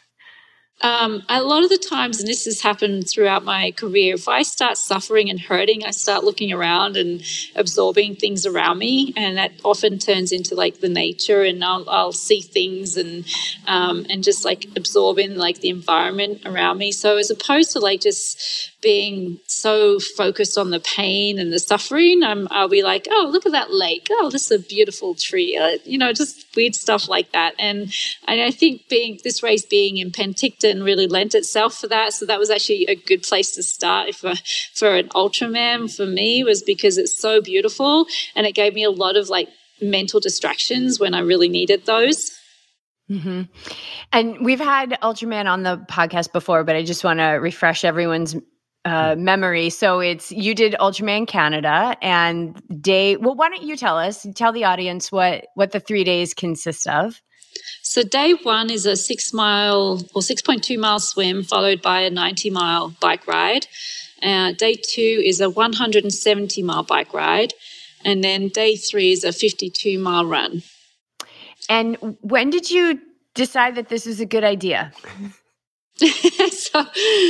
Um, 0.84 1.24
a 1.30 1.42
lot 1.42 1.64
of 1.64 1.70
the 1.70 1.78
times, 1.78 2.20
and 2.20 2.28
this 2.28 2.44
has 2.44 2.60
happened 2.60 3.10
throughout 3.10 3.46
my 3.46 3.72
career, 3.72 4.16
if 4.16 4.28
I 4.28 4.42
start 4.42 4.78
suffering 4.78 5.30
and 5.30 5.40
hurting, 5.40 5.86
I 5.86 5.92
start 5.92 6.26
looking 6.26 6.52
around 6.52 6.98
and 6.98 7.24
absorbing 7.56 8.18
things 8.18 8.46
around 8.46 8.80
me, 8.80 9.14
and 9.16 9.38
that 9.38 9.54
often 9.64 9.98
turns 9.98 10.34
into 10.34 10.56
like 10.56 10.82
the 10.82 10.90
nature, 10.90 11.42
and 11.42 11.64
I'll, 11.64 11.90
I'll 11.90 12.12
see 12.12 12.42
things 12.42 12.98
and 12.98 13.26
um, 13.66 14.06
and 14.10 14.26
just 14.26 14.44
like 14.44 14.68
absorb 14.76 15.20
in 15.20 15.38
like 15.38 15.62
the 15.62 15.70
environment 15.70 16.42
around 16.46 16.80
me. 16.80 16.92
So 16.92 17.16
as 17.16 17.32
opposed 17.32 17.72
to 17.72 17.80
like 17.80 18.02
just 18.02 18.73
being 18.84 19.40
so 19.48 20.00
focused 20.00 20.58
on 20.58 20.70
the 20.70 20.80
pain 20.82 21.40
and 21.40 21.52
the 21.52 21.60
suffering, 21.60 22.22
I'm, 22.22 22.48
I'll 22.52 22.70
be 22.70 22.84
like, 22.84 23.08
oh, 23.10 23.30
look 23.32 23.46
at 23.46 23.54
that 23.54 23.74
lake. 23.74 24.08
Oh, 24.12 24.30
this 24.30 24.52
is 24.52 24.64
a 24.64 24.68
beautiful 24.68 25.16
tree. 25.16 25.58
Uh, 25.58 25.78
you 25.86 25.98
know, 25.98 26.14
just 26.14 26.46
weird 26.56 26.76
stuff 26.76 27.08
like 27.08 27.32
that. 27.32 27.56
And, 27.58 27.92
and 28.28 28.42
I 28.42 28.52
think 28.52 28.90
being 28.90 29.20
this 29.24 29.42
race 29.42 29.66
being 29.66 29.98
in 29.98 30.12
Penticton 30.12 30.84
really 30.84 31.08
lent 31.08 31.34
itself 31.34 31.76
for 31.76 31.88
that. 31.88 32.14
So 32.14 32.26
that 32.26 32.40
was 32.40 32.52
actually 32.52 32.86
a 32.86 32.96
good 32.96 33.24
place 33.24 33.56
to 33.56 33.64
start 33.64 34.14
for, 34.14 34.34
for 34.76 34.96
an 34.96 35.08
Ultraman 35.10 35.94
for 35.94 36.06
me 36.06 36.44
was 36.44 36.62
because 36.62 36.98
it's 36.98 37.18
so 37.18 37.42
beautiful 37.42 38.06
and 38.36 38.46
it 38.46 38.54
gave 38.54 38.74
me 38.74 38.84
a 38.84 38.92
lot 38.92 39.16
of 39.16 39.30
like 39.30 39.48
mental 39.82 40.20
distractions 40.20 41.00
when 41.00 41.14
I 41.14 41.22
really 41.22 41.50
needed 41.50 41.86
those. 41.86 42.38
Mm-hmm. 43.10 43.44
And 44.12 44.46
we've 44.46 44.60
had 44.60 44.98
Ultraman 45.02 45.52
on 45.52 45.64
the 45.64 45.78
podcast 45.90 46.32
before, 46.32 46.64
but 46.64 46.76
I 46.76 46.84
just 46.84 47.04
want 47.04 47.20
to 47.20 47.32
refresh 47.34 47.84
everyone's 47.84 48.36
uh, 48.86 49.16
memory. 49.18 49.70
So 49.70 50.00
it's 50.00 50.32
you 50.32 50.56
did 50.56 50.76
Ultraman 50.80 51.28
Canada 51.28 51.96
and 52.02 52.62
day. 52.82 53.16
Well, 53.18 53.36
why 53.36 53.50
don't 53.50 53.64
you 53.64 53.76
tell 53.76 53.98
us? 53.98 54.26
Tell 54.36 54.52
the 54.52 54.66
audience 54.66 55.12
what 55.12 55.48
what 55.56 55.72
the 55.72 55.80
three 55.80 56.04
days 56.04 56.34
consist 56.34 56.88
of. 56.88 57.22
So 57.82 58.04
day 58.04 58.34
one 58.44 58.70
is 58.70 58.86
a 58.86 58.96
six 58.96 59.34
mile 59.34 60.02
or 60.14 60.22
six 60.22 60.42
point 60.42 60.64
two 60.64 60.80
mile 60.80 61.00
swim, 61.00 61.44
followed 61.44 61.82
by 61.82 62.02
a 62.02 62.10
ninety 62.10 62.50
mile 62.50 62.94
bike 63.00 63.28
ride. 63.28 63.68
Uh, 64.22 64.54
day 64.54 64.76
two 64.76 65.22
is 65.24 65.42
a 65.42 65.50
one 65.50 65.74
hundred 65.74 66.04
and 66.04 66.14
seventy 66.14 66.62
mile 66.62 66.84
bike 66.84 67.14
ride. 67.14 67.54
And 68.06 68.24
then 68.24 68.50
day 68.50 68.76
three 68.76 69.12
is 69.12 69.24
a 69.24 69.32
52 69.32 69.98
mile 70.00 70.26
run. 70.26 70.64
And 71.70 72.18
when 72.22 72.50
did 72.50 72.70
you 72.70 73.00
decide 73.34 73.76
that 73.76 73.90
this 73.90 74.06
was 74.06 74.20
a 74.20 74.26
good 74.26 74.44
idea? 74.44 74.92
so, 76.52 76.86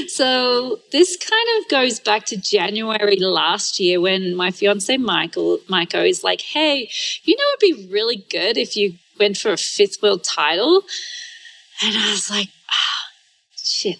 so 0.07 0.79
this 0.91 1.17
kind 1.17 1.47
of 1.59 1.69
goes 1.69 1.99
back 1.99 2.25
to 2.25 2.37
January 2.37 3.17
last 3.17 3.79
year 3.79 4.01
when 4.01 4.35
my 4.35 4.51
fiance 4.51 4.95
Michael 4.97 5.59
Michael 5.67 6.01
is 6.01 6.23
like, 6.23 6.41
"Hey, 6.41 6.89
you 7.23 7.35
know, 7.35 7.43
it'd 7.57 7.87
be 7.87 7.93
really 7.93 8.25
good 8.29 8.57
if 8.57 8.75
you 8.75 8.95
went 9.19 9.37
for 9.37 9.51
a 9.51 9.57
fifth 9.57 10.01
world 10.01 10.23
title," 10.23 10.83
and 11.83 11.95
I 11.95 12.11
was 12.11 12.29
like, 12.29 12.49
oh, 12.71 13.01
"Shit, 13.55 13.99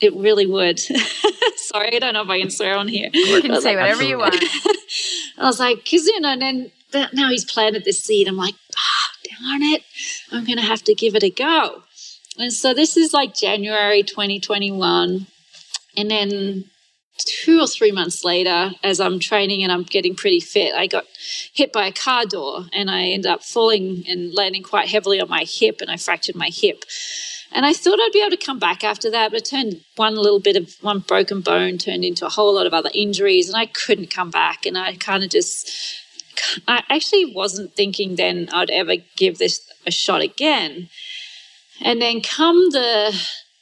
it 0.00 0.14
really 0.14 0.46
would." 0.46 0.78
Sorry, 1.56 1.96
I 1.96 1.98
don't 1.98 2.14
know 2.14 2.22
if 2.22 2.28
I 2.28 2.40
can 2.40 2.50
swear 2.50 2.76
on 2.76 2.88
here. 2.88 3.10
You 3.12 3.40
can 3.40 3.60
say 3.60 3.76
like, 3.76 3.82
whatever 3.82 4.02
you 4.02 4.18
want. 4.18 4.34
I 5.38 5.44
was 5.44 5.60
like, 5.60 5.78
because 5.84 6.06
you 6.06 6.20
know, 6.20 6.30
and 6.30 6.42
then 6.42 6.72
now 7.12 7.30
he's 7.30 7.44
planted 7.44 7.84
the 7.84 7.92
seed. 7.92 8.28
I'm 8.28 8.36
like, 8.36 8.54
oh, 8.76 9.28
darn 9.40 9.62
it, 9.62 9.82
I'm 10.30 10.44
gonna 10.44 10.62
have 10.62 10.82
to 10.84 10.94
give 10.94 11.14
it 11.14 11.22
a 11.22 11.30
go. 11.30 11.84
And 12.40 12.52
so 12.52 12.72
this 12.72 12.96
is 12.96 13.12
like 13.12 13.34
January 13.34 14.02
2021. 14.02 15.26
And 15.96 16.10
then 16.10 16.64
two 17.18 17.60
or 17.60 17.66
three 17.66 17.92
months 17.92 18.24
later, 18.24 18.70
as 18.82 18.98
I'm 18.98 19.18
training 19.18 19.62
and 19.62 19.70
I'm 19.70 19.82
getting 19.82 20.14
pretty 20.14 20.40
fit, 20.40 20.74
I 20.74 20.86
got 20.86 21.04
hit 21.52 21.70
by 21.70 21.86
a 21.86 21.92
car 21.92 22.24
door 22.24 22.64
and 22.72 22.90
I 22.90 23.02
ended 23.08 23.30
up 23.30 23.42
falling 23.42 24.04
and 24.08 24.32
landing 24.34 24.62
quite 24.62 24.88
heavily 24.88 25.20
on 25.20 25.28
my 25.28 25.44
hip 25.46 25.82
and 25.82 25.90
I 25.90 25.98
fractured 25.98 26.34
my 26.34 26.48
hip. 26.48 26.84
And 27.52 27.66
I 27.66 27.74
thought 27.74 27.98
I'd 28.00 28.12
be 28.12 28.22
able 28.22 28.36
to 28.36 28.42
come 28.42 28.58
back 28.58 28.84
after 28.84 29.10
that, 29.10 29.32
but 29.32 29.40
it 29.40 29.44
turned 29.44 29.82
one 29.96 30.16
little 30.16 30.40
bit 30.40 30.56
of 30.56 30.72
one 30.80 31.00
broken 31.00 31.42
bone 31.42 31.76
turned 31.76 32.04
into 32.04 32.24
a 32.24 32.30
whole 32.30 32.54
lot 32.54 32.66
of 32.66 32.72
other 32.72 32.90
injuries 32.94 33.48
and 33.48 33.56
I 33.56 33.66
couldn't 33.66 34.10
come 34.10 34.30
back. 34.30 34.64
And 34.64 34.78
I 34.78 34.94
kind 34.94 35.22
of 35.22 35.28
just, 35.28 35.70
I 36.66 36.84
actually 36.88 37.34
wasn't 37.34 37.74
thinking 37.74 38.16
then 38.16 38.48
I'd 38.50 38.70
ever 38.70 38.94
give 39.16 39.36
this 39.36 39.68
a 39.86 39.90
shot 39.90 40.22
again. 40.22 40.88
And 41.80 42.00
then 42.00 42.20
come 42.20 42.70
the 42.70 43.18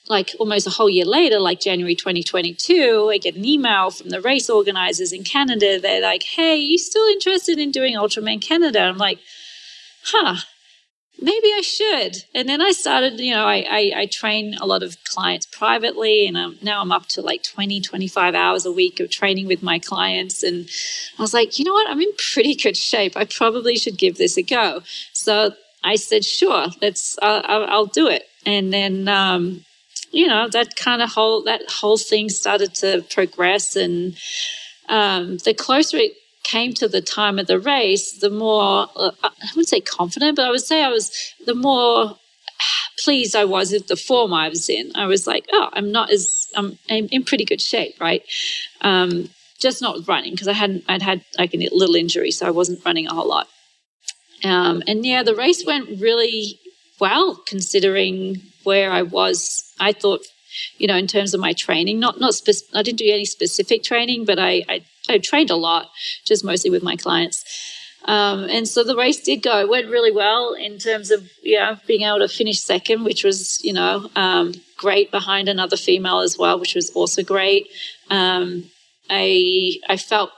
like 0.09 0.35
almost 0.39 0.67
a 0.67 0.71
whole 0.71 0.89
year 0.89 1.05
later, 1.05 1.39
like 1.39 1.61
January 1.61 1.95
2022, 1.95 3.11
I 3.13 3.19
get 3.19 3.37
an 3.37 3.45
email 3.45 3.91
from 3.91 4.09
the 4.09 4.21
race 4.21 4.49
organizers 4.49 5.13
in 5.13 5.25
Canada. 5.25 5.79
They're 5.79 6.03
like, 6.03 6.23
hey, 6.23 6.57
you 6.57 6.79
still 6.79 7.07
interested 7.09 7.59
in 7.59 7.71
doing 7.71 7.95
Ultraman 7.95 8.41
Canada? 8.41 8.81
I'm 8.81 8.97
like, 8.97 9.19
huh, 10.05 10.37
maybe 11.21 11.49
I 11.49 11.61
should. 11.63 12.25
And 12.35 12.49
then 12.49 12.61
I 12.63 12.71
started, 12.71 13.21
you 13.21 13.35
know, 13.35 13.45
I, 13.45 13.67
I, 13.69 13.93
I 13.97 14.07
train 14.07 14.55
a 14.55 14.67
lot 14.67 14.83
of 14.83 14.97
clients 15.05 15.47
privately 15.47 16.27
and 16.27 16.39
I'm, 16.39 16.59
now 16.63 16.81
I'm 16.81 16.93
up 16.93 17.07
to 17.09 17.23
like 17.23 17.43
20, 17.43 17.81
25 17.81 18.35
hours 18.35 18.65
a 18.65 18.73
week 18.73 19.01
of 19.01 19.11
training 19.11 19.47
with 19.47 19.63
my 19.63 19.79
clients. 19.79 20.43
And 20.43 20.69
I 21.19 21.23
was 21.23 21.35
like, 21.35 21.59
you 21.59 21.65
know 21.65 21.75
what? 21.75 21.91
I'm 21.91 22.01
in 22.01 22.13
pretty 22.33 22.55
good 22.55 22.77
shape. 22.77 23.17
I 23.17 23.25
probably 23.25 23.77
should 23.77 23.99
give 23.99 24.17
this 24.17 24.37
a 24.37 24.43
go. 24.43 24.83
So 25.13 25.55
I 25.85 25.97
said, 25.97 26.25
sure, 26.25 26.67
let's, 26.83 27.19
I'll, 27.23 27.65
I'll, 27.65 27.87
do 27.87 28.09
it. 28.09 28.25
And 28.45 28.73
then, 28.73 29.09
um, 29.09 29.65
you 30.11 30.27
know, 30.27 30.49
that 30.49 30.77
kind 30.77 31.03
of 31.03 31.11
whole, 31.11 31.43
that 31.45 31.63
whole 31.71 31.99
thing 31.99 32.29
started 32.29 32.75
to 32.77 33.05
progress. 33.11 33.77
And 33.77 34.17
um, 34.89 35.39
the 35.39 35.55
closer 35.55 35.99
it 35.99 36.13
came 36.45 36.73
to 36.75 36.89
the 36.89 37.03
time 37.03 37.39
of 37.39 37.47
the 37.47 37.61
race, 37.61 38.19
the 38.19 38.31
more, 38.31 38.89
uh, 38.97 39.11
I 39.23 39.31
wouldn't 39.51 39.69
say 39.69 39.81
confident, 39.81 40.37
but 40.37 40.47
I 40.47 40.51
would 40.51 40.63
say 40.63 40.83
I 40.83 40.89
was, 40.89 41.13
the 41.47 41.55
more 41.55 42.17
pleased 43.05 43.37
I 43.37 43.45
was 43.45 43.71
with 43.71 43.87
the 43.87 43.97
form 43.97 44.33
I 44.33 44.49
was 44.49 44.69
in. 44.69 44.91
I 44.95 45.07
was 45.07 45.27
like, 45.27 45.47
oh, 45.53 45.69
I'm 45.73 45.93
not 45.93 46.11
as, 46.11 46.49
I'm, 46.57 46.79
I'm 46.91 47.09
in 47.11 47.25
pretty 47.25 47.45
good 47.45 47.61
shape, 47.61 48.01
right? 48.01 48.23
Um, 48.81 49.31
just 49.61 49.83
not 49.83 50.07
running 50.09 50.33
because 50.33 50.49
I 50.49 50.53
hadn't, 50.53 50.85
I'd 50.89 51.03
had 51.03 51.25
like 51.39 51.55
a 51.55 51.59
little 51.59 51.97
injury, 51.97 52.31
so 52.31 52.47
I 52.47 52.51
wasn't 52.51 52.85
running 52.85 53.07
a 53.07 53.15
whole 53.15 53.29
lot. 53.29 53.49
Um, 54.45 54.83
and 54.87 55.05
yeah, 55.05 55.23
the 55.23 55.35
race 55.35 55.65
went 55.67 56.01
really 56.01 56.59
well 57.01 57.37
considering 57.47 58.43
where 58.65 58.91
I 58.91 59.03
was. 59.03 59.73
I 59.81 59.93
thought, 59.93 60.23
you 60.79 60.87
know, 60.87 60.97
in 60.97 61.07
terms 61.07 61.35
of 61.35 61.41
my 61.41 61.53
training, 61.53 62.01
not 62.01 62.21
not 62.21 62.35
spe- 62.35 62.75
I 62.75 62.83
didn't 62.83 62.99
do 62.99 63.13
any 63.13 63.25
specific 63.25 63.83
training, 63.83 64.25
but 64.25 64.39
I, 64.39 64.65
I, 64.69 64.85
I 65.09 65.19
trained 65.19 65.51
a 65.51 65.57
lot, 65.57 65.89
just 66.25 66.45
mostly 66.45 66.71
with 66.71 66.83
my 66.83 66.97
clients. 66.97 67.45
Um, 68.05 68.45
and 68.45 68.67
so 68.67 68.85
the 68.85 68.97
race 68.97 69.21
did 69.21 69.43
go. 69.43 69.59
It 69.59 69.69
went 69.69 69.89
really 69.91 70.13
well 70.13 70.55
in 70.55 70.79
terms 70.79 71.11
of 71.11 71.29
yeah 71.43 71.77
being 71.87 72.03
able 72.03 72.21
to 72.21 72.29
finish 72.29 72.61
second, 72.61 73.05
which 73.05 73.25
was 73.25 73.63
you 73.63 73.73
know 73.73 74.09
um, 74.17 74.55
great 74.77 75.11
behind 75.11 75.49
another 75.49 75.77
female 75.77 76.21
as 76.21 76.39
well, 76.39 76.59
which 76.59 76.75
was 76.75 76.91
also 76.91 77.23
great. 77.23 77.69
Um, 78.11 78.71
I 79.11 79.75
I 79.89 79.97
felt 79.97 80.31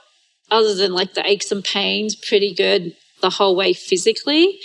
other 0.49 0.75
than 0.75 0.93
like 0.93 1.13
the 1.13 1.25
aches 1.25 1.51
and 1.51 1.63
pains, 1.63 2.15
pretty 2.15 2.53
good 2.53 2.95
the 3.21 3.29
whole 3.29 3.55
way 3.55 3.73
physically. 3.73 4.59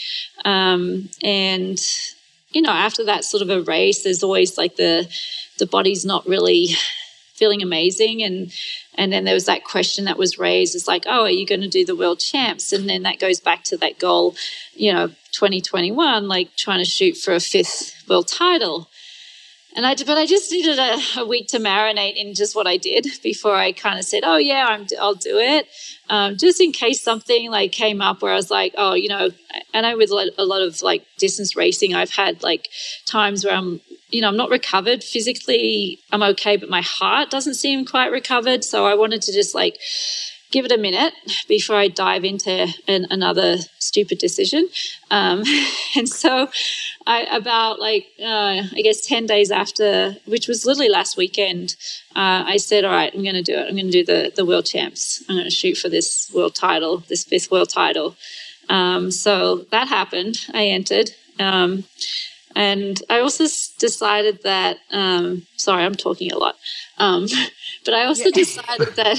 Um, 0.44 1.08
and, 1.22 1.78
you 2.50 2.62
know, 2.62 2.70
after 2.70 3.04
that 3.04 3.24
sort 3.24 3.42
of 3.42 3.50
a 3.50 3.62
race, 3.62 4.02
there's 4.02 4.22
always 4.22 4.58
like 4.58 4.76
the, 4.76 5.08
the 5.58 5.66
body's 5.66 6.04
not 6.04 6.26
really 6.26 6.70
feeling 7.34 7.62
amazing. 7.62 8.22
And, 8.22 8.52
and 8.94 9.12
then 9.12 9.24
there 9.24 9.34
was 9.34 9.44
that 9.46 9.64
question 9.64 10.06
that 10.06 10.18
was 10.18 10.38
raised 10.38 10.74
it's 10.74 10.88
like, 10.88 11.04
oh, 11.06 11.22
are 11.22 11.30
you 11.30 11.46
going 11.46 11.60
to 11.60 11.68
do 11.68 11.84
the 11.84 11.96
world 11.96 12.18
champs? 12.18 12.72
And 12.72 12.88
then 12.88 13.02
that 13.02 13.20
goes 13.20 13.40
back 13.40 13.62
to 13.64 13.76
that 13.76 13.98
goal, 13.98 14.34
you 14.74 14.92
know, 14.92 15.08
2021, 15.32 16.28
like 16.28 16.56
trying 16.56 16.82
to 16.82 16.90
shoot 16.90 17.16
for 17.16 17.34
a 17.34 17.40
fifth 17.40 17.94
world 18.08 18.26
title. 18.26 18.88
And 19.76 19.84
I, 19.86 19.94
but 19.94 20.16
I 20.16 20.24
just 20.24 20.50
needed 20.50 20.78
a, 20.78 21.20
a, 21.20 21.26
week 21.26 21.48
to 21.48 21.58
marinate 21.58 22.16
in 22.16 22.32
just 22.32 22.56
what 22.56 22.66
I 22.66 22.78
did 22.78 23.06
before 23.22 23.54
I 23.54 23.72
kind 23.72 23.98
of 23.98 24.06
said, 24.06 24.22
"Oh 24.24 24.38
yeah, 24.38 24.66
I'm, 24.66 24.86
I'll 24.98 25.14
do 25.14 25.38
it," 25.38 25.68
um, 26.08 26.38
just 26.38 26.62
in 26.62 26.72
case 26.72 27.02
something 27.02 27.50
like 27.50 27.72
came 27.72 28.00
up 28.00 28.22
where 28.22 28.32
I 28.32 28.36
was 28.36 28.50
like, 28.50 28.74
"Oh, 28.78 28.94
you 28.94 29.10
know," 29.10 29.28
and 29.74 29.84
I 29.84 29.94
with 29.94 30.10
a 30.10 30.44
lot 30.44 30.62
of 30.62 30.80
like 30.80 31.06
distance 31.18 31.54
racing, 31.56 31.94
I've 31.94 32.10
had 32.10 32.42
like 32.42 32.68
times 33.04 33.44
where 33.44 33.54
I'm, 33.54 33.82
you 34.08 34.22
know, 34.22 34.28
I'm 34.28 34.36
not 34.38 34.48
recovered 34.48 35.04
physically. 35.04 36.00
I'm 36.10 36.22
okay, 36.22 36.56
but 36.56 36.70
my 36.70 36.80
heart 36.80 37.28
doesn't 37.28 37.54
seem 37.54 37.84
quite 37.84 38.10
recovered. 38.10 38.64
So 38.64 38.86
I 38.86 38.94
wanted 38.94 39.20
to 39.22 39.32
just 39.32 39.54
like 39.54 39.78
give 40.56 40.64
it 40.64 40.72
a 40.72 40.78
minute 40.78 41.12
before 41.48 41.76
I 41.76 41.88
dive 41.88 42.24
into 42.24 42.66
an, 42.88 43.06
another 43.10 43.58
stupid 43.78 44.16
decision. 44.16 44.70
Um, 45.10 45.44
and 45.96 46.08
so, 46.08 46.48
I, 47.06 47.26
about 47.30 47.78
like 47.78 48.06
uh, 48.18 48.62
I 48.78 48.80
guess 48.82 49.06
ten 49.06 49.26
days 49.26 49.50
after, 49.50 50.16
which 50.24 50.48
was 50.48 50.64
literally 50.64 50.88
last 50.88 51.18
weekend, 51.18 51.76
uh, 52.16 52.42
I 52.54 52.56
said, 52.56 52.86
"All 52.86 52.92
right, 52.92 53.12
I'm 53.14 53.22
going 53.22 53.34
to 53.34 53.42
do 53.42 53.54
it. 53.54 53.66
I'm 53.68 53.76
going 53.76 53.90
to 53.90 54.02
do 54.02 54.04
the 54.04 54.32
the 54.34 54.46
world 54.46 54.64
champs. 54.64 55.22
I'm 55.28 55.36
going 55.36 55.44
to 55.44 55.50
shoot 55.50 55.76
for 55.76 55.90
this 55.90 56.30
world 56.34 56.54
title, 56.54 57.04
this 57.08 57.24
fifth 57.24 57.50
world 57.50 57.68
title." 57.68 58.16
Um, 58.70 59.10
so 59.10 59.66
that 59.70 59.88
happened. 59.88 60.46
I 60.54 60.64
entered. 60.68 61.10
Um, 61.38 61.84
and 62.56 63.02
I 63.10 63.18
also 63.18 63.44
decided 63.78 64.42
that, 64.44 64.78
um, 64.90 65.46
sorry, 65.58 65.84
I'm 65.84 65.94
talking 65.94 66.32
a 66.32 66.38
lot. 66.38 66.54
Um, 66.96 67.26
but 67.84 67.92
I 67.92 68.06
also 68.06 68.30
decided 68.30 68.96
that 68.96 69.18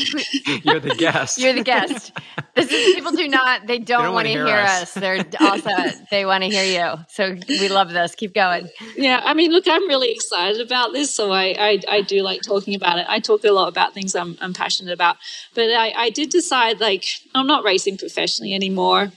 you're 0.65 0.80
the 0.80 0.95
guest. 0.95 1.38
you're 1.38 1.54
the 1.54 1.63
guest. 1.63 2.13
This 2.56 2.71
is, 2.71 2.95
people 2.95 3.12
do 3.12 3.28
not, 3.28 3.67
they 3.67 3.78
don't, 3.78 4.06
don't 4.06 4.15
want 4.15 4.26
to 4.26 4.32
hear, 4.32 4.47
hear 4.47 4.58
us. 4.58 4.82
us. 4.82 4.93
They're 4.95 5.23
also, 5.39 5.69
they 6.10 6.26
want 6.26 6.45
to 6.45 6.50
hear 6.50 6.63
you. 6.63 7.06
So 7.10 7.38
we 7.47 7.69
love 7.69 7.91
this. 7.91 8.15
Keep 8.15 8.34
going. 8.34 8.69
Yeah. 8.95 9.21
I 9.23 9.36
mean, 9.36 9.52
look, 9.52 9.67
I'm 9.67 9.88
really 9.88 10.12
excited 10.13 10.60
about 10.60 10.93
this. 10.93 11.13
So 11.13 11.32
I, 11.32 11.56
I, 11.60 11.80
I 11.88 12.02
do 12.02 12.23
like 12.23 12.41
talking 12.41 12.73
about 12.73 12.97
it. 12.97 13.06
I 13.08 13.19
talk 13.19 13.43
a 13.43 13.52
lot 13.52 13.67
about 13.67 13.93
things 13.93 14.15
I'm, 14.15 14.36
I'm 14.41 14.56
passionate 14.56 14.93
about, 14.93 15.17
but 15.54 15.65
I, 15.65 15.91
I 15.95 16.10
did 16.10 16.32
decide 16.32 16.80
like, 16.80 17.06
I'm 17.36 17.45
not 17.45 17.63
racing 17.63 18.00
professionally 18.00 18.56
anymore. 18.56 19.12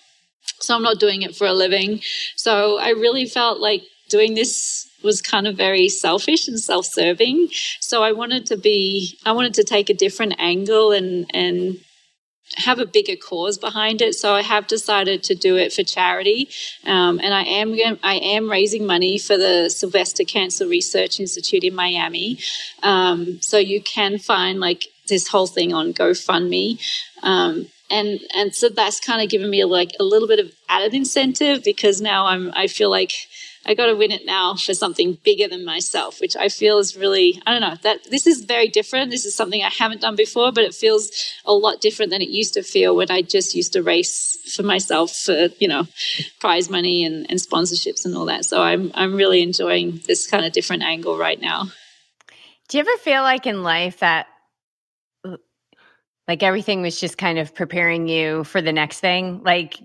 So 0.59 0.77
I'm 0.77 0.83
not 0.83 1.01
doing 1.01 1.23
it 1.23 1.35
for 1.35 1.47
a 1.47 1.55
living. 1.55 2.03
So 2.37 2.79
I 2.79 2.91
really 2.91 3.25
felt 3.25 3.61
like 3.61 3.81
doing 4.11 4.35
this 4.35 4.89
was 5.03 5.23
kind 5.23 5.47
of 5.47 5.57
very 5.57 5.89
selfish 5.89 6.47
and 6.49 6.61
self-serving. 6.61 7.49
So 7.81 8.03
I 8.03 8.13
wanted 8.13 8.47
to 8.47 8.57
be, 8.57 9.19
I 9.25 9.33
wanted 9.33 9.55
to 9.55 9.65
take 9.65 9.89
a 9.89 9.95
different 9.95 10.35
angle 10.39 10.93
and 10.93 11.31
and 11.33 11.79
have 12.57 12.81
a 12.81 12.87
bigger 12.87 13.17
cause 13.17 13.59
behind 13.59 14.03
it. 14.03 14.15
So 14.15 14.35
I 14.35 14.43
have 14.43 14.67
decided 14.67 15.23
to 15.25 15.35
do 15.35 15.57
it 15.57 15.73
for 15.73 15.85
charity, 15.85 16.49
um, 16.85 17.21
and 17.23 17.33
I 17.33 17.43
am 17.43 17.77
I 18.03 18.17
am 18.17 18.51
raising 18.51 18.87
money 18.87 19.19
for 19.19 19.37
the 19.37 19.71
Sylvester 19.71 20.25
Cancer 20.25 20.67
Research 20.67 21.21
Institute 21.21 21.65
in 21.65 21.75
Miami. 21.75 22.39
Um, 22.83 23.41
so 23.41 23.59
you 23.59 23.81
can 23.83 24.19
find 24.19 24.61
like 24.61 24.85
this 25.09 25.29
whole 25.29 25.47
thing 25.47 25.73
on 25.73 25.93
GoFundMe. 25.93 26.81
Um, 27.23 27.67
and 27.91 28.21
and 28.35 28.55
so 28.55 28.69
that's 28.69 29.01
kind 29.01 29.23
of 29.23 29.29
given 29.29 29.51
me 29.51 29.65
like 29.65 29.91
a 29.99 30.05
little 30.05 30.29
bit 30.29 30.39
of 30.39 30.53
added 30.69 30.95
incentive 30.95 31.63
because 31.65 32.01
now 32.01 32.27
I'm 32.27 32.53
I 32.55 32.69
feel 32.69 32.91
like 32.91 33.13
I 33.67 33.75
got 33.75 33.87
to 33.87 33.95
win 33.95 34.11
it 34.11 34.25
now 34.25 34.55
for 34.55 34.75
something 34.75 35.19
bigger 35.23 35.47
than 35.47 35.65
myself, 35.65 36.21
which 36.21 36.35
I 36.37 36.49
feel 36.49 36.79
is 36.79 36.97
really, 36.97 37.41
I 37.47 37.53
don't 37.53 37.61
know, 37.61 37.77
that 37.83 38.05
this 38.11 38.27
is 38.27 38.45
very 38.45 38.69
different. 38.69 39.11
This 39.11 39.27
is 39.27 39.35
something 39.35 39.63
I 39.63 39.69
haven't 39.69 40.01
done 40.01 40.17
before, 40.17 40.51
but 40.51 40.65
it 40.65 40.75
feels 40.75 41.11
a 41.45 41.53
lot 41.53 41.81
different 41.81 42.11
than 42.11 42.23
it 42.23 42.31
used 42.31 42.55
to 42.55 42.63
feel 42.63 42.97
when 42.97 43.11
I 43.11 43.23
just 43.23 43.55
used 43.55 43.75
to 43.75 43.83
race 43.83 44.39
for 44.55 44.63
myself 44.63 45.15
for, 45.15 45.49
you 45.59 45.69
know, 45.69 45.87
prize 46.41 46.71
money 46.71 47.05
and, 47.05 47.27
and 47.31 47.39
sponsorships 47.39 48.05
and 48.05 48.17
all 48.17 48.27
that. 48.27 48.45
So 48.45 48.63
I'm, 48.63 48.91
I'm 48.95 49.15
really 49.15 49.43
enjoying 49.43 50.01
this 50.07 50.27
kind 50.27 50.45
of 50.45 50.53
different 50.53 50.83
angle 50.83 51.19
right 51.19 51.41
now. 51.41 51.65
Do 52.69 52.79
you 52.79 52.81
ever 52.81 52.97
feel 52.99 53.23
like 53.23 53.47
in 53.47 53.63
life 53.63 53.99
that 53.99 54.27
Like 56.31 56.45
everything 56.45 56.81
was 56.81 57.01
just 57.01 57.19
kind 57.19 57.41
of 57.41 57.57
preparing 57.57 58.07
you 58.07 58.45
for 58.45 58.63
the 58.63 58.73
next 58.73 59.01
thing. 59.01 59.43
Like 59.43 59.81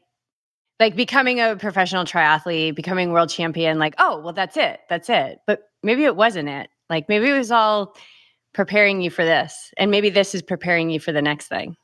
like 0.79 0.95
becoming 0.95 1.39
a 1.39 1.55
professional 1.55 2.05
triathlete, 2.05 2.75
becoming 2.75 3.11
world 3.11 3.29
champion, 3.29 3.79
like, 3.79 3.95
oh, 3.97 4.19
well, 4.19 4.33
that's 4.33 4.57
it. 4.57 4.79
That's 4.89 5.09
it. 5.09 5.39
But 5.47 5.69
maybe 5.83 6.03
it 6.03 6.15
wasn't 6.15 6.49
it. 6.49 6.69
Like 6.89 7.07
maybe 7.09 7.29
it 7.29 7.37
was 7.37 7.51
all 7.51 7.95
preparing 8.53 9.01
you 9.01 9.09
for 9.09 9.23
this. 9.23 9.73
And 9.77 9.91
maybe 9.91 10.09
this 10.09 10.35
is 10.35 10.41
preparing 10.41 10.89
you 10.89 10.99
for 10.99 11.11
the 11.11 11.21
next 11.21 11.47
thing. 11.47 11.75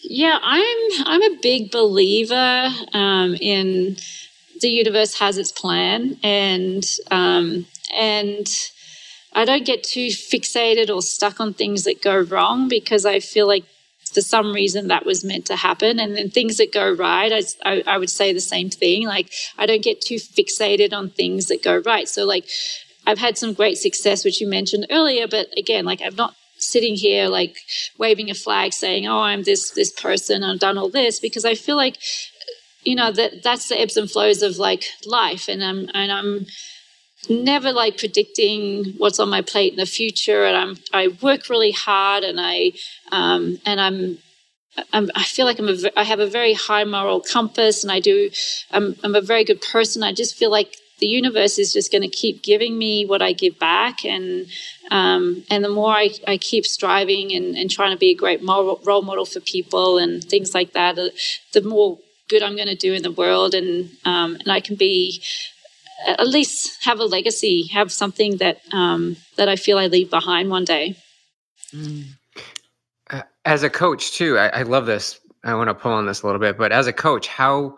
Yeah, 0.00 0.38
I'm 0.40 0.76
I'm 1.04 1.22
a 1.22 1.38
big 1.42 1.70
believer 1.70 2.68
um, 2.92 3.34
in 3.40 3.96
the 4.60 4.68
universe 4.68 5.18
has 5.18 5.36
its 5.36 5.52
plan 5.52 6.16
and 6.22 6.84
um, 7.10 7.66
and 7.94 8.46
I 9.32 9.44
don't 9.44 9.66
get 9.66 9.82
too 9.82 10.06
fixated 10.08 10.94
or 10.94 11.02
stuck 11.02 11.40
on 11.40 11.54
things 11.54 11.84
that 11.84 12.02
go 12.02 12.18
wrong 12.20 12.68
because 12.68 13.04
I 13.04 13.20
feel 13.20 13.46
like 13.46 13.64
for 14.16 14.22
some 14.22 14.54
reason 14.54 14.88
that 14.88 15.04
was 15.04 15.22
meant 15.22 15.44
to 15.44 15.56
happen. 15.56 16.00
And 16.00 16.16
then 16.16 16.30
things 16.30 16.56
that 16.56 16.72
go 16.72 16.90
right, 16.90 17.30
I, 17.30 17.70
I, 17.70 17.82
I 17.86 17.98
would 17.98 18.08
say 18.08 18.32
the 18.32 18.40
same 18.40 18.70
thing. 18.70 19.06
Like 19.06 19.30
I 19.58 19.66
don't 19.66 19.84
get 19.84 20.00
too 20.00 20.14
fixated 20.14 20.94
on 20.94 21.10
things 21.10 21.48
that 21.48 21.62
go 21.62 21.82
right. 21.84 22.08
So 22.08 22.24
like 22.24 22.48
I've 23.06 23.18
had 23.18 23.36
some 23.36 23.52
great 23.52 23.76
success, 23.76 24.24
which 24.24 24.40
you 24.40 24.48
mentioned 24.48 24.86
earlier, 24.90 25.28
but 25.28 25.48
again, 25.58 25.84
like 25.84 26.00
I'm 26.02 26.16
not 26.16 26.34
sitting 26.56 26.94
here 26.94 27.28
like 27.28 27.58
waving 27.98 28.30
a 28.30 28.34
flag 28.34 28.72
saying, 28.72 29.06
"Oh, 29.06 29.20
I'm 29.20 29.42
this 29.42 29.70
this 29.72 29.92
person. 29.92 30.42
I've 30.42 30.60
done 30.60 30.78
all 30.78 30.88
this," 30.88 31.20
because 31.20 31.44
I 31.44 31.54
feel 31.54 31.76
like 31.76 31.98
you 32.84 32.94
know 32.94 33.12
that 33.12 33.42
that's 33.42 33.68
the 33.68 33.78
ebbs 33.78 33.98
and 33.98 34.10
flows 34.10 34.42
of 34.42 34.56
like 34.56 34.84
life, 35.04 35.46
and 35.46 35.62
I'm 35.62 35.90
and 35.92 36.10
I'm 36.10 36.46
never 37.30 37.72
like 37.72 37.98
predicting 37.98 38.94
what's 38.98 39.18
on 39.18 39.28
my 39.28 39.42
plate 39.42 39.72
in 39.72 39.78
the 39.78 39.86
future 39.86 40.44
and 40.44 40.56
i'm 40.56 40.76
i 40.92 41.08
work 41.22 41.48
really 41.48 41.72
hard 41.72 42.24
and 42.24 42.40
i 42.40 42.72
um, 43.12 43.58
and 43.64 43.80
i'm 43.80 44.18
I'm, 44.92 45.10
i 45.14 45.24
feel 45.24 45.46
like 45.46 45.58
I'm 45.58 45.68
a, 45.68 45.76
I 45.96 46.04
have 46.04 46.20
a 46.20 46.26
very 46.26 46.52
high 46.52 46.84
moral 46.84 47.20
compass 47.20 47.82
and 47.82 47.90
I 47.90 48.00
do, 48.00 48.30
I'm, 48.70 48.94
I'm 49.02 49.14
a 49.14 49.20
very 49.22 49.44
good 49.44 49.62
person. 49.62 50.02
I 50.02 50.12
just 50.12 50.36
feel 50.36 50.50
like 50.50 50.76
the 50.98 51.06
universe 51.06 51.58
is 51.58 51.72
just 51.72 51.92
going 51.92 52.02
to 52.02 52.08
keep 52.08 52.42
giving 52.42 52.76
me 52.78 53.04
what 53.04 53.20
I 53.22 53.32
give 53.32 53.58
back. 53.58 54.04
And, 54.04 54.46
um, 54.90 55.44
and 55.50 55.62
the 55.62 55.68
more 55.68 55.92
I, 55.92 56.10
I 56.26 56.38
keep 56.38 56.64
striving 56.64 57.32
and, 57.32 57.56
and 57.56 57.70
trying 57.70 57.92
to 57.92 57.98
be 57.98 58.10
a 58.10 58.14
great 58.14 58.42
moral, 58.42 58.80
role 58.84 59.02
model 59.02 59.26
for 59.26 59.40
people 59.40 59.98
and 59.98 60.24
things 60.24 60.54
like 60.54 60.72
that, 60.72 60.96
the 60.96 61.62
more 61.62 61.98
good 62.28 62.42
I'm 62.42 62.56
going 62.56 62.68
to 62.68 62.74
do 62.74 62.94
in 62.94 63.02
the 63.02 63.10
world. 63.10 63.54
And, 63.54 63.90
um, 64.04 64.36
and 64.36 64.50
I 64.50 64.60
can 64.60 64.76
be 64.76 65.22
at 66.06 66.26
least 66.26 66.84
have 66.84 67.00
a 67.00 67.04
legacy, 67.04 67.66
have 67.68 67.90
something 67.92 68.36
that 68.38 68.60
um, 68.72 69.16
that 69.36 69.48
I 69.48 69.56
feel 69.56 69.78
I 69.78 69.86
leave 69.86 70.10
behind 70.10 70.50
one 70.50 70.64
day. 70.64 70.96
Mm. 71.72 72.04
Uh, 73.10 73.22
as 73.44 73.62
a 73.62 73.70
coach, 73.70 74.12
too, 74.12 74.38
I, 74.38 74.48
I 74.48 74.62
love 74.62 74.86
this. 74.86 75.20
I 75.44 75.54
want 75.54 75.68
to 75.68 75.74
pull 75.74 75.92
on 75.92 76.06
this 76.06 76.22
a 76.22 76.26
little 76.26 76.40
bit, 76.40 76.58
but 76.58 76.72
as 76.72 76.86
a 76.86 76.92
coach, 76.92 77.28
how 77.28 77.76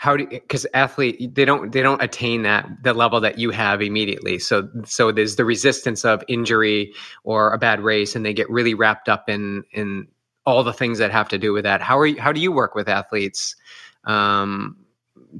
how 0.00 0.16
do 0.16 0.26
because 0.26 0.66
athlete 0.72 1.34
they 1.34 1.44
don't 1.44 1.72
they 1.72 1.82
don't 1.82 2.02
attain 2.02 2.40
that 2.40 2.66
the 2.82 2.94
level 2.94 3.20
that 3.20 3.38
you 3.38 3.50
have 3.50 3.82
immediately 3.82 4.38
so 4.38 4.66
so 4.82 5.12
there's 5.12 5.36
the 5.36 5.44
resistance 5.44 6.06
of 6.06 6.24
injury 6.26 6.90
or 7.24 7.52
a 7.52 7.58
bad 7.58 7.80
race 7.80 8.16
and 8.16 8.24
they 8.24 8.32
get 8.32 8.48
really 8.48 8.72
wrapped 8.72 9.10
up 9.10 9.28
in 9.28 9.62
in 9.72 10.08
all 10.46 10.64
the 10.64 10.72
things 10.72 10.96
that 10.96 11.10
have 11.10 11.28
to 11.28 11.36
do 11.36 11.52
with 11.52 11.64
that 11.64 11.82
how 11.82 11.98
are 11.98 12.06
you 12.06 12.18
how 12.18 12.32
do 12.32 12.40
you 12.40 12.50
work 12.50 12.74
with 12.74 12.88
athletes 12.88 13.54
um, 14.04 14.74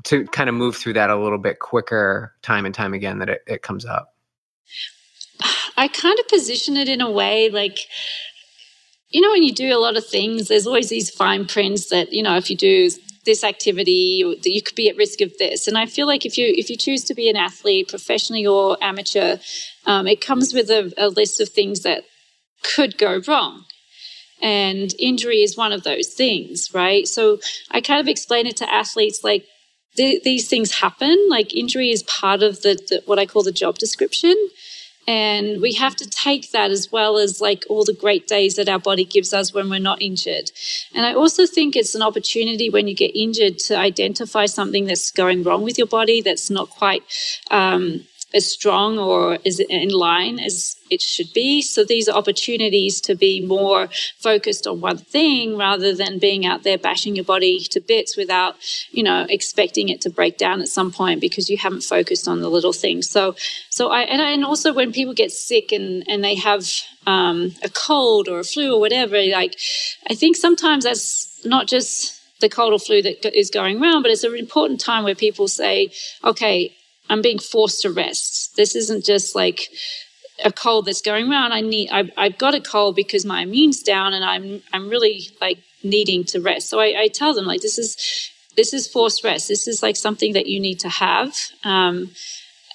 to 0.05 0.25
kind 0.27 0.49
of 0.49 0.55
move 0.55 0.77
through 0.77 0.95
that 0.95 1.11
a 1.11 1.17
little 1.17 1.39
bit 1.39 1.59
quicker 1.59 2.35
time 2.43 2.67
and 2.67 2.75
time 2.75 2.95
again 2.95 3.19
that 3.19 3.29
it, 3.29 3.43
it 3.47 3.63
comes 3.63 3.85
up? 3.85 4.15
I 5.77 5.89
kind 5.89 6.19
of 6.19 6.29
position 6.29 6.77
it 6.77 6.89
in 6.89 7.01
a 7.01 7.11
way 7.11 7.49
like, 7.49 7.79
you 9.09 9.21
know, 9.21 9.31
when 9.31 9.43
you 9.43 9.53
do 9.53 9.75
a 9.75 9.81
lot 9.81 9.97
of 9.97 10.07
things, 10.07 10.49
there's 10.49 10.67
always 10.67 10.89
these 10.89 11.11
fine 11.11 11.47
prints 11.47 11.89
that, 11.89 12.13
you 12.13 12.23
know, 12.23 12.37
if 12.37 12.51
you 12.51 12.57
do 12.57 12.91
this 13.25 13.45
activity, 13.45 14.23
you 14.45 14.63
could 14.63 14.75
be 14.75 14.89
at 14.89 14.97
risk 14.97 15.21
of 15.21 15.33
this. 15.39 15.67
And 15.67 15.77
I 15.77 15.87
feel 15.87 16.07
like 16.07 16.25
if 16.25 16.39
you 16.39 16.53
if 16.57 16.71
you 16.71 16.77
choose 16.77 17.05
to 17.05 17.15
be 17.15 17.29
an 17.29 17.37
athlete, 17.37 17.89
professionally 17.89 18.47
or 18.47 18.77
amateur, 18.81 19.37
um, 19.87 20.07
it 20.07 20.21
comes 20.21 20.55
with 20.55 20.71
a, 20.71 20.93
a 20.97 21.09
list 21.09 21.41
of 21.41 21.49
things 21.49 21.81
that 21.81 22.05
could 22.63 22.97
go 22.99 23.21
wrong. 23.27 23.65
And 24.43 24.95
injury 24.99 25.43
is 25.43 25.57
one 25.57 25.73
of 25.73 25.83
those 25.83 26.09
things, 26.09 26.73
right? 26.73 27.07
So 27.07 27.41
I 27.71 27.81
kind 27.83 28.01
of 28.01 28.09
explain 28.09 28.47
it 28.47 28.57
to 28.59 28.73
athletes 28.73 29.23
like 29.23 29.45
th- 29.97 30.23
these 30.23 30.49
things 30.49 30.81
happen. 30.81 31.29
Like 31.29 31.55
injury 31.55 31.91
is 31.91 32.03
part 32.05 32.43
of 32.43 32.63
the, 32.63 32.75
the 32.89 33.03
what 33.07 33.19
I 33.19 33.27
call 33.27 33.43
the 33.43 33.53
job 33.53 33.79
description. 33.79 34.35
And 35.09 35.61
we 35.61 35.75
have 35.75 35.97
to 35.97 36.09
take 36.09 36.53
that 36.53 36.71
as 36.71 36.93
well 36.93 37.19
as 37.19 37.41
like 37.41 37.65
all 37.69 37.85
the 37.85 37.93
great 37.95 38.29
days 38.29 38.57
that 38.57 38.69
our 38.69 38.79
body 38.79 39.05
gives 39.05 39.33
us 39.33 39.53
when 39.53 39.69
we're 39.69 39.81
not 39.81 40.01
injured. 40.01 40.53
And 40.95 41.05
I 41.05 41.15
also 41.15 41.47
think 41.47 41.75
it's 41.75 41.95
an 41.95 42.03
opportunity 42.03 42.71
when 42.71 42.87
you 42.87 42.95
get 42.95 43.17
injured 43.17 43.59
to 43.61 43.77
identify 43.77 44.47
something 44.47 44.85
that's 44.85 45.11
going 45.11 45.43
wrong 45.43 45.63
with 45.63 45.79
your 45.79 45.87
body 45.87 46.21
that's 46.21 46.51
not 46.51 46.71
quite 46.71 47.03
um, 47.51 48.07
as 48.33 48.51
strong 48.51 48.99
or 48.99 49.39
is 49.45 49.61
in 49.61 49.91
line 49.91 50.39
as 50.39 50.77
it 50.91 51.01
should 51.01 51.33
be. 51.33 51.63
So 51.63 51.85
these 51.85 52.09
are 52.09 52.17
opportunities 52.17 53.01
to 53.03 53.15
be 53.15 53.41
more 53.41 53.89
focused 54.19 54.67
on 54.67 54.81
one 54.81 54.99
thing 54.99 55.57
rather 55.57 55.95
than 55.95 56.19
being 56.19 56.45
out 56.45 56.63
there 56.63 56.79
bashing 56.79 57.17
your 57.17 57.25
body 57.25 57.61
to 57.61 57.81
bits 57.81 58.17
without, 58.17 58.57
you 58.91 59.03
know, 59.03 59.27
expecting 59.29 59.89
it 59.89 60.01
to 60.03 60.11
break 60.11 60.37
down 60.37 60.61
at 60.61 60.69
some 60.69 60.91
point 60.91 61.21
because 61.21 61.49
you 61.49 61.57
haven't 61.57 61.83
focused 61.83 62.27
on 62.27 62.41
the 62.41 62.49
little 62.49 62.73
things. 62.73 63.09
So, 63.09 63.37
so 63.69 63.89
I, 63.89 64.03
and, 64.03 64.21
and 64.21 64.45
also 64.45 64.73
when 64.73 64.93
people 64.93 65.15
get 65.15 65.33
sick 65.33 65.73
and, 65.73 66.05
and 66.09 66.25
they 66.25 66.35
have 66.37 66.67
um, 67.07 67.55
a 67.63 67.69
cold 67.69 68.29
or 68.29 68.41
a 68.41 68.45
flu 68.45 68.75
or 68.75 68.81
whatever, 68.81 69.23
like, 69.23 69.57
I 70.09 70.15
think 70.15 70.37
sometimes 70.37 70.85
that's 70.85 71.45
not 71.45 71.69
just 71.69 72.21
the 72.41 72.49
cold 72.49 72.73
or 72.73 72.79
flu 72.79 73.03
that 73.03 73.39
is 73.39 73.51
going 73.51 73.83
around, 73.83 74.03
but 74.03 74.11
it's 74.11 74.25
an 74.25 74.35
important 74.35 74.81
time 74.81 75.05
where 75.05 75.15
people 75.15 75.47
say, 75.47 75.93
okay, 76.25 76.75
I'm 77.11 77.21
being 77.21 77.39
forced 77.39 77.83
to 77.83 77.91
rest. 77.91 78.57
This 78.57 78.75
isn't 78.75 79.05
just 79.05 79.35
like 79.35 79.69
a 80.45 80.53
cold 80.53 80.87
that's 80.87 81.03
going 81.03 81.31
around. 81.31 81.53
I 81.53 81.61
need, 81.61 81.91
I've, 81.91 82.11
I've 82.17 82.39
got 82.39 82.55
a 82.55 82.61
cold 82.61 82.97
because 82.97 83.27
my 83.27 83.43
immune's 83.43 83.83
down 83.83 84.15
and 84.15 84.25
I'm, 84.25 84.63
I'm 84.73 84.89
really 84.89 85.29
like 85.41 85.59
needing 85.83 86.25
to 86.25 86.41
rest. 86.41 86.71
So 86.71 86.81
I, 86.81 86.95
I 86.99 87.09
tell 87.09 87.35
them 87.35 87.45
like, 87.45 87.61
this 87.61 87.79
is, 87.79 87.97
this 88.57 88.73
is 88.73 88.89
forced 88.89 89.25
rest. 89.25 89.49
This 89.49 89.69
is 89.69 89.83
like 89.83 89.97
something 89.97 90.33
that 90.33 90.47
you 90.47 90.61
need 90.61 90.81
to 90.81 90.89
have. 90.89 91.37
Um, 91.65 92.13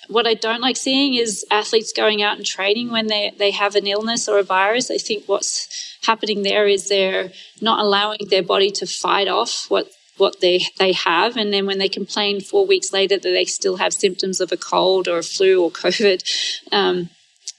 what 0.08 0.28
I 0.28 0.36
don't 0.36 0.62
like 0.62 0.78
seeing 0.78 1.16
is 1.16 1.46
athletes 1.50 1.92
going 1.92 2.22
out 2.22 2.38
and 2.38 2.46
training 2.46 2.92
when 2.92 3.08
they, 3.08 3.32
they 3.38 3.52
have 3.52 3.76
an 3.76 3.88
illness 3.88 4.28
or 4.28 4.38
a 4.38 4.44
virus. 4.44 4.92
I 4.92 4.98
think 4.98 5.24
what's 5.26 5.98
happening 6.04 6.44
there 6.44 6.68
is 6.68 6.90
they're 6.90 7.32
not 7.62 7.80
allowing 7.80 8.20
their 8.30 8.44
body 8.44 8.70
to 8.72 8.86
fight 8.86 9.28
off 9.28 9.66
what 9.70 9.90
what 10.18 10.42
they 10.42 10.66
they 10.80 10.94
have. 10.94 11.38
And 11.38 11.54
then 11.54 11.66
when 11.66 11.78
they 11.78 11.90
complain 11.90 12.42
four 12.42 12.66
weeks 12.66 12.94
later 12.94 13.18
that 13.18 13.24
they 13.24 13.46
still 13.46 13.78
have 13.78 13.94
symptoms 13.94 14.40
of 14.40 14.52
a 14.52 14.58
cold 14.58 15.08
or 15.08 15.18
a 15.18 15.24
flu 15.24 15.64
or 15.64 15.72
covid 15.72 16.24
um, 16.72 17.10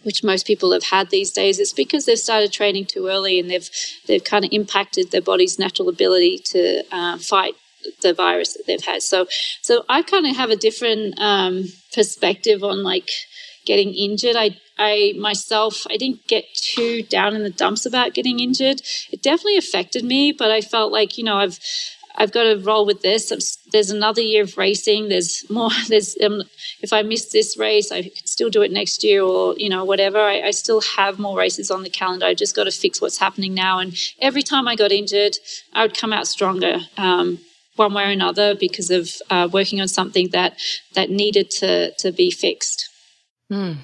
which 0.02 0.22
most 0.22 0.46
people 0.46 0.72
have 0.72 0.84
had 0.84 1.10
these 1.10 1.32
days 1.32 1.58
it's 1.58 1.72
because 1.72 2.04
they've 2.04 2.18
started 2.18 2.52
training 2.52 2.84
too 2.84 3.08
early 3.08 3.40
and 3.40 3.50
they've 3.50 3.68
they've 4.06 4.24
kind 4.24 4.44
of 4.44 4.52
impacted 4.52 5.10
their 5.10 5.22
body's 5.22 5.58
natural 5.58 5.88
ability 5.88 6.38
to 6.38 6.82
uh, 6.92 7.18
fight 7.18 7.54
the 8.02 8.14
virus 8.14 8.54
that 8.54 8.66
they've 8.66 8.84
had. 8.84 9.02
So 9.02 9.26
so 9.62 9.84
i 9.88 10.02
kind 10.02 10.26
of 10.26 10.36
have 10.36 10.50
a 10.50 10.56
different 10.56 11.18
um, 11.18 11.64
perspective 11.94 12.62
on 12.62 12.82
like 12.82 13.10
getting 13.64 13.92
injured. 13.94 14.36
I 14.36 14.56
I 14.78 15.14
myself, 15.18 15.86
I 15.90 15.96
didn't 15.96 16.26
get 16.26 16.44
too 16.54 17.02
down 17.02 17.34
in 17.34 17.42
the 17.42 17.50
dumps 17.50 17.86
about 17.86 18.14
getting 18.14 18.40
injured. 18.40 18.82
It 19.10 19.22
definitely 19.22 19.56
affected 19.56 20.04
me, 20.04 20.32
but 20.32 20.50
I 20.50 20.60
felt 20.60 20.92
like, 20.92 21.16
you 21.16 21.24
know, 21.24 21.36
I've 21.36 21.58
I've 22.16 22.32
got 22.32 22.44
to 22.44 22.56
roll 22.56 22.86
with 22.86 23.02
this. 23.02 23.58
There's 23.72 23.90
another 23.90 24.22
year 24.22 24.42
of 24.42 24.56
racing. 24.56 25.08
There's 25.08 25.48
more. 25.50 25.70
There's 25.88 26.16
um, 26.22 26.42
if 26.80 26.92
I 26.92 27.02
miss 27.02 27.32
this 27.32 27.56
race, 27.56 27.92
I 27.92 28.02
can 28.02 28.26
still 28.26 28.50
do 28.50 28.62
it 28.62 28.72
next 28.72 29.04
year, 29.04 29.22
or 29.22 29.54
you 29.56 29.68
know 29.68 29.84
whatever. 29.84 30.18
I, 30.18 30.42
I 30.42 30.50
still 30.50 30.80
have 30.80 31.18
more 31.18 31.36
races 31.36 31.70
on 31.70 31.82
the 31.82 31.90
calendar. 31.90 32.26
I 32.26 32.34
just 32.34 32.56
got 32.56 32.64
to 32.64 32.70
fix 32.70 33.00
what's 33.00 33.18
happening 33.18 33.54
now. 33.54 33.78
And 33.78 33.96
every 34.20 34.42
time 34.42 34.68
I 34.68 34.76
got 34.76 34.92
injured, 34.92 35.36
I 35.72 35.82
would 35.82 35.96
come 35.96 36.12
out 36.12 36.26
stronger. 36.26 36.78
Um, 36.96 37.38
one 37.76 37.92
way 37.92 38.04
or 38.04 38.10
another 38.10 38.54
because 38.54 38.90
of 38.90 39.10
uh, 39.28 39.48
working 39.52 39.82
on 39.82 39.88
something 39.88 40.30
that 40.30 40.58
that 40.94 41.10
needed 41.10 41.50
to 41.50 41.92
to 41.92 42.10
be 42.12 42.30
fixed. 42.30 42.85
Hmm. 43.50 43.74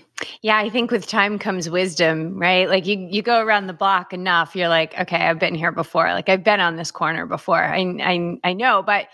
Yeah, 0.42 0.59
I 0.59 0.70
think 0.70 0.90
with 0.90 1.07
time 1.07 1.38
comes 1.38 1.70
wisdom, 1.70 2.37
right? 2.38 2.68
Like 2.68 2.85
you 2.87 2.98
you 2.98 3.22
go 3.22 3.40
around 3.40 3.68
the 3.68 3.72
block 3.72 4.12
enough, 4.12 4.57
you're 4.57 4.68
like, 4.68 4.98
okay, 4.98 5.16
I've 5.16 5.38
been 5.38 5.55
here 5.55 5.70
before. 5.70 6.12
Like 6.12 6.29
I've 6.29 6.42
been 6.42 6.59
on 6.61 6.77
this 6.77 6.90
corner 6.90 7.27
before. 7.27 7.62
I 7.62 7.79
I 8.01 8.37
I 8.42 8.53
know, 8.55 8.83
but 8.85 9.07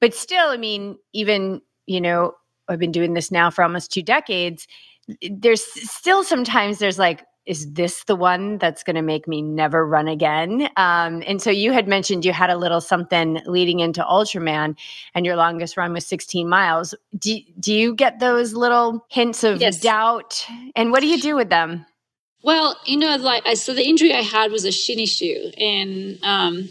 but 0.00 0.14
still, 0.14 0.48
I 0.48 0.56
mean, 0.58 0.98
even, 1.14 1.62
you 1.86 2.00
know, 2.00 2.34
I've 2.68 2.78
been 2.78 2.92
doing 2.92 3.14
this 3.14 3.30
now 3.30 3.50
for 3.50 3.62
almost 3.62 3.92
two 3.92 4.02
decades. 4.02 4.66
There's 5.30 5.62
still 5.90 6.24
sometimes 6.24 6.78
there's 6.78 6.98
like 6.98 7.24
is 7.46 7.72
this 7.72 8.04
the 8.04 8.16
one 8.16 8.58
that's 8.58 8.82
going 8.82 8.96
to 8.96 9.02
make 9.02 9.28
me 9.28 9.42
never 9.42 9.86
run 9.86 10.08
again? 10.08 10.68
Um, 10.76 11.22
and 11.26 11.42
so 11.42 11.50
you 11.50 11.72
had 11.72 11.86
mentioned 11.86 12.24
you 12.24 12.32
had 12.32 12.50
a 12.50 12.56
little 12.56 12.80
something 12.80 13.40
leading 13.46 13.80
into 13.80 14.02
Ultraman, 14.02 14.76
and 15.14 15.26
your 15.26 15.36
longest 15.36 15.76
run 15.76 15.92
was 15.92 16.06
16 16.06 16.48
miles. 16.48 16.94
Do, 17.18 17.38
do 17.60 17.74
you 17.74 17.94
get 17.94 18.18
those 18.18 18.54
little 18.54 19.04
hints 19.10 19.44
of 19.44 19.60
yes. 19.60 19.80
doubt? 19.80 20.46
And 20.74 20.90
what 20.90 21.00
do 21.00 21.06
you 21.06 21.20
do 21.20 21.36
with 21.36 21.50
them? 21.50 21.86
Well, 22.44 22.76
you 22.84 22.98
know, 22.98 23.16
like 23.16 23.46
I 23.46 23.54
so 23.54 23.72
the 23.72 23.88
injury 23.88 24.12
I 24.12 24.20
had 24.20 24.52
was 24.52 24.66
a 24.66 24.70
shin 24.70 24.98
issue, 24.98 25.50
and 25.56 26.18
um, 26.22 26.68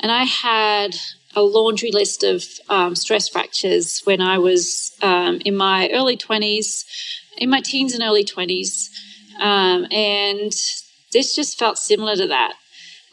and 0.00 0.12
I 0.12 0.22
had 0.22 0.94
a 1.34 1.42
laundry 1.42 1.90
list 1.90 2.22
of 2.22 2.44
um, 2.68 2.94
stress 2.94 3.28
fractures 3.28 4.00
when 4.04 4.20
I 4.20 4.38
was 4.38 4.96
um, 5.02 5.40
in 5.44 5.56
my 5.56 5.90
early 5.92 6.16
twenties, 6.16 6.84
in 7.36 7.50
my 7.50 7.60
teens 7.60 7.94
and 7.94 8.02
early 8.02 8.22
twenties, 8.22 8.90
um, 9.38 9.86
and 9.90 10.52
this 11.12 11.34
just 11.34 11.58
felt 11.58 11.78
similar 11.78 12.16
to 12.16 12.26
that. 12.28 12.54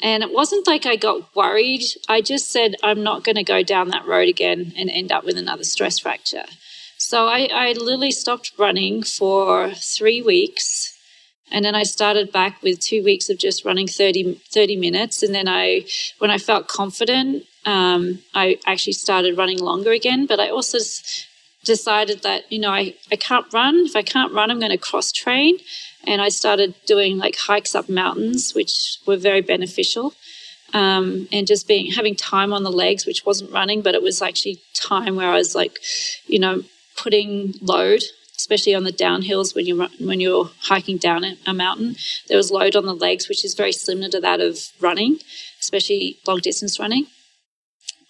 And 0.01 0.23
it 0.23 0.33
wasn't 0.33 0.67
like 0.67 0.85
I 0.85 0.97
got 0.97 1.35
worried. 1.35 1.83
I 2.09 2.21
just 2.21 2.51
said, 2.51 2.75
I'm 2.83 3.01
not 3.01 3.23
going 3.23 3.37
to 3.37 3.43
go 3.43 3.63
down 3.63 3.89
that 3.89 4.05
road 4.05 4.27
again 4.27 4.73
and 4.77 4.89
end 4.89 5.11
up 5.11 5.23
with 5.23 5.37
another 5.37 5.63
stress 5.63 5.99
fracture. 5.99 6.45
So 6.97 7.27
I, 7.27 7.49
I 7.51 7.73
literally 7.73 8.11
stopped 8.11 8.51
running 8.57 9.03
for 9.03 9.71
three 9.71 10.21
weeks. 10.21 10.91
And 11.51 11.63
then 11.63 11.75
I 11.75 11.83
started 11.83 12.31
back 12.31 12.61
with 12.61 12.79
two 12.79 13.03
weeks 13.03 13.29
of 13.29 13.37
just 13.37 13.63
running 13.63 13.87
30, 13.87 14.41
30 14.51 14.75
minutes. 14.75 15.23
And 15.23 15.33
then 15.33 15.47
I, 15.47 15.85
when 16.17 16.31
I 16.31 16.39
felt 16.39 16.67
confident, 16.67 17.45
um, 17.65 18.19
I 18.33 18.57
actually 18.65 18.93
started 18.93 19.37
running 19.37 19.59
longer 19.59 19.91
again. 19.91 20.25
But 20.25 20.39
I 20.39 20.49
also 20.49 20.79
decided 21.63 22.23
that, 22.23 22.51
you 22.51 22.59
know, 22.59 22.71
I, 22.71 22.95
I 23.11 23.15
can't 23.15 23.51
run. 23.53 23.85
If 23.85 23.95
I 23.95 24.01
can't 24.01 24.33
run, 24.33 24.49
I'm 24.49 24.59
going 24.59 24.71
to 24.71 24.77
cross 24.77 25.11
train. 25.11 25.57
And 26.07 26.21
I 26.21 26.29
started 26.29 26.75
doing 26.85 27.17
like 27.17 27.35
hikes 27.37 27.75
up 27.75 27.89
mountains, 27.89 28.53
which 28.53 28.99
were 29.05 29.17
very 29.17 29.41
beneficial. 29.41 30.13
Um, 30.73 31.27
and 31.31 31.47
just 31.47 31.67
being 31.67 31.91
having 31.91 32.15
time 32.15 32.51
on 32.51 32.63
the 32.63 32.71
legs, 32.71 33.05
which 33.05 33.25
wasn't 33.25 33.51
running, 33.51 33.81
but 33.81 33.95
it 33.95 34.01
was 34.01 34.21
actually 34.21 34.61
time 34.73 35.15
where 35.15 35.29
I 35.29 35.37
was 35.37 35.55
like, 35.55 35.79
you 36.27 36.39
know, 36.39 36.63
putting 36.97 37.53
load, 37.61 38.01
especially 38.35 38.75
on 38.75 38.83
the 38.83 38.91
downhills 38.91 39.55
when 39.55 39.65
you're 39.65 39.87
when 39.99 40.19
you're 40.19 40.49
hiking 40.63 40.97
down 40.97 41.23
a 41.45 41.53
mountain. 41.53 41.95
There 42.27 42.37
was 42.37 42.51
load 42.51 42.75
on 42.75 42.85
the 42.85 42.93
legs, 42.95 43.29
which 43.29 43.45
is 43.45 43.53
very 43.53 43.71
similar 43.71 44.09
to 44.09 44.19
that 44.21 44.41
of 44.41 44.59
running, 44.81 45.19
especially 45.61 46.17
long 46.27 46.39
distance 46.39 46.79
running. 46.79 47.07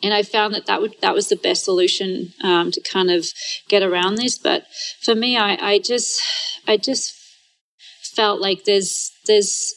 And 0.04 0.14
I 0.14 0.24
found 0.24 0.54
that 0.54 0.66
that 0.66 0.82
would 0.82 0.96
that 1.02 1.14
was 1.14 1.30
the 1.30 1.36
best 1.36 1.64
solution 1.64 2.34
um, 2.44 2.72
to 2.72 2.82
kind 2.82 3.10
of 3.10 3.28
get 3.68 3.84
around 3.84 4.16
this. 4.16 4.38
But 4.38 4.66
for 5.02 5.16
me, 5.16 5.38
I, 5.38 5.56
I 5.56 5.80
just 5.80 6.22
I 6.68 6.78
just 6.78 7.14
felt 8.16 8.42
like 8.42 8.64
there's 8.64 9.12
there's 9.26 9.74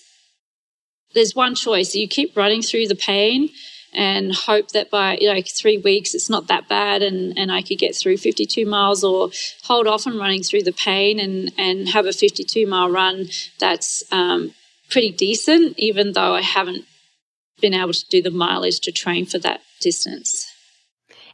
there's 1.15 1.35
one 1.35 1.55
choice. 1.55 1.95
You 1.95 2.09
keep 2.09 2.37
running 2.37 2.63
through 2.63 2.89
the 2.89 2.95
pain 2.95 3.51
and 3.93 4.35
hope 4.35 4.71
that 4.73 4.91
by 4.91 5.19
like 5.23 5.49
three 5.49 5.79
weeks 5.79 6.15
it's 6.15 6.29
not 6.29 6.47
that 6.49 6.69
bad 6.69 7.03
and, 7.03 7.39
and 7.39 7.51
I 7.51 7.63
could 7.63 7.79
get 7.79 7.97
through 7.97 8.19
52 8.19 8.67
miles 8.67 9.03
or 9.03 9.31
hold 9.65 9.87
off 9.87 10.07
on 10.07 10.19
running 10.19 10.43
through 10.43 10.63
the 10.63 10.73
pain 10.73 11.19
and, 11.19 11.51
and 11.57 11.89
have 11.89 12.07
a 12.07 12.13
52 12.13 12.67
mile 12.67 12.91
run 12.91 13.27
that's 13.59 14.05
um, 14.13 14.53
pretty 14.91 15.11
decent, 15.11 15.79
even 15.79 16.13
though 16.13 16.35
I 16.35 16.43
haven't 16.43 16.85
been 17.61 17.75
able 17.75 17.93
to 17.93 18.09
do 18.09 18.23
the 18.23 18.31
mileage 18.31 18.81
to 18.81 18.93
train 18.93 19.27
for 19.27 19.39
that 19.39 19.63
distance. 19.81 20.47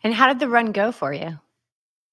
And 0.03 0.15
how 0.15 0.29
did 0.29 0.39
the 0.39 0.49
run 0.49 0.73
go 0.73 0.93
for 0.93 1.13
you? 1.13 1.41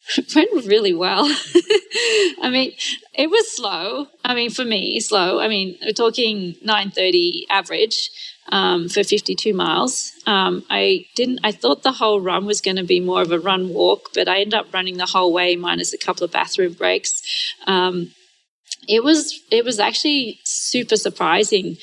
Went 0.35 0.65
really 0.65 0.93
well. 0.93 1.25
I 2.41 2.49
mean, 2.51 2.73
it 3.13 3.29
was 3.29 3.55
slow. 3.55 4.07
I 4.25 4.33
mean, 4.33 4.49
for 4.49 4.65
me, 4.65 4.99
slow. 4.99 5.39
I 5.39 5.47
mean, 5.47 5.77
we're 5.81 5.93
talking 5.93 6.55
9:30 6.65 7.43
average, 7.49 8.09
um, 8.49 8.89
for 8.89 9.03
52 9.03 9.53
miles. 9.53 10.11
Um, 10.25 10.63
I 10.69 11.05
didn't. 11.15 11.39
I 11.43 11.51
thought 11.51 11.83
the 11.83 11.93
whole 11.93 12.19
run 12.19 12.45
was 12.45 12.61
going 12.61 12.77
to 12.77 12.83
be 12.83 12.99
more 12.99 13.21
of 13.21 13.31
a 13.31 13.39
run 13.39 13.69
walk, 13.69 14.09
but 14.13 14.27
I 14.27 14.41
ended 14.41 14.55
up 14.55 14.73
running 14.73 14.97
the 14.97 15.05
whole 15.05 15.33
way, 15.33 15.55
minus 15.55 15.93
a 15.93 15.97
couple 15.97 16.23
of 16.23 16.31
bathroom 16.31 16.73
breaks. 16.73 17.21
Um, 17.67 18.11
it 18.87 19.03
was 19.03 19.39
it 19.51 19.63
was 19.63 19.79
actually 19.79 20.39
super 20.43 20.95
surprising. 20.95 21.77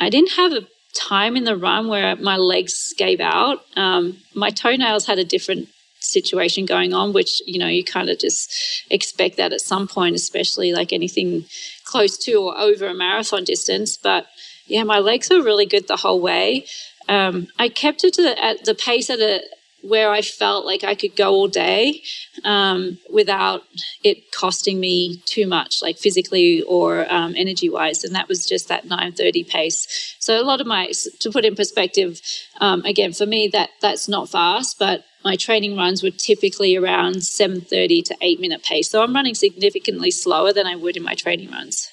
I 0.00 0.10
didn't 0.10 0.32
have 0.32 0.52
a 0.52 0.66
time 0.94 1.36
in 1.36 1.44
the 1.44 1.56
run 1.56 1.88
where 1.88 2.16
my 2.16 2.36
legs 2.36 2.94
gave 2.96 3.20
out. 3.20 3.60
Um, 3.76 4.18
my 4.34 4.50
toenails 4.50 5.06
had 5.06 5.18
a 5.18 5.24
different 5.24 5.68
situation 6.06 6.66
going 6.66 6.94
on, 6.94 7.12
which 7.12 7.42
you 7.46 7.58
know 7.58 7.68
you 7.68 7.84
kind 7.84 8.08
of 8.08 8.18
just 8.18 8.52
expect 8.90 9.36
that 9.36 9.52
at 9.52 9.60
some 9.60 9.88
point, 9.88 10.16
especially 10.16 10.72
like 10.72 10.92
anything 10.92 11.44
close 11.84 12.16
to 12.18 12.34
or 12.34 12.58
over 12.58 12.86
a 12.86 12.94
marathon 12.94 13.44
distance, 13.44 13.96
but 13.96 14.26
yeah, 14.66 14.82
my 14.82 14.98
legs 14.98 15.30
were 15.30 15.42
really 15.42 15.66
good 15.66 15.86
the 15.86 15.96
whole 15.96 16.20
way. 16.20 16.66
Um, 17.08 17.46
I 17.58 17.68
kept 17.68 18.02
it 18.02 18.16
the, 18.16 18.42
at 18.42 18.64
the 18.64 18.74
pace 18.74 19.10
at 19.10 19.20
a 19.20 19.40
where 19.82 20.10
I 20.10 20.20
felt 20.22 20.66
like 20.66 20.82
I 20.82 20.94
could 20.94 21.14
go 21.14 21.30
all 21.30 21.48
day 21.48 22.02
um, 22.44 22.98
without 23.08 23.62
it 24.02 24.32
costing 24.32 24.80
me 24.80 25.18
too 25.26 25.46
much, 25.46 25.80
like 25.80 25.96
physically 25.96 26.62
or 26.62 27.10
um, 27.12 27.34
energy 27.36 27.68
wise. 27.68 28.02
And 28.02 28.14
that 28.14 28.28
was 28.28 28.46
just 28.46 28.68
that 28.68 28.86
9:30 28.86 29.46
pace. 29.48 30.16
So 30.18 30.40
a 30.40 30.42
lot 30.42 30.60
of 30.60 30.66
my, 30.66 30.90
to 31.20 31.30
put 31.30 31.44
in 31.44 31.54
perspective, 31.54 32.20
um, 32.60 32.84
again 32.84 33.12
for 33.12 33.26
me 33.26 33.48
that 33.48 33.70
that's 33.80 34.08
not 34.08 34.28
fast, 34.28 34.78
but 34.78 35.04
my 35.26 35.36
training 35.36 35.76
runs 35.76 36.04
were 36.04 36.10
typically 36.10 36.76
around 36.76 37.16
7:30 37.16 38.02
to 38.04 38.16
8 38.20 38.40
minute 38.40 38.62
pace. 38.62 38.88
So 38.88 39.02
I'm 39.02 39.12
running 39.12 39.34
significantly 39.34 40.12
slower 40.12 40.52
than 40.52 40.66
I 40.66 40.76
would 40.76 40.96
in 40.96 41.02
my 41.02 41.14
training 41.14 41.50
runs. 41.50 41.88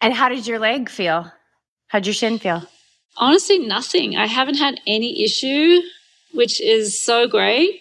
And 0.00 0.14
how 0.14 0.28
did 0.28 0.46
your 0.46 0.60
leg 0.60 0.88
feel? 0.88 1.32
How'd 1.88 2.06
your 2.06 2.14
shin 2.14 2.38
feel? 2.38 2.62
Honestly, 3.16 3.58
nothing. 3.58 4.16
I 4.16 4.26
haven't 4.26 4.58
had 4.66 4.80
any 4.86 5.24
issue, 5.24 5.80
which 6.32 6.60
is 6.60 7.02
so 7.02 7.26
great. 7.26 7.80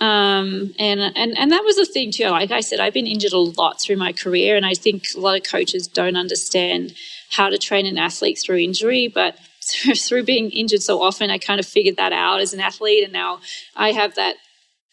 Um, 0.00 0.74
and, 0.78 0.98
and, 1.00 1.38
and 1.38 1.52
that 1.52 1.62
was 1.62 1.76
the 1.76 1.84
thing 1.84 2.10
too. 2.10 2.28
Like 2.28 2.50
I 2.50 2.60
said, 2.60 2.80
I've 2.80 2.94
been 2.94 3.06
injured 3.06 3.34
a 3.34 3.38
lot 3.38 3.80
through 3.80 3.98
my 3.98 4.12
career, 4.12 4.56
and 4.56 4.64
I 4.64 4.74
think 4.74 5.04
a 5.14 5.20
lot 5.20 5.36
of 5.36 5.44
coaches 5.44 5.86
don't 5.86 6.16
understand 6.16 6.94
how 7.30 7.50
to 7.50 7.58
train 7.58 7.86
an 7.86 7.98
athlete 7.98 8.40
through 8.42 8.58
injury. 8.58 9.06
But 9.08 9.38
through, 9.96 10.24
being 10.24 10.50
injured 10.50 10.82
so 10.82 11.02
often, 11.02 11.30
I 11.30 11.38
kind 11.38 11.60
of 11.60 11.66
figured 11.66 11.96
that 11.96 12.12
out 12.12 12.40
as 12.40 12.52
an 12.52 12.60
athlete, 12.60 13.04
and 13.04 13.12
now 13.12 13.40
I 13.76 13.92
have 13.92 14.14
that 14.16 14.36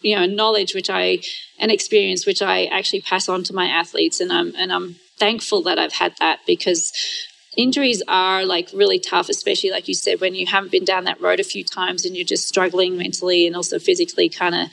you 0.01 0.15
know 0.15 0.25
knowledge 0.25 0.75
which 0.75 0.89
I 0.89 1.19
and 1.59 1.71
experience 1.71 2.25
which 2.25 2.41
I 2.41 2.65
actually 2.65 3.01
pass 3.01 3.27
on 3.27 3.43
to 3.45 3.53
my 3.53 3.65
athletes, 3.67 4.19
and 4.19 4.31
I'm 4.31 4.53
and 4.55 4.71
I'm 4.71 4.95
thankful 5.17 5.63
that 5.63 5.79
I've 5.79 5.93
had 5.93 6.13
that 6.19 6.39
because 6.45 6.91
injuries 7.57 8.03
are 8.07 8.45
like 8.45 8.69
really 8.73 8.99
tough, 8.99 9.29
especially 9.29 9.71
like 9.71 9.87
you 9.87 9.95
said, 9.95 10.21
when 10.21 10.35
you 10.35 10.45
haven't 10.45 10.71
been 10.71 10.85
down 10.85 11.05
that 11.05 11.19
road 11.19 11.39
a 11.39 11.43
few 11.43 11.63
times 11.63 12.05
and 12.05 12.15
you're 12.15 12.23
just 12.23 12.47
struggling 12.47 12.97
mentally 12.97 13.47
and 13.47 13.55
also 13.55 13.79
physically 13.79 14.29
kind 14.29 14.55
of 14.55 14.69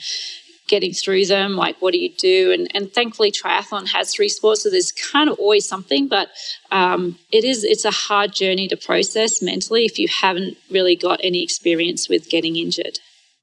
getting 0.67 0.93
through 0.93 1.25
them. 1.25 1.55
Like, 1.55 1.81
what 1.81 1.91
do 1.91 1.99
you 1.99 2.09
do? 2.09 2.51
And, 2.51 2.69
and 2.75 2.91
thankfully, 2.91 3.31
triathlon 3.31 3.87
has 3.87 4.13
three 4.13 4.29
sports, 4.29 4.63
so 4.63 4.69
there's 4.69 4.91
kind 4.91 5.29
of 5.29 5.37
always 5.39 5.67
something, 5.67 6.07
but 6.07 6.29
um, 6.71 7.17
it 7.31 7.43
is, 7.43 7.63
it's 7.63 7.85
a 7.85 7.91
hard 7.91 8.33
journey 8.33 8.67
to 8.67 8.77
process 8.77 9.41
mentally 9.41 9.85
if 9.85 9.99
you 9.99 10.07
haven't 10.07 10.57
really 10.69 10.95
got 10.95 11.19
any 11.23 11.43
experience 11.43 12.09
with 12.09 12.29
getting 12.29 12.55
injured. 12.55 12.99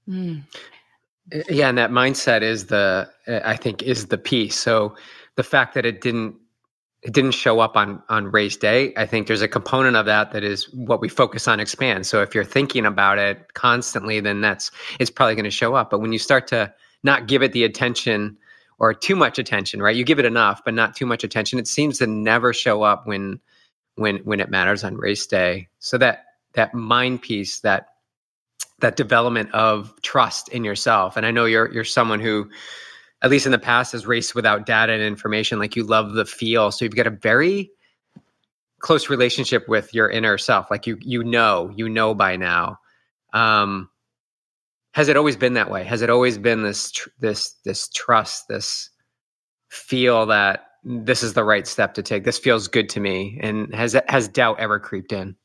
Mm. 0.08 0.42
Yeah, 1.48 1.68
and 1.68 1.78
that 1.78 1.90
mindset 1.90 2.42
is 2.42 2.66
the, 2.66 3.08
I 3.26 3.56
think, 3.56 3.82
is 3.82 4.06
the 4.06 4.18
piece. 4.18 4.56
So 4.56 4.96
the 5.37 5.42
fact 5.42 5.74
that 5.74 5.87
it 5.87 6.00
didn't 6.00 6.37
it 7.02 7.12
didn't 7.12 7.32
show 7.32 7.58
up 7.58 7.76
on 7.76 8.00
on 8.08 8.30
race 8.30 8.56
day 8.56 8.92
i 8.96 9.04
think 9.04 9.26
there's 9.26 9.42
a 9.42 9.48
component 9.48 9.96
of 9.96 10.06
that 10.06 10.30
that 10.30 10.44
is 10.44 10.72
what 10.72 11.00
we 11.00 11.08
focus 11.08 11.48
on 11.48 11.58
expand 11.58 12.06
so 12.06 12.22
if 12.22 12.32
you're 12.32 12.44
thinking 12.44 12.87
about 12.87 13.18
it 13.18 13.54
constantly 13.54 14.20
then 14.20 14.40
that's 14.40 14.70
it's 15.00 15.11
probably 15.11 15.35
going 15.35 15.44
to 15.44 15.50
show 15.50 15.74
up 15.74 15.90
but 15.90 16.00
when 16.00 16.12
you 16.12 16.18
start 16.18 16.46
to 16.46 16.72
not 17.02 17.26
give 17.26 17.42
it 17.42 17.52
the 17.52 17.64
attention 17.64 18.36
or 18.78 18.92
too 18.94 19.16
much 19.16 19.38
attention 19.38 19.82
right 19.82 19.96
you 19.96 20.04
give 20.04 20.18
it 20.18 20.24
enough 20.24 20.62
but 20.64 20.74
not 20.74 20.94
too 20.94 21.06
much 21.06 21.24
attention 21.24 21.58
it 21.58 21.68
seems 21.68 21.98
to 21.98 22.06
never 22.06 22.52
show 22.52 22.82
up 22.82 23.06
when 23.06 23.38
when 23.96 24.18
when 24.18 24.40
it 24.40 24.50
matters 24.50 24.84
on 24.84 24.96
race 24.96 25.26
day 25.26 25.68
so 25.78 25.98
that 25.98 26.24
that 26.54 26.74
mind 26.74 27.22
piece 27.22 27.60
that 27.60 27.88
that 28.80 28.96
development 28.96 29.50
of 29.52 29.92
trust 30.02 30.48
in 30.48 30.64
yourself 30.64 31.16
and 31.16 31.26
i 31.26 31.30
know 31.30 31.44
you're 31.44 31.72
you're 31.72 31.84
someone 31.84 32.20
who 32.20 32.48
at 33.22 33.30
least 33.30 33.46
in 33.46 33.52
the 33.52 33.58
past, 33.58 33.92
has 33.92 34.06
raced 34.06 34.34
without 34.34 34.66
data 34.66 34.92
and 34.92 35.02
information. 35.02 35.58
Like 35.58 35.76
you 35.76 35.84
love 35.84 36.12
the 36.12 36.26
feel, 36.26 36.70
so 36.70 36.85
you've 36.85 36.96
got 36.96 37.06
a 37.06 37.10
very 37.10 37.70
close 38.81 39.08
relationship 39.08 39.68
with 39.68 39.94
your 39.94 40.10
inner 40.10 40.37
self. 40.37 40.70
Like 40.70 40.87
you 40.87 40.98
you 41.00 41.22
know 41.22 41.72
you 41.74 41.88
know 41.88 42.14
by 42.14 42.37
now. 42.37 42.79
Um, 43.33 43.88
has 44.92 45.08
it 45.08 45.16
always 45.16 45.36
been 45.36 45.54
that 45.54 45.70
way? 45.70 45.84
Has 45.84 46.02
it 46.02 46.10
always 46.10 46.38
been 46.38 46.62
this 46.62 46.92
tr- 46.92 47.08
this 47.20 47.54
this 47.64 47.88
trust, 47.88 48.44
this 48.48 48.90
feel 49.70 50.26
that 50.26 50.66
this 50.84 51.22
is 51.22 51.32
the 51.34 51.44
right 51.44 51.66
step 51.66 51.94
to 51.94 52.02
take? 52.02 52.24
This 52.24 52.38
feels 52.38 52.68
good 52.68 52.88
to 52.90 53.00
me. 53.00 53.38
And 53.42 53.74
has 53.74 53.96
has 54.08 54.28
doubt 54.28 54.60
ever 54.60 54.78
creeped 54.78 55.12
in? 55.12 55.36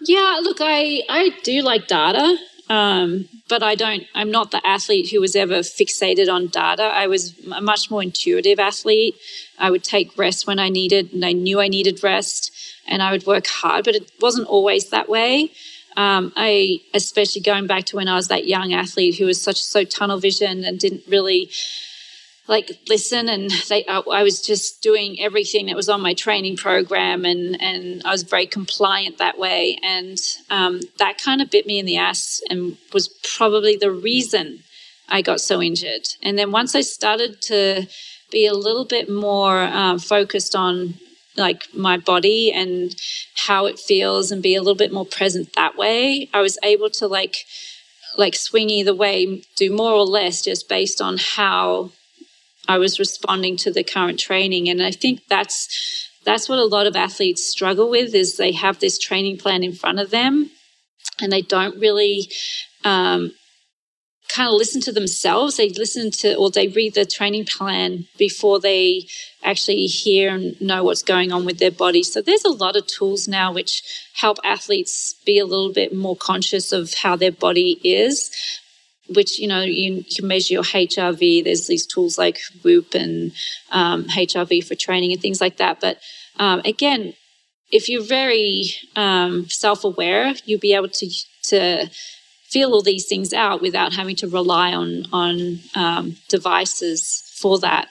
Yeah, 0.00 0.40
look, 0.42 0.58
I 0.60 1.02
I 1.08 1.30
do 1.42 1.62
like 1.62 1.86
data. 1.86 2.36
Um, 2.68 3.28
but 3.48 3.62
I 3.62 3.76
don't, 3.76 4.02
I'm 4.12 4.32
not 4.32 4.50
the 4.50 4.66
athlete 4.66 5.10
who 5.10 5.20
was 5.20 5.36
ever 5.36 5.60
fixated 5.60 6.28
on 6.28 6.48
data. 6.48 6.82
I 6.82 7.06
was 7.06 7.32
a 7.46 7.60
much 7.60 7.92
more 7.92 8.02
intuitive 8.02 8.58
athlete. 8.58 9.14
I 9.56 9.70
would 9.70 9.84
take 9.84 10.18
rest 10.18 10.48
when 10.48 10.58
I 10.58 10.68
needed, 10.68 11.12
and 11.12 11.24
I 11.24 11.30
knew 11.30 11.60
I 11.60 11.68
needed 11.68 12.02
rest, 12.02 12.50
and 12.88 13.02
I 13.02 13.12
would 13.12 13.24
work 13.24 13.46
hard, 13.46 13.84
but 13.84 13.94
it 13.94 14.10
wasn't 14.20 14.48
always 14.48 14.90
that 14.90 15.08
way. 15.08 15.52
Um, 15.96 16.32
I, 16.36 16.80
especially 16.92 17.40
going 17.40 17.66
back 17.66 17.84
to 17.86 17.96
when 17.96 18.08
I 18.08 18.16
was 18.16 18.28
that 18.28 18.46
young 18.46 18.74
athlete 18.74 19.16
who 19.16 19.24
was 19.24 19.40
such 19.40 19.62
so 19.62 19.82
tunnel 19.82 20.18
vision 20.18 20.62
and 20.62 20.78
didn't 20.78 21.04
really 21.08 21.50
like 22.48 22.70
listen 22.88 23.28
and 23.28 23.50
they 23.68 23.84
I, 23.88 23.98
I, 24.12 24.22
was 24.22 24.40
just 24.40 24.82
doing 24.82 25.20
everything 25.20 25.66
that 25.66 25.76
was 25.76 25.88
on 25.88 26.00
my 26.00 26.14
training 26.14 26.56
program 26.56 27.24
and 27.24 27.60
and 27.60 28.02
I 28.04 28.12
was 28.12 28.22
very 28.22 28.46
compliant 28.46 29.18
that 29.18 29.38
way. 29.38 29.78
And 29.82 30.18
um, 30.50 30.80
that 30.98 31.18
kind 31.18 31.40
of 31.40 31.50
bit 31.50 31.66
me 31.66 31.78
in 31.78 31.86
the 31.86 31.96
ass 31.96 32.40
and 32.48 32.76
was 32.92 33.08
probably 33.36 33.76
the 33.76 33.90
reason 33.90 34.60
I 35.08 35.22
got 35.22 35.40
so 35.40 35.62
injured. 35.62 36.08
And 36.22 36.38
then 36.38 36.52
once 36.52 36.74
I 36.74 36.80
started 36.80 37.40
to 37.42 37.86
be 38.30 38.46
a 38.46 38.54
little 38.54 38.84
bit 38.84 39.08
more 39.08 39.62
uh, 39.62 39.98
focused 39.98 40.54
on 40.54 40.94
like 41.36 41.62
my 41.74 41.96
body 41.96 42.52
and 42.52 42.94
how 43.34 43.66
it 43.66 43.78
feels 43.78 44.30
and 44.30 44.42
be 44.42 44.54
a 44.54 44.60
little 44.60 44.74
bit 44.74 44.92
more 44.92 45.06
present 45.06 45.52
that 45.54 45.76
way 45.76 46.28
I 46.32 46.40
was 46.40 46.58
able 46.62 46.90
to 46.90 47.06
like 47.06 47.36
like 48.18 48.34
swing 48.34 48.70
either 48.70 48.94
way 48.94 49.42
do 49.56 49.74
more 49.74 49.92
or 49.92 50.04
less 50.04 50.42
just 50.42 50.68
based 50.68 51.00
on 51.00 51.18
how 51.18 51.90
I 52.68 52.78
was 52.78 52.98
responding 52.98 53.56
to 53.58 53.72
the 53.72 53.84
current 53.84 54.18
training. 54.18 54.68
And 54.68 54.82
I 54.82 54.90
think 54.90 55.22
that's 55.28 56.08
that's 56.24 56.48
what 56.48 56.58
a 56.58 56.64
lot 56.64 56.86
of 56.86 56.96
athletes 56.96 57.46
struggle 57.46 57.88
with 57.88 58.14
is 58.14 58.36
they 58.36 58.52
have 58.52 58.80
this 58.80 58.98
training 58.98 59.38
plan 59.38 59.62
in 59.62 59.72
front 59.72 60.00
of 60.00 60.10
them 60.10 60.50
and 61.20 61.32
they 61.32 61.42
don't 61.42 61.78
really 61.78 62.28
um, 62.84 63.32
kind 64.28 64.48
of 64.48 64.54
listen 64.54 64.80
to 64.82 64.92
themselves. 64.92 65.56
They 65.56 65.68
listen 65.70 66.10
to 66.12 66.34
or 66.34 66.50
they 66.50 66.68
read 66.68 66.94
the 66.94 67.04
training 67.04 67.46
plan 67.46 68.06
before 68.18 68.60
they 68.60 69.06
actually 69.42 69.86
hear 69.86 70.34
and 70.34 70.60
know 70.60 70.84
what's 70.84 71.02
going 71.02 71.32
on 71.32 71.44
with 71.44 71.58
their 71.58 71.70
body. 71.70 72.02
So 72.02 72.20
there's 72.20 72.44
a 72.44 72.50
lot 72.50 72.76
of 72.76 72.86
tools 72.86 73.28
now 73.28 73.52
which 73.52 73.82
help 74.14 74.38
athletes 74.44 75.14
be 75.24 75.38
a 75.38 75.46
little 75.46 75.72
bit 75.72 75.94
more 75.94 76.16
conscious 76.16 76.72
of 76.72 76.94
how 76.94 77.16
their 77.16 77.32
body 77.32 77.80
is 77.84 78.30
which 79.08 79.38
you 79.38 79.46
know 79.46 79.62
you 79.62 80.04
can 80.04 80.26
measure 80.26 80.54
your 80.54 80.62
HRV. 80.62 81.44
There's 81.44 81.66
these 81.66 81.86
tools 81.86 82.18
like 82.18 82.40
Whoop 82.62 82.94
and 82.94 83.32
um, 83.70 84.04
HRV 84.04 84.64
for 84.64 84.74
training 84.74 85.12
and 85.12 85.20
things 85.20 85.40
like 85.40 85.58
that. 85.58 85.80
But 85.80 85.98
um, 86.38 86.60
again, 86.64 87.14
if 87.70 87.88
you're 87.88 88.04
very 88.04 88.70
um, 88.94 89.48
self-aware, 89.48 90.34
you'll 90.44 90.60
be 90.60 90.74
able 90.74 90.88
to 90.88 91.10
to 91.44 91.90
feel 92.56 92.72
all 92.72 92.80
these 92.80 93.04
things 93.04 93.34
out 93.34 93.60
without 93.60 93.92
having 93.92 94.16
to 94.16 94.26
rely 94.26 94.72
on 94.72 95.04
on 95.12 95.58
um, 95.74 96.16
devices 96.28 97.22
for 97.34 97.58
that. 97.58 97.88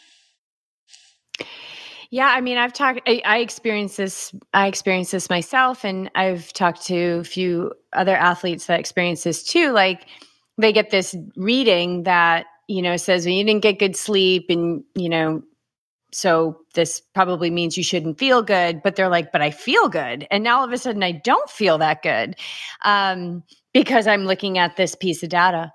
Yeah, 2.10 2.30
I 2.30 2.42
mean, 2.42 2.58
I've 2.58 2.74
talked. 2.74 3.02
I, 3.06 3.22
I 3.26 3.38
experienced 3.40 3.98
this. 3.98 4.34
I 4.56 4.66
experienced 4.66 5.12
this 5.12 5.30
myself, 5.30 5.86
and 5.86 6.10
I've 6.16 6.52
talked 6.54 6.84
to 6.88 7.20
a 7.20 7.24
few 7.24 7.74
other 7.94 8.16
athletes 8.16 8.66
that 8.66 8.80
experience 8.80 9.24
this 9.24 9.44
too. 9.44 9.72
Like 9.72 10.08
they 10.58 10.74
get 10.74 10.90
this 10.90 11.16
reading 11.36 12.02
that 12.04 12.48
you 12.68 12.82
know 12.82 12.98
says 12.98 13.28
well, 13.28 13.36
you 13.36 13.44
didn't 13.44 13.62
get 13.62 13.78
good 13.78 13.96
sleep 13.96 14.48
and 14.50 14.84
you 14.96 15.10
know 15.10 15.44
so 16.12 16.58
this 16.74 17.02
probably 17.14 17.52
means 17.52 17.78
you 17.78 17.84
shouldn't 17.84 18.18
feel 18.18 18.42
good 18.42 18.82
but 18.82 18.96
they're 18.96 19.10
like 19.10 19.32
but 19.32 19.42
i 19.42 19.52
feel 19.52 19.90
good 19.90 20.26
and 20.32 20.44
now 20.44 20.60
all 20.60 20.66
of 20.66 20.72
a 20.72 20.78
sudden 20.78 21.04
i 21.04 21.12
don't 21.12 21.50
feel 21.50 21.78
that 21.78 22.02
good 22.02 22.36
um, 22.86 23.44
because 23.76 24.08
i'm 24.08 24.24
looking 24.24 24.58
at 24.58 24.78
this 24.78 24.96
piece 24.96 25.22
of 25.22 25.30
data. 25.30 25.72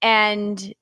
And 0.00 0.74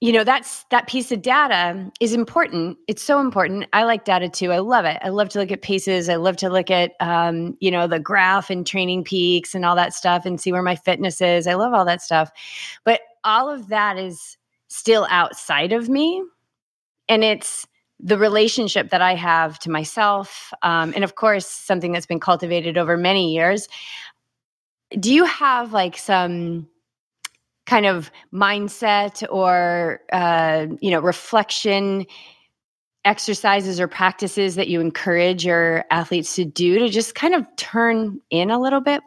you 0.00 0.12
know 0.12 0.24
that's 0.24 0.64
that 0.70 0.86
piece 0.86 1.10
of 1.10 1.20
data 1.20 1.90
is 2.00 2.12
important. 2.12 2.78
It's 2.86 3.02
so 3.02 3.18
important. 3.18 3.66
I 3.72 3.82
like 3.84 4.04
data 4.04 4.28
too. 4.28 4.52
I 4.52 4.58
love 4.58 4.84
it. 4.84 4.98
I 5.02 5.08
love 5.08 5.30
to 5.30 5.40
look 5.40 5.50
at 5.50 5.62
paces. 5.62 6.08
I 6.08 6.16
love 6.16 6.36
to 6.36 6.48
look 6.48 6.70
at 6.70 6.92
um, 7.00 7.56
you 7.60 7.70
know 7.70 7.86
the 7.88 7.98
graph 7.98 8.48
and 8.50 8.64
TrainingPeaks 8.64 9.54
and 9.54 9.64
all 9.64 9.74
that 9.74 9.94
stuff 9.94 10.24
and 10.24 10.40
see 10.40 10.52
where 10.52 10.62
my 10.62 10.76
fitness 10.76 11.20
is. 11.20 11.46
I 11.46 11.54
love 11.54 11.74
all 11.74 11.84
that 11.86 12.02
stuff. 12.02 12.30
But 12.84 13.00
all 13.24 13.50
of 13.50 13.68
that 13.68 13.98
is 13.98 14.36
still 14.68 15.06
outside 15.10 15.72
of 15.72 15.88
me. 15.88 16.22
And 17.08 17.24
it's 17.24 17.66
the 17.98 18.18
relationship 18.18 18.90
that 18.90 19.00
i 19.00 19.14
have 19.14 19.58
to 19.60 19.70
myself. 19.70 20.52
Um, 20.62 20.92
and 20.94 21.02
of 21.02 21.14
course 21.14 21.46
something 21.46 21.92
that's 21.92 22.06
been 22.06 22.20
cultivated 22.20 22.76
over 22.76 22.96
many 22.96 23.32
years 23.32 23.68
do 24.98 25.12
you 25.12 25.24
have 25.24 25.72
like 25.72 25.96
some 25.96 26.68
kind 27.66 27.86
of 27.86 28.10
mindset 28.32 29.26
or 29.30 30.00
uh, 30.12 30.66
you 30.80 30.90
know 30.90 31.00
reflection 31.00 32.06
exercises 33.04 33.78
or 33.78 33.86
practices 33.86 34.56
that 34.56 34.68
you 34.68 34.80
encourage 34.80 35.44
your 35.44 35.84
athletes 35.90 36.34
to 36.34 36.44
do 36.44 36.78
to 36.78 36.88
just 36.88 37.14
kind 37.14 37.34
of 37.34 37.46
turn 37.56 38.20
in 38.30 38.50
a 38.50 38.60
little 38.60 38.80
bit 38.80 39.00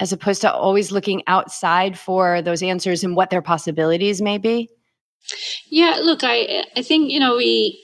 as 0.00 0.12
opposed 0.12 0.40
to 0.40 0.52
always 0.52 0.90
looking 0.90 1.22
outside 1.28 1.96
for 1.96 2.42
those 2.42 2.62
answers 2.62 3.04
and 3.04 3.14
what 3.14 3.30
their 3.30 3.42
possibilities 3.42 4.20
may 4.20 4.38
be? 4.38 4.68
Yeah 5.70 6.00
look 6.02 6.24
i 6.24 6.64
i 6.76 6.82
think 6.82 7.10
you 7.10 7.20
know 7.20 7.36
we 7.36 7.80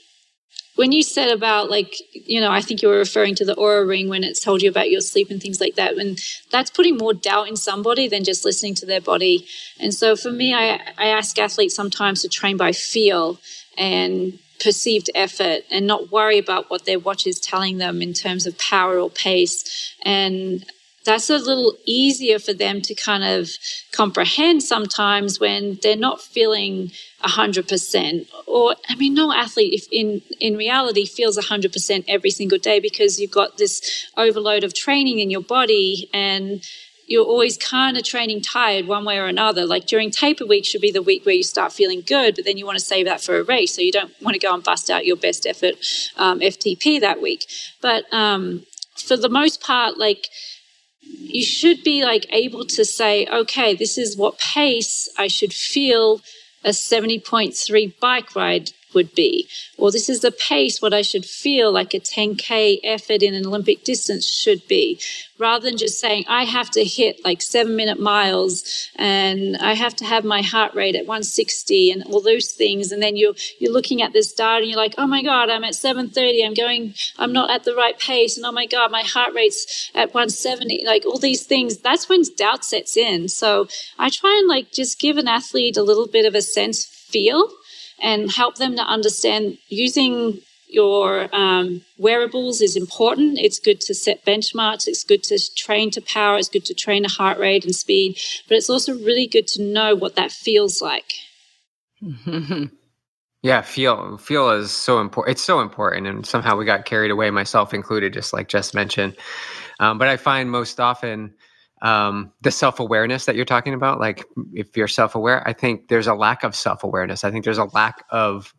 when 0.79 0.93
you 0.93 1.03
said 1.03 1.29
about 1.29 1.69
like 1.69 1.93
you 2.13 2.39
know 2.39 2.49
i 2.49 2.61
think 2.61 2.81
you 2.81 2.87
were 2.87 3.03
referring 3.07 3.35
to 3.35 3.43
the 3.43 3.53
Oura 3.55 3.85
ring 3.85 4.07
when 4.07 4.23
it 4.23 4.41
told 4.41 4.61
you 4.61 4.69
about 4.69 4.89
your 4.89 5.01
sleep 5.01 5.29
and 5.29 5.41
things 5.41 5.59
like 5.59 5.75
that 5.75 5.97
and 5.97 6.17
that's 6.51 6.69
putting 6.69 6.95
more 6.95 7.13
doubt 7.13 7.49
in 7.49 7.57
somebody 7.57 8.07
than 8.07 8.23
just 8.23 8.45
listening 8.45 8.75
to 8.75 8.85
their 8.85 9.01
body. 9.01 9.45
And 9.77 9.93
so 9.93 10.15
for 10.15 10.31
me 10.31 10.53
i, 10.53 10.79
I 10.97 11.07
ask 11.07 11.37
athletes 11.37 11.75
sometimes 11.75 12.21
to 12.21 12.29
train 12.29 12.55
by 12.55 12.71
feel 12.71 13.39
and 13.77 14.39
perceived 14.63 15.09
effort 15.15 15.63
and 15.69 15.85
not 15.85 16.13
worry 16.13 16.37
about 16.37 16.69
what 16.69 16.85
their 16.85 16.99
watch 16.99 17.27
is 17.27 17.41
telling 17.41 17.77
them 17.77 18.01
in 18.01 18.13
terms 18.13 18.45
of 18.45 18.57
power 18.57 18.99
or 18.99 19.09
pace. 19.09 19.93
And 20.03 20.65
that's 21.05 21.29
a 21.29 21.37
little 21.37 21.73
easier 21.85 22.39
for 22.39 22.53
them 22.53 22.81
to 22.81 22.93
kind 22.93 23.23
of 23.23 23.49
comprehend 23.91 24.63
sometimes 24.63 25.39
when 25.39 25.79
they're 25.81 25.95
not 25.95 26.21
feeling 26.21 26.91
100% 27.23 28.27
or 28.47 28.75
i 28.87 28.95
mean 28.95 29.13
no 29.13 29.33
athlete 29.33 29.73
if 29.73 29.87
in 29.91 30.21
in 30.39 30.55
reality 30.55 31.05
feels 31.05 31.37
100% 31.37 32.05
every 32.07 32.29
single 32.29 32.57
day 32.57 32.79
because 32.79 33.19
you've 33.19 33.31
got 33.31 33.57
this 33.57 34.07
overload 34.15 34.63
of 34.63 34.73
training 34.73 35.19
in 35.19 35.29
your 35.29 35.41
body 35.41 36.09
and 36.13 36.63
you're 37.09 37.25
always 37.25 37.57
kind 37.57 37.97
of 37.97 38.03
training 38.03 38.39
tired 38.39 38.85
one 38.85 39.03
way 39.03 39.17
or 39.17 39.25
another. 39.25 39.65
Like 39.65 39.87
during 39.87 40.11
taper 40.11 40.45
week 40.45 40.63
should 40.63 40.79
be 40.79 40.91
the 40.91 41.01
week 41.01 41.25
where 41.25 41.33
you 41.33 41.41
start 41.41 41.73
feeling 41.73 42.03
good, 42.05 42.35
but 42.35 42.45
then 42.45 42.55
you 42.55 42.67
want 42.67 42.77
to 42.77 42.85
save 42.85 43.07
that 43.07 43.19
for 43.19 43.39
a 43.39 43.43
race. 43.43 43.73
So 43.73 43.81
you 43.81 43.91
don't 43.91 44.13
want 44.21 44.35
to 44.35 44.39
go 44.39 44.53
and 44.53 44.63
bust 44.63 44.91
out 44.91 45.07
your 45.07 45.15
best 45.15 45.47
effort 45.47 45.73
um, 46.17 46.39
FTP 46.39 47.01
that 47.01 47.19
week. 47.19 47.47
But 47.81 48.05
um, 48.13 48.63
for 48.95 49.17
the 49.17 49.27
most 49.27 49.59
part, 49.59 49.97
like 49.97 50.27
you 51.01 51.43
should 51.43 51.83
be 51.83 52.03
like 52.03 52.27
able 52.31 52.65
to 52.65 52.85
say, 52.85 53.25
okay, 53.25 53.73
this 53.73 53.97
is 53.97 54.15
what 54.15 54.37
pace 54.37 55.09
I 55.17 55.27
should 55.27 55.53
feel 55.53 56.21
a 56.63 56.69
70.3 56.69 57.99
bike 57.99 58.35
ride 58.35 58.71
would 58.93 59.13
be. 59.13 59.47
Or 59.77 59.91
this 59.91 60.09
is 60.09 60.21
the 60.21 60.31
pace, 60.31 60.81
what 60.81 60.93
I 60.93 61.01
should 61.01 61.25
feel 61.25 61.71
like 61.71 61.93
a 61.93 61.99
10K 61.99 62.79
effort 62.83 63.23
in 63.23 63.33
an 63.33 63.45
Olympic 63.45 63.83
distance 63.83 64.27
should 64.27 64.67
be, 64.67 64.99
rather 65.37 65.69
than 65.69 65.77
just 65.77 65.99
saying, 65.99 66.25
I 66.27 66.43
have 66.43 66.69
to 66.71 66.83
hit 66.83 67.23
like 67.23 67.41
seven 67.41 67.75
minute 67.75 67.99
miles 67.99 68.89
and 68.95 69.57
I 69.57 69.73
have 69.73 69.95
to 69.97 70.05
have 70.05 70.25
my 70.25 70.41
heart 70.41 70.75
rate 70.75 70.95
at 70.95 71.05
160 71.05 71.91
and 71.91 72.03
all 72.03 72.21
those 72.21 72.51
things. 72.51 72.91
And 72.91 73.01
then 73.01 73.15
you're, 73.15 73.35
you're 73.59 73.73
looking 73.73 74.01
at 74.01 74.13
this 74.13 74.33
data 74.33 74.61
and 74.61 74.67
you're 74.67 74.77
like, 74.77 74.95
oh 74.97 75.07
my 75.07 75.23
God, 75.23 75.49
I'm 75.49 75.63
at 75.63 75.75
730. 75.75 76.45
I'm 76.45 76.53
going, 76.53 76.93
I'm 77.17 77.33
not 77.33 77.51
at 77.51 77.63
the 77.63 77.75
right 77.75 77.97
pace. 77.97 78.37
And 78.37 78.45
oh 78.45 78.51
my 78.51 78.65
God, 78.65 78.91
my 78.91 79.03
heart 79.03 79.33
rate's 79.33 79.91
at 79.95 80.13
170. 80.13 80.83
Like 80.85 81.05
all 81.05 81.19
these 81.19 81.43
things, 81.43 81.77
that's 81.77 82.09
when 82.09 82.23
doubt 82.35 82.65
sets 82.65 82.97
in. 82.97 83.29
So 83.29 83.67
I 83.97 84.09
try 84.09 84.37
and 84.39 84.47
like 84.47 84.71
just 84.71 84.99
give 84.99 85.17
an 85.17 85.27
athlete 85.27 85.77
a 85.77 85.83
little 85.83 86.07
bit 86.07 86.25
of 86.25 86.35
a 86.35 86.41
sense 86.41 86.85
feel 87.09 87.49
and 88.01 88.31
help 88.31 88.55
them 88.55 88.75
to 88.75 88.81
understand 88.81 89.57
using 89.67 90.41
your 90.69 91.35
um, 91.35 91.81
wearables 91.97 92.61
is 92.61 92.75
important. 92.75 93.39
It's 93.39 93.57
good 93.59 93.81
to 93.81 93.95
set 93.95 94.23
benchmarks. 94.23 94.87
It's 94.87 95.03
good 95.03 95.23
to 95.23 95.39
train 95.55 95.89
to 95.91 96.01
power. 96.01 96.37
It's 96.37 96.47
good 96.47 96.65
to 96.65 96.75
train 96.75 97.03
to 97.03 97.09
heart 97.09 97.39
rate 97.39 97.65
and 97.65 97.75
speed. 97.75 98.19
But 98.47 98.57
it's 98.57 98.69
also 98.69 98.93
really 98.93 99.25
good 99.25 99.47
to 99.47 99.63
know 99.63 99.95
what 99.95 100.15
that 100.15 100.31
feels 100.31 100.79
like. 100.81 101.13
yeah, 103.41 103.61
feel 103.61 104.17
feel 104.17 104.51
is 104.51 104.71
so 104.71 105.01
important. 105.01 105.35
It's 105.35 105.43
so 105.43 105.59
important, 105.59 106.07
and 106.07 106.25
somehow 106.25 106.55
we 106.55 106.65
got 106.65 106.85
carried 106.85 107.11
away, 107.11 107.31
myself 107.31 107.73
included, 107.73 108.13
just 108.13 108.31
like 108.31 108.47
Jess 108.47 108.73
mentioned. 108.73 109.17
Um, 109.79 109.97
but 109.97 110.07
I 110.07 110.17
find 110.17 110.51
most 110.51 110.79
often 110.79 111.33
um, 111.81 112.31
the 112.41 112.51
self 112.51 112.79
awareness 112.79 113.25
that 113.25 113.35
you're 113.35 113.45
talking 113.45 113.73
about, 113.73 113.99
like 113.99 114.25
if 114.53 114.75
you're 114.75 114.87
self 114.87 115.15
aware, 115.15 115.47
I 115.47 115.53
think 115.53 115.87
there's 115.87 116.07
a 116.07 116.13
lack 116.13 116.43
of 116.43 116.55
self 116.55 116.83
awareness. 116.83 117.23
I 117.23 117.31
think 117.31 117.45
there's 117.45 117.57
a 117.57 117.65
lack 117.65 118.03
of 118.09 118.53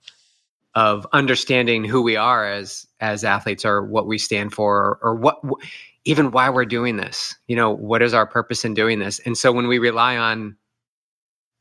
of 0.74 1.06
understanding 1.12 1.84
who 1.84 2.00
we 2.00 2.16
are 2.16 2.46
as 2.46 2.86
as 3.00 3.24
athletes 3.24 3.64
or 3.64 3.84
what 3.84 4.06
we 4.06 4.18
stand 4.18 4.52
for 4.52 4.76
or, 4.76 4.98
or 5.02 5.14
what 5.16 5.40
even 6.04 6.30
why 6.30 6.48
we're 6.48 6.64
doing 6.64 6.96
this. 6.96 7.36
You 7.46 7.56
know 7.56 7.70
what 7.70 8.02
is 8.02 8.14
our 8.14 8.26
purpose 8.26 8.64
in 8.64 8.74
doing 8.74 8.98
this? 8.98 9.18
And 9.20 9.36
so 9.36 9.52
when 9.52 9.68
we 9.68 9.78
rely 9.78 10.16
on 10.16 10.56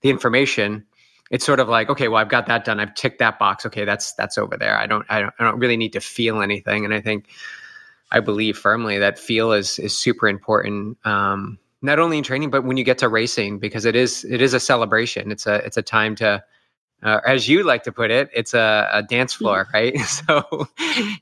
the 0.01 0.10
information 0.10 0.86
it's 1.32 1.45
sort 1.45 1.60
of 1.60 1.70
like 1.70 1.89
okay 1.89 2.07
well 2.07 2.20
i've 2.20 2.30
got 2.30 2.47
that 2.47 2.66
done. 2.66 2.80
I've 2.80 2.95
ticked 2.95 3.20
that 3.20 3.38
box. 3.38 3.66
Okay 3.66 3.84
that's 3.84 4.14
that's 4.14 4.38
over 4.38 4.55
there. 4.57 4.78
I 4.78 4.88
don't 4.88 5.05
i 5.10 5.20
don't, 5.22 5.34
I 5.39 5.43
don't 5.43 5.60
really 5.60 5.78
need 5.78 5.93
to 5.93 5.99
feel 5.99 6.41
anything. 6.41 6.86
And 6.86 6.93
i 6.93 7.01
think 7.01 7.28
I 8.12 8.20
believe 8.20 8.57
firmly 8.57 8.97
that 8.97 9.20
feel 9.20 9.51
is 9.51 9.80
is 9.80 9.97
super 9.97 10.28
important. 10.28 10.97
Um, 11.05 11.60
not 11.82 11.99
only 11.99 12.18
in 12.18 12.24
training, 12.24 12.49
but 12.49 12.64
when 12.64 12.78
you 12.78 12.84
get 12.84 12.97
to 12.99 13.10
racing, 13.10 13.60
because 13.60 13.86
it 13.86 13.95
is 13.95 14.26
it 14.26 14.41
is 14.41 14.53
a 14.53 14.60
celebration. 14.60 15.32
It's 15.32 15.45
a 15.45 15.55
it's 15.66 15.78
a 15.78 15.82
time 15.82 16.16
to 16.16 16.43
uh, 17.01 17.20
as 17.26 17.47
you 17.47 17.64
like 17.64 17.84
to 17.84 17.91
put 17.91 18.12
it, 18.12 18.30
it's 18.34 18.53
a, 18.53 18.89
a 18.91 19.03
dance 19.03 19.34
mm-hmm. 19.34 19.45
floor, 19.45 19.68
right? 19.74 19.97
so 19.99 20.68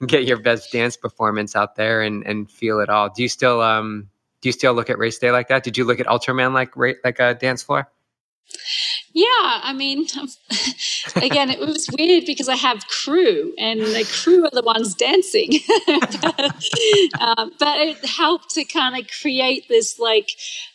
get 0.07 0.25
your 0.25 0.39
best 0.39 0.71
dance 0.71 0.97
performance 0.97 1.55
out 1.55 1.75
there 1.75 2.01
and, 2.01 2.25
and 2.25 2.49
feel 2.49 2.79
it 2.79 2.89
all. 2.89 3.09
Do 3.09 3.21
you 3.21 3.29
still 3.29 3.61
um 3.61 4.09
do 4.41 4.49
you 4.49 4.53
still 4.53 4.73
look 4.73 4.89
at 4.89 4.97
race 4.97 5.17
day 5.17 5.31
like 5.31 5.47
that? 5.49 5.63
Did 5.63 5.77
you 5.77 5.85
look 5.85 5.99
at 5.99 6.07
Ultraman 6.07 6.53
like 6.53 6.75
like 7.03 7.19
a 7.19 7.33
dance 7.33 7.63
floor? 7.63 7.89
Yeah, 9.13 9.25
I 9.63 9.73
mean, 9.73 10.05
again, 11.15 11.49
it 11.49 11.59
was 11.59 11.89
weird 11.97 12.25
because 12.25 12.49
I 12.49 12.55
have 12.55 12.87
crew, 12.87 13.53
and 13.57 13.81
the 13.81 14.07
crew 14.23 14.45
are 14.45 14.51
the 14.51 14.61
ones 14.61 14.93
dancing. 14.95 15.59
uh, 17.19 17.49
but 17.59 17.79
it 17.79 18.05
helped 18.05 18.51
to 18.51 18.65
kind 18.65 18.99
of 18.99 19.09
create 19.21 19.67
this 19.69 19.99
like 19.99 20.31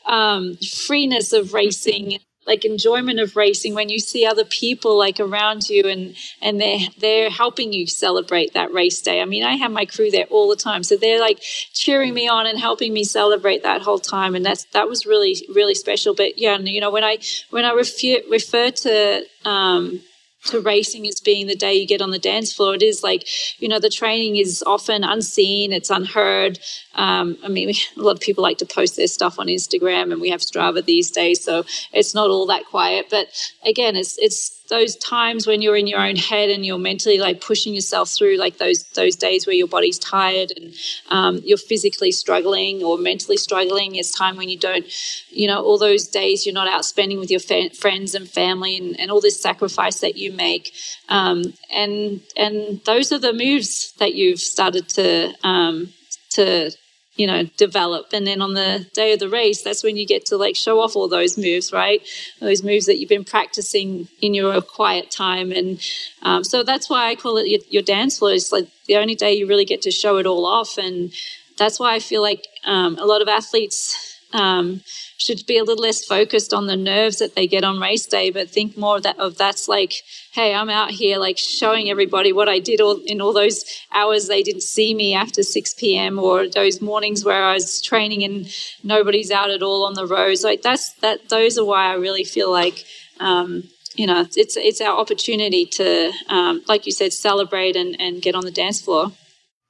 um, 0.06 0.56
freeness 0.56 1.32
of 1.32 1.54
racing 1.54 2.18
like 2.46 2.64
enjoyment 2.64 3.20
of 3.20 3.36
racing 3.36 3.74
when 3.74 3.88
you 3.88 3.98
see 3.98 4.26
other 4.26 4.44
people 4.44 4.98
like 4.98 5.20
around 5.20 5.68
you 5.68 5.86
and 5.86 6.16
and 6.40 6.60
they're 6.60 6.80
they're 6.98 7.30
helping 7.30 7.72
you 7.72 7.86
celebrate 7.86 8.52
that 8.54 8.72
race 8.72 9.00
day 9.00 9.20
i 9.20 9.24
mean 9.24 9.44
i 9.44 9.54
have 9.54 9.70
my 9.70 9.84
crew 9.84 10.10
there 10.10 10.26
all 10.26 10.48
the 10.48 10.56
time 10.56 10.82
so 10.82 10.96
they're 10.96 11.20
like 11.20 11.40
cheering 11.72 12.12
me 12.12 12.28
on 12.28 12.46
and 12.46 12.58
helping 12.58 12.92
me 12.92 13.04
celebrate 13.04 13.62
that 13.62 13.82
whole 13.82 13.98
time 13.98 14.34
and 14.34 14.44
that's 14.44 14.64
that 14.72 14.88
was 14.88 15.06
really 15.06 15.36
really 15.54 15.74
special 15.74 16.14
but 16.14 16.38
yeah 16.38 16.58
you 16.58 16.80
know 16.80 16.90
when 16.90 17.04
i 17.04 17.18
when 17.50 17.64
i 17.64 17.72
refer 17.72 18.18
refer 18.28 18.70
to 18.70 19.24
um 19.44 20.00
to 20.44 20.60
racing 20.60 21.06
as 21.06 21.20
being 21.20 21.46
the 21.46 21.54
day 21.54 21.74
you 21.74 21.86
get 21.86 22.02
on 22.02 22.10
the 22.10 22.18
dance 22.18 22.52
floor. 22.52 22.74
It 22.74 22.82
is 22.82 23.02
like, 23.02 23.26
you 23.60 23.68
know, 23.68 23.78
the 23.78 23.88
training 23.88 24.36
is 24.36 24.62
often 24.66 25.04
unseen, 25.04 25.72
it's 25.72 25.90
unheard. 25.90 26.58
Um, 26.94 27.36
I 27.44 27.48
mean, 27.48 27.70
a 27.96 28.00
lot 28.00 28.12
of 28.12 28.20
people 28.20 28.42
like 28.42 28.58
to 28.58 28.66
post 28.66 28.96
their 28.96 29.06
stuff 29.06 29.38
on 29.38 29.46
Instagram, 29.46 30.12
and 30.12 30.20
we 30.20 30.30
have 30.30 30.40
Strava 30.40 30.84
these 30.84 31.10
days, 31.10 31.42
so 31.42 31.64
it's 31.92 32.14
not 32.14 32.30
all 32.30 32.46
that 32.46 32.64
quiet. 32.66 33.06
But 33.10 33.28
again, 33.64 33.96
it's 33.96 34.18
it's 34.18 34.62
those 34.72 34.96
times 34.96 35.46
when 35.46 35.60
you're 35.60 35.76
in 35.76 35.86
your 35.86 36.00
own 36.00 36.16
head 36.16 36.48
and 36.48 36.64
you're 36.64 36.78
mentally 36.78 37.18
like 37.18 37.42
pushing 37.42 37.74
yourself 37.74 38.08
through 38.08 38.38
like 38.38 38.56
those 38.56 38.84
those 38.94 39.14
days 39.14 39.46
where 39.46 39.54
your 39.54 39.66
body's 39.66 39.98
tired 39.98 40.50
and 40.56 40.72
um, 41.10 41.40
you're 41.44 41.58
physically 41.58 42.10
struggling 42.10 42.82
or 42.82 42.96
mentally 42.96 43.36
struggling 43.36 43.96
it's 43.96 44.10
time 44.10 44.34
when 44.34 44.48
you 44.48 44.58
don't 44.58 44.86
you 45.28 45.46
know 45.46 45.62
all 45.62 45.76
those 45.76 46.08
days 46.08 46.46
you're 46.46 46.54
not 46.54 46.68
out 46.68 46.86
spending 46.86 47.18
with 47.18 47.30
your 47.30 47.38
fa- 47.40 47.68
friends 47.78 48.14
and 48.14 48.30
family 48.30 48.78
and, 48.78 48.98
and 48.98 49.10
all 49.10 49.20
this 49.20 49.38
sacrifice 49.38 50.00
that 50.00 50.16
you 50.16 50.32
make 50.32 50.72
um, 51.10 51.52
and 51.70 52.22
and 52.36 52.80
those 52.86 53.12
are 53.12 53.18
the 53.18 53.34
moves 53.34 53.92
that 53.98 54.14
you've 54.14 54.40
started 54.40 54.88
to 54.88 55.34
um, 55.44 55.92
to 56.30 56.70
you 57.16 57.26
know 57.26 57.44
develop. 57.56 58.06
And 58.12 58.26
then 58.26 58.40
on 58.40 58.54
the 58.54 58.86
day 58.94 59.12
of 59.12 59.18
the 59.20 59.28
race 59.28 59.62
that's 59.62 59.82
when 59.82 59.96
you 59.96 60.06
get 60.06 60.26
to 60.26 60.36
like 60.36 60.56
show 60.56 60.80
off 60.80 60.96
all 60.96 61.08
those 61.08 61.36
moves 61.36 61.72
right? 61.72 62.02
Those 62.40 62.62
moves 62.62 62.86
that 62.86 62.98
you've 62.98 63.08
been 63.08 63.24
practicing 63.24 64.08
in 64.20 64.34
your 64.34 64.60
quiet 64.62 65.10
time. 65.10 65.52
And 65.52 65.80
um, 66.22 66.44
so 66.44 66.62
that's 66.62 66.88
why 66.88 67.10
i 67.10 67.14
call 67.14 67.38
it 67.38 67.48
your, 67.48 67.60
your, 67.68 67.82
dance 67.82 68.18
floor. 68.18 68.32
It's 68.32 68.52
like 68.52 68.68
the 68.86 68.96
only 68.96 69.14
day 69.14 69.32
you 69.34 69.46
really 69.46 69.64
get 69.64 69.82
to 69.82 69.90
show 69.90 70.18
it 70.18 70.26
all 70.26 70.46
off. 70.46 70.78
And 70.78 71.12
that's 71.58 71.78
why 71.78 71.94
i 71.94 72.00
feel 72.00 72.22
like 72.22 72.46
um, 72.64 72.98
a 72.98 73.04
lot 73.04 73.22
of 73.22 73.28
athletes 73.28 74.18
um, 74.32 74.80
should 75.22 75.46
be 75.46 75.56
a 75.56 75.64
little 75.64 75.82
less 75.82 76.04
focused 76.04 76.52
on 76.52 76.66
the 76.66 76.76
nerves 76.76 77.18
that 77.18 77.34
they 77.34 77.46
get 77.46 77.62
on 77.62 77.78
race 77.78 78.06
day, 78.06 78.30
but 78.30 78.50
think 78.50 78.76
more 78.76 78.96
of 78.96 79.04
that 79.04 79.18
of 79.18 79.38
that's 79.38 79.68
like, 79.68 80.02
hey, 80.32 80.52
I'm 80.54 80.68
out 80.68 80.90
here 80.90 81.18
like 81.18 81.38
showing 81.38 81.88
everybody 81.88 82.32
what 82.32 82.48
I 82.48 82.58
did 82.58 82.80
all, 82.80 83.00
in 83.06 83.20
all 83.20 83.32
those 83.32 83.64
hours 83.92 84.26
they 84.26 84.42
didn't 84.42 84.62
see 84.62 84.94
me 84.94 85.14
after 85.14 85.42
6 85.42 85.74
p.m. 85.74 86.18
or 86.18 86.48
those 86.48 86.80
mornings 86.80 87.24
where 87.24 87.44
I 87.44 87.54
was 87.54 87.80
training 87.80 88.24
and 88.24 88.46
nobody's 88.82 89.30
out 89.30 89.50
at 89.50 89.62
all 89.62 89.84
on 89.84 89.94
the 89.94 90.06
roads. 90.06 90.42
Like 90.42 90.62
that's 90.62 90.92
that. 90.94 91.28
Those 91.28 91.56
are 91.56 91.64
why 91.64 91.86
I 91.86 91.94
really 91.94 92.24
feel 92.24 92.50
like. 92.50 92.84
Um, 93.20 93.64
you 93.94 94.06
know, 94.06 94.26
it's 94.36 94.56
it's 94.56 94.80
our 94.80 94.98
opportunity 94.98 95.66
to, 95.66 96.12
um, 96.28 96.62
like 96.66 96.86
you 96.86 96.92
said, 96.92 97.12
celebrate 97.12 97.76
and, 97.76 97.94
and 98.00 98.22
get 98.22 98.34
on 98.34 98.42
the 98.42 98.50
dance 98.50 98.80
floor. 98.80 99.12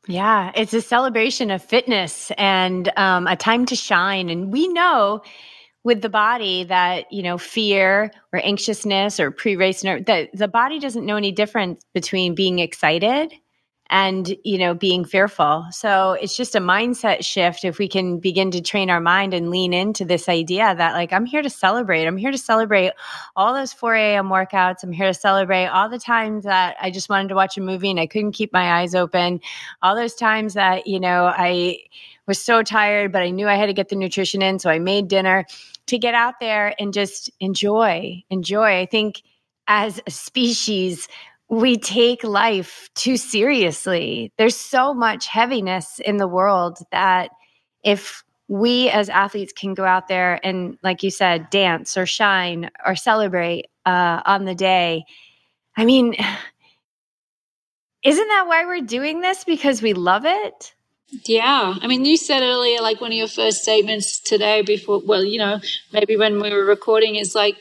Yeah, 0.08 0.50
it's 0.56 0.74
a 0.74 0.80
celebration 0.80 1.50
of 1.50 1.62
fitness 1.62 2.32
and 2.36 2.90
um, 2.96 3.26
a 3.26 3.36
time 3.36 3.66
to 3.66 3.76
shine. 3.76 4.30
And 4.30 4.52
we 4.52 4.66
know 4.68 5.22
with 5.84 6.02
the 6.02 6.08
body 6.08 6.64
that 6.64 7.12
you 7.12 7.22
know 7.22 7.38
fear 7.38 8.10
or 8.32 8.40
anxiousness 8.44 9.20
or 9.20 9.30
pre-race 9.30 9.84
nerve 9.84 10.04
that 10.06 10.30
the 10.32 10.48
body 10.48 10.78
doesn't 10.78 11.06
know 11.06 11.16
any 11.16 11.32
difference 11.32 11.82
between 11.94 12.34
being 12.34 12.58
excited 12.58 13.32
and 13.92 14.34
you 14.42 14.56
know 14.56 14.72
being 14.72 15.04
fearful. 15.04 15.66
So 15.70 16.12
it's 16.12 16.34
just 16.34 16.54
a 16.54 16.60
mindset 16.60 17.22
shift 17.24 17.62
if 17.62 17.78
we 17.78 17.86
can 17.86 18.18
begin 18.18 18.50
to 18.52 18.62
train 18.62 18.88
our 18.88 19.02
mind 19.02 19.34
and 19.34 19.50
lean 19.50 19.74
into 19.74 20.06
this 20.06 20.30
idea 20.30 20.74
that 20.74 20.94
like 20.94 21.12
i'm 21.12 21.26
here 21.26 21.42
to 21.42 21.50
celebrate. 21.50 22.06
I'm 22.06 22.16
here 22.16 22.32
to 22.32 22.38
celebrate 22.38 22.92
all 23.36 23.52
those 23.52 23.72
4 23.74 23.94
a.m 23.94 24.28
workouts. 24.28 24.82
I'm 24.82 24.92
here 24.92 25.06
to 25.08 25.14
celebrate 25.14 25.66
all 25.66 25.90
the 25.90 25.98
times 25.98 26.44
that 26.44 26.74
i 26.80 26.90
just 26.90 27.10
wanted 27.10 27.28
to 27.28 27.34
watch 27.34 27.58
a 27.58 27.60
movie 27.60 27.90
and 27.90 28.00
i 28.00 28.06
couldn't 28.06 28.32
keep 28.32 28.52
my 28.52 28.80
eyes 28.80 28.94
open. 28.94 29.40
All 29.82 29.94
those 29.94 30.14
times 30.14 30.54
that 30.54 30.86
you 30.86 30.98
know 30.98 31.26
i 31.26 31.76
was 32.26 32.40
so 32.40 32.62
tired 32.62 33.12
but 33.12 33.22
i 33.22 33.28
knew 33.28 33.46
i 33.46 33.56
had 33.56 33.66
to 33.66 33.74
get 33.74 33.90
the 33.90 33.96
nutrition 33.96 34.40
in 34.40 34.58
so 34.58 34.70
i 34.70 34.78
made 34.78 35.06
dinner. 35.06 35.44
To 35.88 35.98
get 35.98 36.14
out 36.14 36.34
there 36.40 36.74
and 36.78 36.94
just 36.94 37.28
enjoy 37.40 38.22
enjoy. 38.30 38.78
I 38.80 38.86
think 38.86 39.22
as 39.68 40.00
a 40.06 40.10
species 40.10 41.08
we 41.52 41.76
take 41.76 42.24
life 42.24 42.88
too 42.94 43.18
seriously. 43.18 44.32
There's 44.38 44.56
so 44.56 44.94
much 44.94 45.26
heaviness 45.26 46.00
in 46.02 46.16
the 46.16 46.26
world 46.26 46.78
that 46.92 47.28
if 47.84 48.24
we 48.48 48.88
as 48.88 49.10
athletes 49.10 49.52
can 49.52 49.74
go 49.74 49.84
out 49.84 50.08
there 50.08 50.40
and, 50.42 50.78
like 50.82 51.02
you 51.02 51.10
said, 51.10 51.50
dance 51.50 51.98
or 51.98 52.06
shine 52.06 52.70
or 52.86 52.96
celebrate 52.96 53.66
uh, 53.84 54.22
on 54.24 54.46
the 54.46 54.54
day, 54.54 55.04
I 55.76 55.84
mean, 55.84 56.14
isn't 58.02 58.28
that 58.28 58.46
why 58.46 58.64
we're 58.64 58.80
doing 58.80 59.20
this? 59.20 59.44
Because 59.44 59.82
we 59.82 59.92
love 59.92 60.24
it? 60.24 60.74
Yeah. 61.26 61.74
I 61.82 61.86
mean, 61.86 62.06
you 62.06 62.16
said 62.16 62.42
earlier, 62.42 62.80
like 62.80 63.02
one 63.02 63.12
of 63.12 63.18
your 63.18 63.28
first 63.28 63.60
statements 63.60 64.20
today 64.20 64.62
before, 64.62 65.02
well, 65.04 65.22
you 65.22 65.38
know, 65.38 65.60
maybe 65.92 66.16
when 66.16 66.40
we 66.40 66.50
were 66.50 66.64
recording 66.64 67.16
is 67.16 67.34
like, 67.34 67.58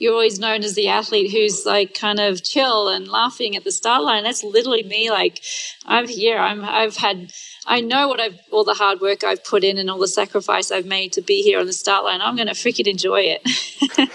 you're 0.00 0.14
always 0.14 0.40
known 0.40 0.64
as 0.64 0.74
the 0.74 0.88
athlete 0.88 1.30
who's 1.30 1.66
like 1.66 1.92
kind 1.92 2.18
of 2.18 2.42
chill 2.42 2.88
and 2.88 3.06
laughing 3.06 3.54
at 3.54 3.64
the 3.64 3.70
start 3.70 4.02
line. 4.02 4.24
That's 4.24 4.42
literally 4.42 4.82
me. 4.82 5.10
Like 5.10 5.42
I'm 5.84 6.08
here. 6.08 6.38
I'm 6.38 6.64
I've 6.64 6.96
had 6.96 7.32
I 7.66 7.82
know 7.82 8.08
what 8.08 8.18
I've 8.18 8.40
all 8.50 8.64
the 8.64 8.74
hard 8.74 9.02
work 9.02 9.22
I've 9.22 9.44
put 9.44 9.62
in 9.62 9.76
and 9.76 9.90
all 9.90 9.98
the 9.98 10.08
sacrifice 10.08 10.70
I've 10.70 10.86
made 10.86 11.12
to 11.12 11.20
be 11.20 11.42
here 11.42 11.60
on 11.60 11.66
the 11.66 11.74
start 11.74 12.04
line. 12.04 12.22
I'm 12.22 12.34
going 12.34 12.48
to 12.48 12.54
freaking 12.54 12.88
enjoy 12.88 13.36
it. 13.36 14.10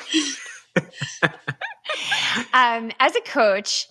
um, 2.53 2.91
as 2.99 3.15
a 3.15 3.21
coach, 3.21 3.87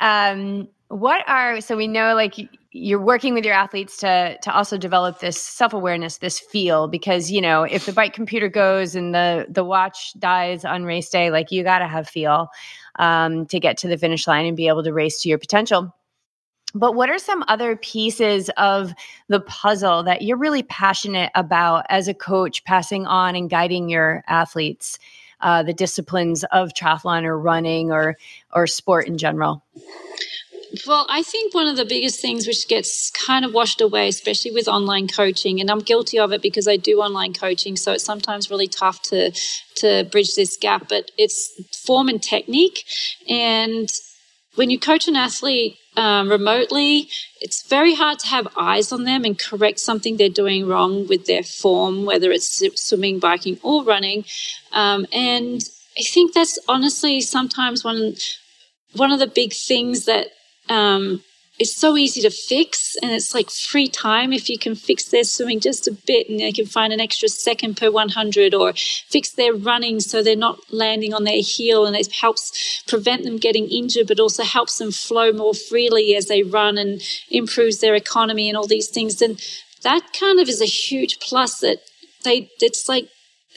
um, 0.00 0.66
what 0.88 1.28
are 1.28 1.60
so 1.60 1.76
we 1.76 1.88
know 1.88 2.14
like 2.14 2.34
you're 2.70 3.00
working 3.00 3.34
with 3.34 3.44
your 3.44 3.54
athletes 3.54 3.96
to 3.96 4.38
to 4.40 4.54
also 4.54 4.78
develop 4.78 5.18
this 5.18 5.40
self-awareness 5.40 6.18
this 6.18 6.38
feel 6.38 6.86
because 6.86 7.30
you 7.30 7.40
know 7.40 7.64
if 7.64 7.86
the 7.86 7.92
bike 7.92 8.12
computer 8.12 8.48
goes 8.48 8.94
and 8.94 9.14
the 9.14 9.46
the 9.48 9.64
watch 9.64 10.12
dies 10.18 10.64
on 10.64 10.84
race 10.84 11.08
day 11.10 11.30
like 11.30 11.50
you 11.50 11.64
got 11.64 11.80
to 11.80 11.88
have 11.88 12.08
feel 12.08 12.48
um, 12.98 13.46
to 13.46 13.60
get 13.60 13.78
to 13.78 13.88
the 13.88 13.98
finish 13.98 14.26
line 14.26 14.46
and 14.46 14.56
be 14.56 14.68
able 14.68 14.82
to 14.82 14.92
race 14.92 15.20
to 15.20 15.28
your 15.28 15.38
potential. 15.38 15.94
But 16.74 16.94
what 16.94 17.08
are 17.08 17.18
some 17.18 17.44
other 17.48 17.76
pieces 17.76 18.50
of 18.56 18.92
the 19.28 19.40
puzzle 19.40 20.02
that 20.02 20.22
you're 20.22 20.36
really 20.36 20.62
passionate 20.62 21.30
about 21.34 21.86
as 21.88 22.06
a 22.08 22.14
coach 22.14 22.64
passing 22.64 23.06
on 23.06 23.34
and 23.34 23.48
guiding 23.48 23.88
your 23.88 24.22
athletes 24.26 24.98
uh, 25.40 25.62
the 25.62 25.74
disciplines 25.74 26.44
of 26.44 26.70
triathlon 26.70 27.24
or 27.24 27.38
running 27.38 27.92
or 27.92 28.16
or 28.52 28.66
sport 28.66 29.06
in 29.06 29.18
general 29.18 29.62
well, 30.86 31.06
I 31.08 31.22
think 31.22 31.54
one 31.54 31.66
of 31.66 31.76
the 31.76 31.84
biggest 31.84 32.20
things 32.20 32.46
which 32.46 32.68
gets 32.68 33.10
kind 33.10 33.44
of 33.44 33.52
washed 33.52 33.80
away, 33.80 34.08
especially 34.08 34.50
with 34.50 34.68
online 34.68 35.08
coaching, 35.08 35.60
and 35.60 35.70
I'm 35.70 35.80
guilty 35.80 36.18
of 36.18 36.32
it 36.32 36.42
because 36.42 36.68
I 36.68 36.76
do 36.76 37.00
online 37.00 37.32
coaching, 37.32 37.76
so 37.76 37.92
it's 37.92 38.04
sometimes 38.04 38.50
really 38.50 38.68
tough 38.68 39.02
to 39.02 39.32
to 39.76 40.04
bridge 40.04 40.34
this 40.34 40.56
gap. 40.56 40.88
But 40.88 41.10
it's 41.18 41.52
form 41.86 42.08
and 42.08 42.22
technique, 42.22 42.84
and 43.28 43.90
when 44.56 44.70
you 44.70 44.78
coach 44.78 45.06
an 45.06 45.16
athlete 45.16 45.76
um, 45.96 46.30
remotely, 46.30 47.08
it's 47.40 47.66
very 47.68 47.94
hard 47.94 48.18
to 48.20 48.26
have 48.26 48.48
eyes 48.56 48.90
on 48.92 49.04
them 49.04 49.24
and 49.24 49.38
correct 49.38 49.80
something 49.80 50.16
they're 50.16 50.28
doing 50.28 50.66
wrong 50.66 51.06
with 51.06 51.26
their 51.26 51.42
form, 51.42 52.04
whether 52.04 52.30
it's 52.30 52.62
swimming, 52.74 53.18
biking, 53.18 53.58
or 53.62 53.84
running. 53.84 54.24
Um, 54.72 55.06
and 55.12 55.62
I 55.98 56.02
think 56.02 56.34
that's 56.34 56.58
honestly 56.68 57.20
sometimes 57.20 57.84
one 57.84 58.14
one 58.94 59.12
of 59.12 59.18
the 59.18 59.26
big 59.26 59.52
things 59.52 60.06
that 60.06 60.28
um, 60.68 61.22
it's 61.58 61.74
so 61.74 61.96
easy 61.96 62.20
to 62.20 62.30
fix 62.30 62.96
and 63.02 63.10
it's 63.12 63.34
like 63.34 63.50
free 63.50 63.88
time 63.88 64.32
if 64.32 64.50
you 64.50 64.58
can 64.58 64.74
fix 64.74 65.04
their 65.04 65.24
swimming 65.24 65.60
just 65.60 65.88
a 65.88 65.92
bit 66.06 66.28
and 66.28 66.38
they 66.38 66.52
can 66.52 66.66
find 66.66 66.92
an 66.92 67.00
extra 67.00 67.28
second 67.28 67.76
per 67.76 67.90
100 67.90 68.52
or 68.52 68.74
fix 68.74 69.30
their 69.32 69.54
running 69.54 70.00
so 70.00 70.22
they're 70.22 70.36
not 70.36 70.58
landing 70.70 71.14
on 71.14 71.24
their 71.24 71.40
heel 71.40 71.86
and 71.86 71.96
it 71.96 72.12
helps 72.16 72.82
prevent 72.86 73.24
them 73.24 73.38
getting 73.38 73.68
injured 73.68 74.06
but 74.06 74.20
also 74.20 74.42
helps 74.42 74.78
them 74.78 74.92
flow 74.92 75.32
more 75.32 75.54
freely 75.54 76.14
as 76.14 76.26
they 76.26 76.42
run 76.42 76.76
and 76.76 77.00
improves 77.30 77.80
their 77.80 77.94
economy 77.94 78.48
and 78.48 78.56
all 78.56 78.66
these 78.66 78.88
things. 78.88 79.22
And 79.22 79.40
that 79.82 80.12
kind 80.12 80.40
of 80.40 80.48
is 80.48 80.60
a 80.60 80.66
huge 80.66 81.20
plus 81.20 81.60
that 81.60 81.78
they 82.24 82.50
it's 82.60 82.88
like 82.88 83.08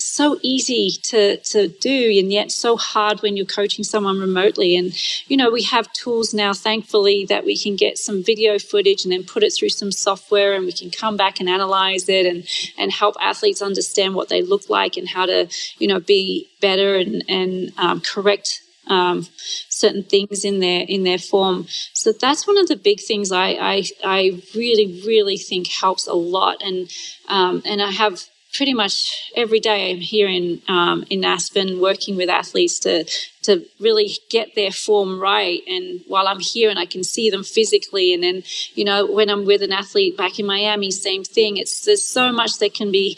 so 0.06 0.40
easy 0.42 0.92
to, 1.04 1.38
to 1.38 1.68
do 1.68 2.20
and 2.20 2.32
yet 2.32 2.52
so 2.52 2.78
hard 2.78 3.22
when 3.22 3.38
you're 3.38 3.46
coaching 3.46 3.84
someone 3.84 4.20
remotely. 4.20 4.76
And, 4.76 4.94
you 5.28 5.38
know, 5.38 5.50
we 5.50 5.64
have 5.64 5.92
tools 5.94 6.34
now, 6.34 6.54
thankfully, 6.54 7.26
that 7.26 7.46
we 7.46 7.58
can 7.58 7.76
get 7.76 7.98
some 7.98 8.24
video 8.24 8.60
footage 8.60 9.04
and 9.04 9.12
then 9.12 9.24
put 9.24 9.44
it 9.44 9.52
through 9.52 9.70
some 9.70 9.92
software 9.92 10.54
and 10.54 10.66
we 10.66 10.72
can 10.72 10.90
come 10.90 11.18
back 11.18 11.40
and 11.40 11.50
analyze 11.50 12.10
it 12.10 12.26
and, 12.26 12.48
and 12.78 12.92
help 12.92 13.16
athletes 13.22 13.62
understand 13.62 14.16
what 14.16 14.30
they 14.30 14.42
look 14.42 14.70
like 14.70 14.98
and 14.98 15.10
how 15.10 15.26
to, 15.26 15.48
you 15.78 15.88
know, 15.88 16.00
be 16.00 16.48
better 16.62 16.96
and, 16.96 17.24
and 17.28 17.72
um, 17.78 18.02
correct 18.02 18.62
um, 18.90 19.28
certain 19.70 20.04
things 20.04 20.44
in 20.44 20.60
their 20.60 20.82
in 20.82 21.04
their 21.04 21.20
form. 21.20 21.68
So 21.94 22.12
that's 22.12 22.48
one 22.48 22.58
of 22.58 22.68
the 22.68 22.76
big 22.76 23.00
things 23.00 23.32
I 23.32 23.50
I, 23.50 23.84
I 24.04 24.42
really 24.56 25.02
really 25.06 25.38
think 25.38 25.68
helps 25.68 26.08
a 26.08 26.14
lot. 26.14 26.62
And 26.62 26.92
um, 27.28 27.62
and 27.66 27.82
I 27.82 27.92
have 27.92 28.24
pretty 28.54 28.74
much 28.74 29.32
every 29.36 29.60
day 29.60 29.92
I'm 29.92 29.98
here 29.98 30.28
in 30.28 30.62
um, 30.68 31.06
in 31.10 31.24
Aspen 31.24 31.80
working 31.80 32.16
with 32.16 32.30
athletes 32.30 32.80
to 32.80 33.06
to 33.44 33.66
really 33.80 34.12
get 34.30 34.56
their 34.56 34.72
form 34.72 35.20
right. 35.20 35.62
And 35.68 36.02
while 36.08 36.28
I'm 36.28 36.40
here 36.40 36.70
and 36.70 36.80
I 36.80 36.86
can 36.86 37.04
see 37.04 37.30
them 37.30 37.44
physically, 37.44 38.14
and 38.14 38.24
then 38.24 38.44
you 38.74 38.86
know 38.86 39.06
when 39.06 39.30
I'm 39.30 39.46
with 39.46 39.62
an 39.62 39.72
athlete 39.72 40.18
back 40.18 40.40
in 40.40 40.46
Miami, 40.46 40.92
same 40.92 41.24
thing. 41.24 41.58
It's 41.58 41.86
there's 41.86 42.08
so 42.08 42.32
much 42.32 42.60
that 42.60 42.74
can 42.74 42.92
be 42.92 43.18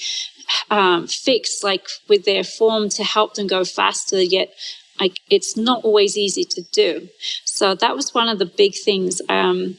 um, 0.69 1.07
fixed, 1.07 1.63
like 1.63 1.87
with 2.07 2.25
their 2.25 2.43
form, 2.43 2.89
to 2.89 3.03
help 3.03 3.35
them 3.35 3.47
go 3.47 3.63
faster. 3.63 4.21
Yet 4.21 4.53
like 4.99 5.19
it's 5.29 5.57
not 5.57 5.83
always 5.83 6.17
easy 6.17 6.43
to 6.43 6.61
do. 6.71 7.09
So 7.45 7.75
that 7.75 7.95
was 7.95 8.13
one 8.13 8.29
of 8.29 8.39
the 8.39 8.45
big 8.45 8.73
things. 8.75 9.21
Um, 9.29 9.77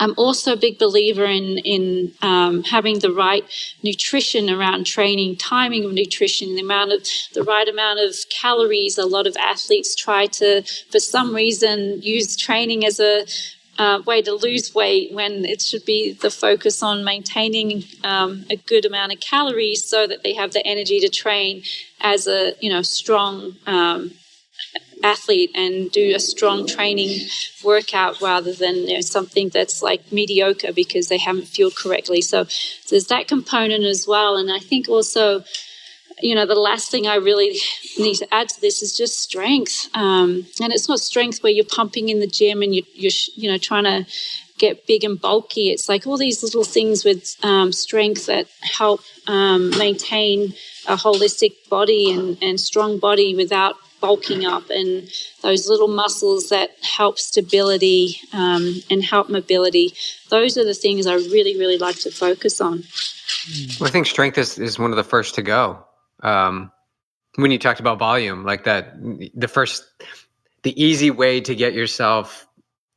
I'm 0.00 0.14
also 0.16 0.52
a 0.52 0.56
big 0.56 0.78
believer 0.78 1.24
in 1.24 1.58
in 1.58 2.12
um, 2.22 2.64
having 2.64 2.98
the 2.98 3.12
right 3.12 3.44
nutrition 3.82 4.50
around 4.50 4.84
training, 4.84 5.36
timing 5.36 5.84
of 5.84 5.92
nutrition, 5.92 6.54
the 6.54 6.62
amount 6.62 6.92
of 6.92 7.06
the 7.34 7.42
right 7.42 7.68
amount 7.68 8.00
of 8.00 8.14
calories. 8.30 8.98
A 8.98 9.06
lot 9.06 9.26
of 9.26 9.36
athletes 9.36 9.94
try 9.94 10.26
to, 10.26 10.62
for 10.90 10.98
some 10.98 11.34
reason, 11.34 12.00
use 12.02 12.36
training 12.36 12.84
as 12.84 13.00
a 13.00 13.26
uh, 13.78 14.02
way 14.06 14.20
to 14.22 14.32
lose 14.32 14.74
weight 14.74 15.12
when 15.12 15.44
it 15.44 15.62
should 15.62 15.84
be 15.84 16.12
the 16.12 16.30
focus 16.30 16.82
on 16.82 17.04
maintaining 17.04 17.84
um, 18.04 18.44
a 18.50 18.56
good 18.56 18.84
amount 18.84 19.12
of 19.12 19.20
calories 19.20 19.84
so 19.84 20.06
that 20.06 20.22
they 20.22 20.34
have 20.34 20.52
the 20.52 20.66
energy 20.66 21.00
to 21.00 21.08
train 21.08 21.62
as 22.00 22.26
a 22.26 22.52
you 22.60 22.68
know 22.68 22.82
strong 22.82 23.56
um, 23.66 24.12
athlete 25.02 25.50
and 25.54 25.90
do 25.90 26.14
a 26.14 26.20
strong 26.20 26.66
training 26.66 27.26
workout 27.64 28.20
rather 28.20 28.52
than 28.52 28.76
you 28.76 28.94
know, 28.94 29.00
something 29.00 29.48
that's 29.48 29.82
like 29.82 30.12
mediocre 30.12 30.72
because 30.72 31.08
they 31.08 31.18
haven't 31.18 31.46
fueled 31.46 31.76
correctly. 31.76 32.20
So 32.20 32.46
there's 32.88 33.06
that 33.08 33.28
component 33.28 33.84
as 33.84 34.06
well. 34.06 34.36
And 34.36 34.50
I 34.50 34.58
think 34.58 34.88
also, 34.88 35.44
you 36.20 36.34
know, 36.34 36.46
the 36.46 36.54
last 36.54 36.90
thing 36.90 37.06
I 37.06 37.16
really 37.16 37.56
need 37.98 38.14
to 38.16 38.32
add 38.32 38.48
to 38.50 38.60
this 38.60 38.82
is 38.82 38.96
just 38.96 39.20
strength. 39.20 39.88
Um, 39.94 40.46
and 40.60 40.72
it's 40.72 40.88
not 40.88 41.00
strength 41.00 41.42
where 41.42 41.52
you're 41.52 41.64
pumping 41.64 42.08
in 42.08 42.20
the 42.20 42.26
gym 42.26 42.62
and 42.62 42.74
you, 42.74 42.82
you're, 42.94 43.12
you 43.34 43.50
know, 43.50 43.58
trying 43.58 43.84
to 43.84 44.06
get 44.58 44.86
big 44.86 45.02
and 45.02 45.20
bulky. 45.20 45.70
It's 45.70 45.88
like 45.88 46.06
all 46.06 46.16
these 46.16 46.42
little 46.42 46.62
things 46.62 47.04
with 47.04 47.36
um, 47.42 47.72
strength 47.72 48.26
that 48.26 48.46
help 48.60 49.00
um, 49.26 49.70
maintain 49.70 50.54
a 50.86 50.94
holistic 50.94 51.68
body 51.68 52.12
and, 52.12 52.38
and 52.40 52.60
strong 52.60 52.98
body 52.98 53.34
without 53.34 53.76
bulking 54.02 54.44
up 54.44 54.68
and 54.68 55.08
those 55.42 55.68
little 55.68 55.88
muscles 55.88 56.50
that 56.50 56.70
help 56.82 57.18
stability 57.18 58.18
um, 58.34 58.82
and 58.90 59.02
help 59.02 59.30
mobility. 59.30 59.94
Those 60.28 60.58
are 60.58 60.64
the 60.64 60.74
things 60.74 61.06
I 61.06 61.14
really, 61.14 61.56
really 61.56 61.78
like 61.78 62.00
to 62.00 62.10
focus 62.10 62.60
on. 62.60 62.82
Well, 63.80 63.88
I 63.88 63.92
think 63.92 64.06
strength 64.06 64.36
is, 64.36 64.58
is 64.58 64.78
one 64.78 64.90
of 64.90 64.96
the 64.96 65.04
first 65.04 65.36
to 65.36 65.42
go. 65.42 65.84
Um, 66.22 66.70
when 67.36 67.50
you 67.50 67.58
talked 67.58 67.80
about 67.80 67.98
volume, 67.98 68.44
like 68.44 68.64
that, 68.64 68.94
the 69.34 69.48
first, 69.48 69.84
the 70.62 70.82
easy 70.82 71.10
way 71.10 71.40
to 71.40 71.54
get 71.54 71.72
yourself 71.72 72.46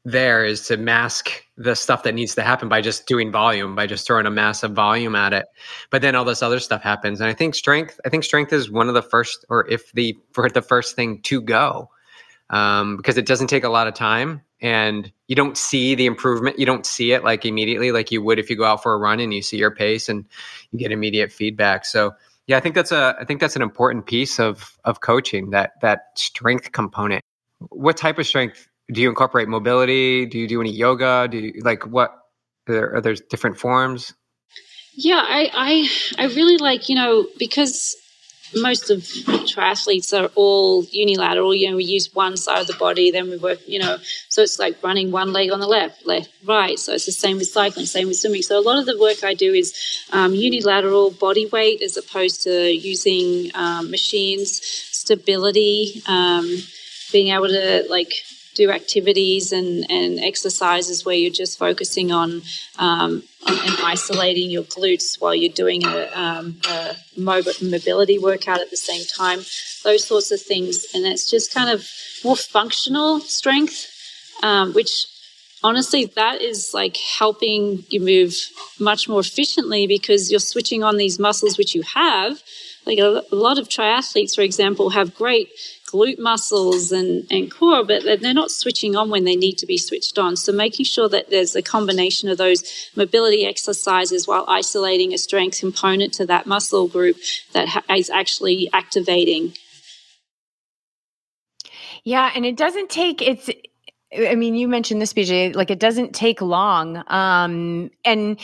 there 0.06 0.46
is 0.46 0.68
to 0.68 0.78
mask 0.78 1.44
the 1.58 1.76
stuff 1.76 2.04
that 2.04 2.14
needs 2.14 2.36
to 2.36 2.44
happen 2.44 2.70
by 2.70 2.80
just 2.80 3.08
doing 3.08 3.32
volume 3.32 3.76
by 3.76 3.88
just 3.88 4.06
throwing 4.06 4.28
a 4.28 4.32
massive 4.32 4.72
volume 4.72 5.16
at 5.16 5.34
it. 5.34 5.48
But 5.90 6.04
then 6.04 6.16
all 6.16 6.24
this 6.24 6.44
other 6.44 6.60
stuff 6.60 6.84
happens 6.84 7.20
and 7.20 7.30
i 7.30 7.34
think 7.34 7.56
strength 7.56 8.00
i 8.06 8.10
think 8.10 8.24
strength 8.24 8.54
is 8.54 8.70
one 8.70 8.88
of 8.88 8.94
the 8.94 9.02
first 9.02 9.46
or 9.50 9.68
if 9.68 9.92
the 9.94 10.16
for 10.32 10.48
the 10.48 10.62
first 10.62 10.96
thing 10.96 11.22
to 11.24 11.42
go 11.42 11.90
um, 12.52 12.98
because 12.98 13.18
it 13.18 13.26
doesn't 13.26 13.48
take 13.48 13.64
a 13.64 13.70
lot 13.70 13.88
of 13.88 13.96
time 13.96 14.42
and 14.62 15.12
you 15.28 15.36
don't 15.36 15.58
see 15.58 15.96
the 15.96 16.06
improvement 16.06 16.60
you 16.60 16.66
don't 16.66 16.86
see 16.86 17.12
it 17.12 17.24
like 17.24 17.44
immediately 17.44 17.92
like 17.92 18.12
you 18.12 18.22
would 18.22 18.38
if 18.38 18.50
you 18.50 18.56
go 18.56 18.66
out 18.66 18.84
for 18.84 18.94
a 18.94 18.98
run 18.98 19.20
and 19.20 19.34
you 19.34 19.42
see 19.42 19.58
your 19.58 19.72
pace 19.72 20.08
and 20.08 20.26
you 20.72 20.80
get 20.80 20.92
immediate 20.92 21.32
feedback. 21.32 21.84
So 21.86 22.14
yeah 22.48 22.58
i 22.58 22.60
think 22.60 22.76
that's 22.76 22.92
a 22.92 23.16
i 23.20 23.26
think 23.26 23.42
that's 23.42 23.56
an 23.56 23.64
important 23.64 24.06
piece 24.06 24.40
of 24.40 24.78
of 24.86 25.02
coaching 25.02 25.50
that 25.50 25.82
that 25.82 26.10
strength 26.16 26.72
component. 26.74 27.24
What 27.70 27.98
type 27.98 28.20
of 28.20 28.28
strength 28.28 28.68
do 28.92 29.02
you 29.02 29.10
incorporate 29.10 29.48
mobility? 29.48 30.26
Do 30.26 30.38
you 30.38 30.48
do 30.48 30.62
any 30.62 30.72
yoga? 30.72 31.28
Do 31.30 31.38
you 31.38 31.62
like 31.64 31.86
what? 31.86 32.14
Are 32.68 33.00
there, 33.02 33.14
different 33.30 33.60
forms? 33.60 34.14
Yeah, 34.96 35.22
I, 35.24 35.52
I 35.54 36.24
I 36.24 36.26
really 36.28 36.58
like 36.58 36.90
you 36.90 36.96
know 36.96 37.28
because 37.38 37.96
most 38.56 38.90
of 38.90 39.00
triathletes 39.00 40.18
are 40.18 40.32
all 40.36 40.84
unilateral. 40.86 41.54
You 41.54 41.72
know, 41.72 41.76
we 41.78 41.84
use 41.84 42.14
one 42.14 42.38
side 42.38 42.62
of 42.62 42.68
the 42.68 42.74
body, 42.74 43.12
then 43.12 43.30
we 43.30 43.38
work. 43.38 43.60
You 43.68 43.80
know, 43.80 43.98
so 44.30 44.42
it's 44.42 44.58
like 44.58 44.82
running 44.84 45.12
one 45.12 45.34
leg 45.34 45.52
on 45.52 45.60
the 45.60 45.68
left, 45.68 46.06
left, 46.06 46.32
right. 46.46 46.80
So 46.80 46.94
it's 46.94 47.06
the 47.06 47.12
same 47.12 47.38
with 47.38 47.48
cycling, 47.48 47.86
same 47.86 48.08
with 48.08 48.18
swimming. 48.18 48.42
So 48.42 48.58
a 48.58 48.62
lot 48.62 48.80
of 48.80 48.86
the 48.86 48.98
work 48.98 49.24
I 49.24 49.34
do 49.34 49.54
is 49.54 49.74
um, 50.12 50.34
unilateral 50.34 51.12
body 51.12 51.48
weight 51.48 51.82
as 51.82 51.98
opposed 51.98 52.44
to 52.44 52.72
using 52.72 53.52
um, 53.54 53.92
machines, 53.92 54.62
stability, 54.64 56.02
um, 56.08 56.48
being 57.12 57.28
able 57.30 57.48
to 57.48 57.86
like 57.90 58.14
do 58.56 58.72
activities 58.72 59.52
and, 59.52 59.86
and 59.92 60.20
exercises 60.20 61.06
where 61.06 61.16
you're 61.16 61.32
just 61.32 61.60
focusing 61.60 62.12
on, 62.12 62.42
um, 62.80 63.24
and 63.48 63.78
isolating 63.84 64.50
your 64.50 64.64
glutes 64.64 65.22
while 65.22 65.36
you're 65.36 65.54
doing 65.54 65.86
a, 65.86 66.10
um, 66.16 66.58
a 66.68 66.96
mobility 67.18 68.18
workout 68.18 68.60
at 68.60 68.72
the 68.72 68.78
same 68.78 69.06
time, 69.06 69.40
those 69.84 70.04
sorts 70.04 70.32
of 70.32 70.42
things. 70.42 70.86
And 70.94 71.06
it's 71.06 71.30
just 71.30 71.54
kind 71.54 71.70
of 71.70 71.88
more 72.24 72.36
functional 72.36 73.20
strength, 73.20 73.92
um, 74.42 74.74
which 74.74 75.06
honestly, 75.64 76.06
that 76.16 76.42
is 76.42 76.74
like 76.74 76.98
helping 76.98 77.84
you 77.90 78.00
move 78.00 78.36
much 78.80 79.10
more 79.10 79.20
efficiently 79.20 79.88
because 79.88 80.30
you're 80.30 80.40
switching 80.40 80.84
on 80.84 80.98
these 80.98 81.20
muscles 81.20 81.58
which 81.58 81.74
you 81.76 81.82
have. 81.82 82.42
Like 82.86 83.00
a 83.00 83.24
lot 83.32 83.58
of 83.58 83.68
triathletes, 83.68 84.36
for 84.36 84.42
example, 84.42 84.92
have 84.92 85.16
great 85.16 85.50
glute 85.86 86.20
muscles 86.20 86.92
and, 86.92 87.26
and 87.30 87.52
core, 87.52 87.84
but 87.86 88.04
they're 88.04 88.34
not 88.34 88.52
switching 88.52 88.96
on 88.96 89.10
when 89.10 89.24
they 89.24 89.36
need 89.36 89.58
to 89.60 89.66
be 89.66 89.78
switched 89.78 90.18
on. 90.18 90.36
So 90.36 90.52
making 90.52 90.86
sure 90.86 91.08
that 91.10 91.30
there's 91.30 91.56
a 91.56 91.62
combination 91.62 92.30
of 92.30 92.38
those 92.38 92.90
mobility 92.96 93.46
exercises 93.46 94.28
while 94.28 94.46
isolating 94.48 95.14
a 95.14 95.18
strength 95.18 95.60
component 95.60 96.14
to 96.16 96.26
that 96.26 96.48
muscle 96.48 96.88
group 96.88 97.18
that 97.54 97.68
ha- 97.68 97.84
is 97.96 98.10
actually 98.10 98.70
activating. 98.74 99.54
Yeah, 102.04 102.32
and 102.36 102.46
it 102.46 102.58
doesn't 102.58 102.90
take 102.90 103.22
it's 103.22 103.50
I 104.16 104.36
mean, 104.36 104.56
you 104.56 104.68
mentioned 104.68 105.02
this, 105.02 105.14
BJ. 105.14 105.56
Like, 105.56 105.72
it 105.72 105.80
doesn't 105.80 106.14
take 106.14 106.42
long, 106.42 107.04
um, 107.08 107.90
and 108.06 108.40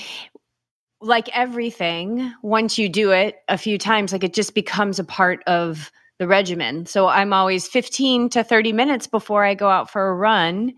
like 1.00 1.30
everything, 1.36 2.34
once 2.44 2.78
you 2.78 2.88
do 2.90 3.12
it 3.12 3.38
a 3.48 3.58
few 3.58 3.78
times, 3.78 4.12
like 4.12 4.24
it 4.24 4.34
just 4.34 4.54
becomes 4.54 5.00
a 5.00 5.04
part 5.04 5.44
of 5.48 5.92
the 6.22 6.28
regimen. 6.28 6.86
So 6.86 7.08
I'm 7.08 7.34
always 7.34 7.68
15 7.68 8.30
to 8.30 8.44
30 8.44 8.74
minutes 8.74 9.08
before 9.08 9.44
I 9.44 9.56
go 9.56 9.70
out 9.70 9.90
for 9.90 10.08
a 10.08 10.14
run. 10.14 10.72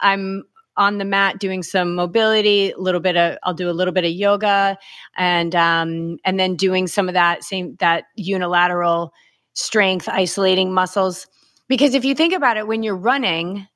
I'm 0.00 0.44
on 0.76 0.98
the 0.98 1.06
mat 1.06 1.38
doing 1.38 1.62
some 1.62 1.94
mobility, 1.94 2.70
a 2.70 2.76
little 2.76 3.00
bit 3.00 3.16
of 3.16 3.38
I'll 3.44 3.54
do 3.54 3.70
a 3.70 3.72
little 3.72 3.94
bit 3.94 4.04
of 4.04 4.10
yoga 4.10 4.76
and 5.16 5.54
um 5.54 6.18
and 6.26 6.38
then 6.38 6.54
doing 6.54 6.86
some 6.86 7.08
of 7.08 7.14
that 7.14 7.44
same 7.44 7.76
that 7.76 8.04
unilateral 8.16 9.14
strength 9.54 10.06
isolating 10.06 10.74
muscles 10.74 11.28
because 11.66 11.94
if 11.94 12.04
you 12.04 12.14
think 12.14 12.34
about 12.34 12.58
it 12.58 12.66
when 12.66 12.82
you're 12.82 12.94
running, 12.94 13.66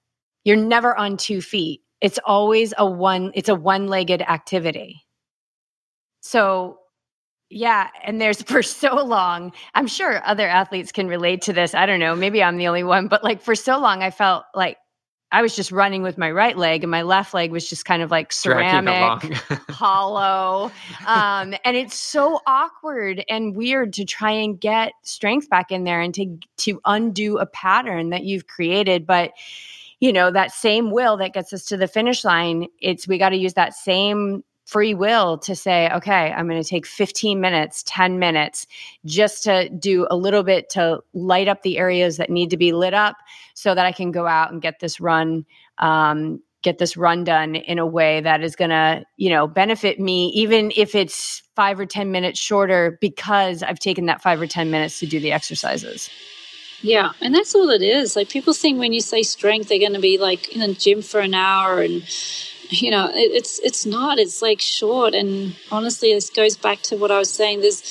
you're 0.45 0.57
never 0.57 0.95
on 0.95 1.17
two 1.17 1.41
feet. 1.41 1.81
It's 2.03 2.19
always 2.27 2.75
a 2.77 2.85
one 2.85 3.33
it's 3.35 3.49
a 3.49 3.55
one-legged 3.55 4.21
activity. 4.21 5.07
So 6.21 6.81
yeah, 7.51 7.89
and 8.05 8.21
there's 8.21 8.43
for 8.51 8.63
so 8.63 8.97
long, 8.97 9.53
I'm 9.75 9.87
sure 9.87 10.27
other 10.27 10.49
athletes 10.49 10.93
can 10.93 11.09
relate 11.09 11.43
to 11.43 11.53
this. 11.53 11.75
I 11.75 11.87
don't 11.87 12.01
know, 12.01 12.15
maybe 12.15 12.43
I'm 12.43 12.57
the 12.57 12.69
only 12.69 12.85
one, 12.85 13.09
but 13.09 13.25
like 13.25 13.43
for 13.43 13.55
so 13.55 13.79
long, 13.79 14.03
I 14.03 14.11
felt 14.11 14.45
like 14.55 14.79
I 15.31 15.43
was 15.43 15.55
just 15.55 15.71
running 15.71 16.03
with 16.03 16.17
my 16.17 16.31
right 16.31 16.57
leg, 16.57 16.85
and 16.85 16.91
my 16.91 17.03
left 17.03 17.35
leg 17.35 17.53
was 17.53 17.69
just 17.69 17.85
kind 17.85 18.01
of 18.03 18.11
like 18.11 18.33
ceramic, 18.33 19.35
hollow. 19.69 20.73
Um, 21.07 21.55
and 21.65 21.77
it's 21.77 21.97
so 21.97 22.41
awkward 22.47 23.23
and 23.29 23.55
weird 23.55 23.93
to 23.95 24.07
try 24.07 24.31
and 24.31 24.59
get 24.59 24.93
strength 25.03 25.51
back 25.51 25.71
in 25.71 25.85
there 25.85 26.01
and 26.01 26.15
to 26.15 26.39
to 26.59 26.81
undo 26.87 27.37
a 27.39 27.45
pattern 27.45 28.09
that 28.09 28.25
you've 28.25 28.47
created. 28.47 29.07
But 29.07 29.33
you 30.01 30.13
know 30.15 30.31
that 30.31 30.53
same 30.53 30.91
will 30.91 31.19
that 31.19 31.35
gets 31.35 31.53
us 31.53 31.65
to 31.67 31.77
the 31.77 31.89
finish 31.89 32.25
line. 32.25 32.69
It's 32.81 33.07
we 33.07 33.19
got 33.19 33.31
to 33.31 33.37
use 33.37 33.53
that 33.55 33.75
same 33.75 34.43
free 34.69 34.93
will 34.93 35.39
to 35.39 35.57
say, 35.57 35.89
okay, 35.95 36.31
I'm 36.31 36.47
going 36.47 36.63
to 36.63 36.69
take 36.69 36.85
15 36.85 37.41
minutes, 37.41 37.83
10 37.87 38.19
minutes 38.19 38.67
just 39.07 39.43
to 39.45 39.71
do 39.71 40.07
a 40.11 40.17
little 40.17 40.43
bit 40.43 40.69
to 40.71 41.01
light 41.15 41.49
up 41.49 41.63
the 41.63 41.79
areas 41.79 42.19
that 42.19 42.29
need 42.29 42.51
to 42.51 42.59
be 42.59 42.73
lit 42.73 42.93
up 42.93 43.17
so 43.55 43.75
that 43.75 43.87
I 43.87 43.93
can 43.93 44.13
go 44.13 44.27
out 44.27 44.53
and 44.53 44.61
get 44.61 44.79
this 44.81 45.01
run. 45.01 45.47
Um, 45.79 46.43
get 46.61 46.79
this 46.79 46.97
run 46.97 47.23
done 47.23 47.55
in 47.55 47.79
a 47.79 47.87
way 47.87 48.21
that 48.21 48.43
is 48.43 48.57
going 48.57 48.69
to 48.69 49.05
you 49.17 49.31
know 49.31 49.47
benefit 49.47 50.01
me 50.01 50.27
even 50.31 50.73
if 50.77 50.97
it's 50.97 51.41
five 51.55 51.79
or 51.79 51.87
ten 51.87 52.11
minutes 52.11 52.37
shorter 52.37 52.99
because 53.01 53.63
i've 53.63 53.79
taken 53.79 54.07
that 54.07 54.21
five 54.21 54.41
or 54.41 54.47
ten 54.49 54.69
minutes 54.69 54.99
to 54.99 55.07
do 55.07 55.21
the 55.21 55.31
exercises 55.31 56.11
yeah 56.83 57.13
and 57.21 57.33
that's 57.33 57.55
all 57.55 57.71
it 57.71 57.81
is 57.81 58.17
like 58.17 58.29
people 58.29 58.53
think 58.53 58.77
when 58.77 58.93
you 58.93 59.01
say 59.01 59.23
strength 59.23 59.69
they're 59.69 59.79
going 59.79 59.93
to 59.93 60.01
be 60.01 60.19
like 60.19 60.49
in 60.49 60.61
a 60.61 60.75
gym 60.75 61.01
for 61.01 61.21
an 61.21 61.33
hour 61.33 61.81
and 61.81 62.03
you 62.83 62.91
know 62.91 63.07
it, 63.09 63.31
it's 63.33 63.59
it's 63.61 63.87
not 63.87 64.19
it's 64.19 64.43
like 64.43 64.61
short. 64.61 65.15
And 65.15 65.57
honestly 65.71 66.13
this 66.13 66.31
goes 66.31 66.57
back 66.57 66.83
to 66.83 66.97
what 66.97 67.11
i 67.11 67.19
was 67.19 67.31
saying. 67.31 67.61
There's 67.61 67.83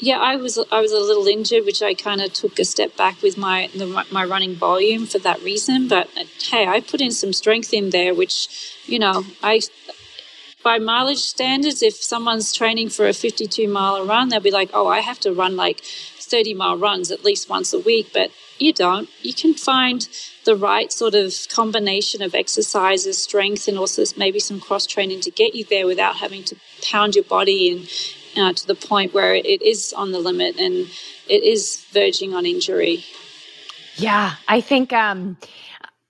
yeah 0.00 0.18
i 0.18 0.36
was 0.36 0.58
i 0.72 0.80
was 0.80 0.92
a 0.92 0.98
little 0.98 1.26
injured 1.26 1.64
which 1.64 1.80
i 1.80 1.94
kind 1.94 2.20
of 2.20 2.32
took 2.32 2.58
a 2.58 2.64
step 2.64 2.96
back 2.96 3.22
with 3.22 3.38
my 3.38 3.70
the, 3.74 3.86
my 4.10 4.24
running 4.24 4.54
volume 4.54 5.06
for 5.06 5.18
that 5.20 5.40
reason. 5.42 5.88
But 5.88 6.08
hey 6.50 6.66
i 6.66 6.80
put 6.80 7.00
in 7.00 7.10
some 7.10 7.32
strength 7.32 7.72
in 7.72 7.90
there 7.90 8.14
which 8.14 8.48
you 8.86 8.98
know 8.98 9.24
i 9.42 9.60
by 10.62 10.78
mileage 10.78 11.18
standards 11.18 11.82
if 11.82 11.94
someone's 11.94 12.50
training 12.50 12.88
for 12.88 13.06
a 13.06 13.12
52 13.12 13.68
mile 13.68 14.06
run 14.06 14.30
they'll 14.30 14.40
be 14.40 14.50
like 14.50 14.70
oh 14.72 14.88
i 14.88 15.00
have 15.00 15.20
to 15.20 15.32
run 15.32 15.56
like 15.56 15.82
30 16.24 16.54
mile 16.54 16.76
runs 16.76 17.10
at 17.10 17.24
least 17.24 17.48
once 17.48 17.72
a 17.72 17.78
week. 17.78 18.10
But 18.12 18.30
you 18.58 18.72
don't 18.72 19.08
you 19.22 19.34
can 19.34 19.54
find 19.54 20.08
the 20.44 20.56
right 20.56 20.92
sort 20.92 21.14
of 21.14 21.32
combination 21.48 22.22
of 22.22 22.34
exercises, 22.34 23.18
strength, 23.18 23.66
and 23.68 23.78
also 23.78 24.04
maybe 24.16 24.38
some 24.38 24.60
cross 24.60 24.86
training 24.86 25.20
to 25.20 25.30
get 25.30 25.54
you 25.54 25.64
there 25.64 25.86
without 25.86 26.16
having 26.16 26.44
to 26.44 26.56
pound 26.82 27.14
your 27.14 27.24
body 27.24 27.70
and 27.70 27.88
uh, 28.36 28.52
to 28.52 28.66
the 28.66 28.74
point 28.74 29.14
where 29.14 29.34
it 29.34 29.62
is 29.62 29.92
on 29.92 30.12
the 30.12 30.18
limit 30.18 30.58
and 30.58 30.86
it 31.28 31.42
is 31.42 31.84
verging 31.92 32.34
on 32.34 32.44
injury. 32.46 33.04
Yeah, 33.96 34.34
I 34.48 34.60
think 34.60 34.92
um, 34.92 35.36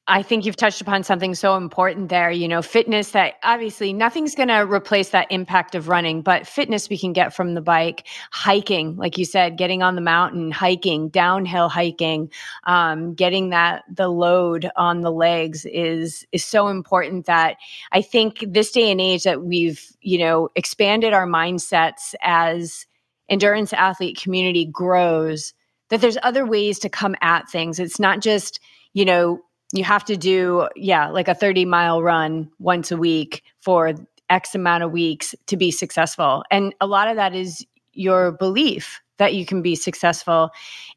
I 0.07 0.23
think 0.23 0.45
you've 0.45 0.57
touched 0.57 0.83
upon 0.83 1.03
something 1.03 1.35
so 1.35 1.57
important 1.57 2.11
there. 2.11 2.31
You 2.31 2.47
know, 2.47 2.61
fitness 2.61 3.13
that 3.13 3.35
obviously 3.43 3.95
nothing's 3.95 4.35
going 4.35 4.49
to 4.49 4.61
replace 4.61 5.11
that 5.11 5.27
impact 5.31 5.75
of 5.75 5.89
running, 5.89 6.21
but 6.21 6.47
fitness 6.47 6.91
we 6.91 6.99
can 6.99 7.15
get 7.15 7.35
from 7.35 7.55
the 7.55 7.63
bike, 7.63 8.07
hiking, 8.31 8.97
like 8.97 9.17
you 9.17 9.25
said, 9.25 9.57
getting 9.57 9.83
on 9.83 9.95
the 9.95 10.03
mountain, 10.03 10.51
hiking, 10.51 11.09
downhill 11.09 11.71
hiking, 11.71 12.31
um, 12.65 13.15
getting 13.15 13.49
that 13.49 13.85
the 13.91 14.09
load 14.09 14.71
on 14.77 15.01
the 15.01 15.13
legs 15.13 15.65
is 15.65 16.27
is 16.33 16.45
so 16.45 16.69
important. 16.69 17.25
That 17.25 17.57
I 17.91 18.03
think 18.03 18.45
this 18.47 18.73
day 18.73 18.91
and 18.91 19.01
age 19.01 19.23
that 19.23 19.43
we've 19.43 19.83
you 20.03 20.19
know 20.19 20.51
expanded 20.55 21.15
our 21.15 21.27
mindsets 21.27 22.15
as 22.21 22.87
endurance 23.31 23.73
athlete 23.73 24.21
community 24.21 24.67
grows. 24.67 25.55
That 25.89 26.03
there's 26.03 26.19
other 26.23 26.45
ways 26.45 26.79
to 26.81 26.91
come 26.91 27.17
at 27.23 27.49
things. 27.49 27.79
It's 27.79 27.99
not 27.99 28.21
just 28.21 28.61
you 28.93 29.07
know 29.07 29.41
you 29.75 29.85
have 29.85 30.05
to 30.05 30.17
do 30.17 30.69
yeah 30.77 31.09
like 31.09 31.29
a 31.29 31.35
30 31.35 31.65
mile 31.65 32.03
run 32.03 32.51
once 32.59 32.91
a 32.91 32.97
week 32.97 33.43
for 33.61 33.95
x 34.31 34.55
amount 34.55 34.83
of 34.83 34.93
weeks 34.93 35.35
to 35.47 35.57
be 35.57 35.71
successful. 35.71 36.45
And 36.51 36.75
a 36.81 36.87
lot 36.87 37.09
of 37.09 37.17
that 37.17 37.35
is 37.35 37.65
your 37.93 38.33
belief 38.33 39.01
that 39.19 39.35
you 39.35 39.47
can 39.47 39.63
be 39.63 39.77
successful 39.77 40.51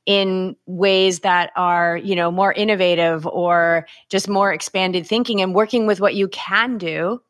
in 0.07 0.55
ways 0.65 1.19
that 1.19 1.51
are 1.55 1.97
you 1.97 2.15
know 2.15 2.31
more 2.31 2.53
innovative 2.53 3.27
or 3.27 3.85
just 4.09 4.27
more 4.27 4.51
expanded 4.51 5.05
thinking 5.05 5.41
and 5.41 5.53
working 5.53 5.85
with 5.85 5.99
what 5.99 6.15
you 6.15 6.27
can 6.29 6.77
do 6.77 7.21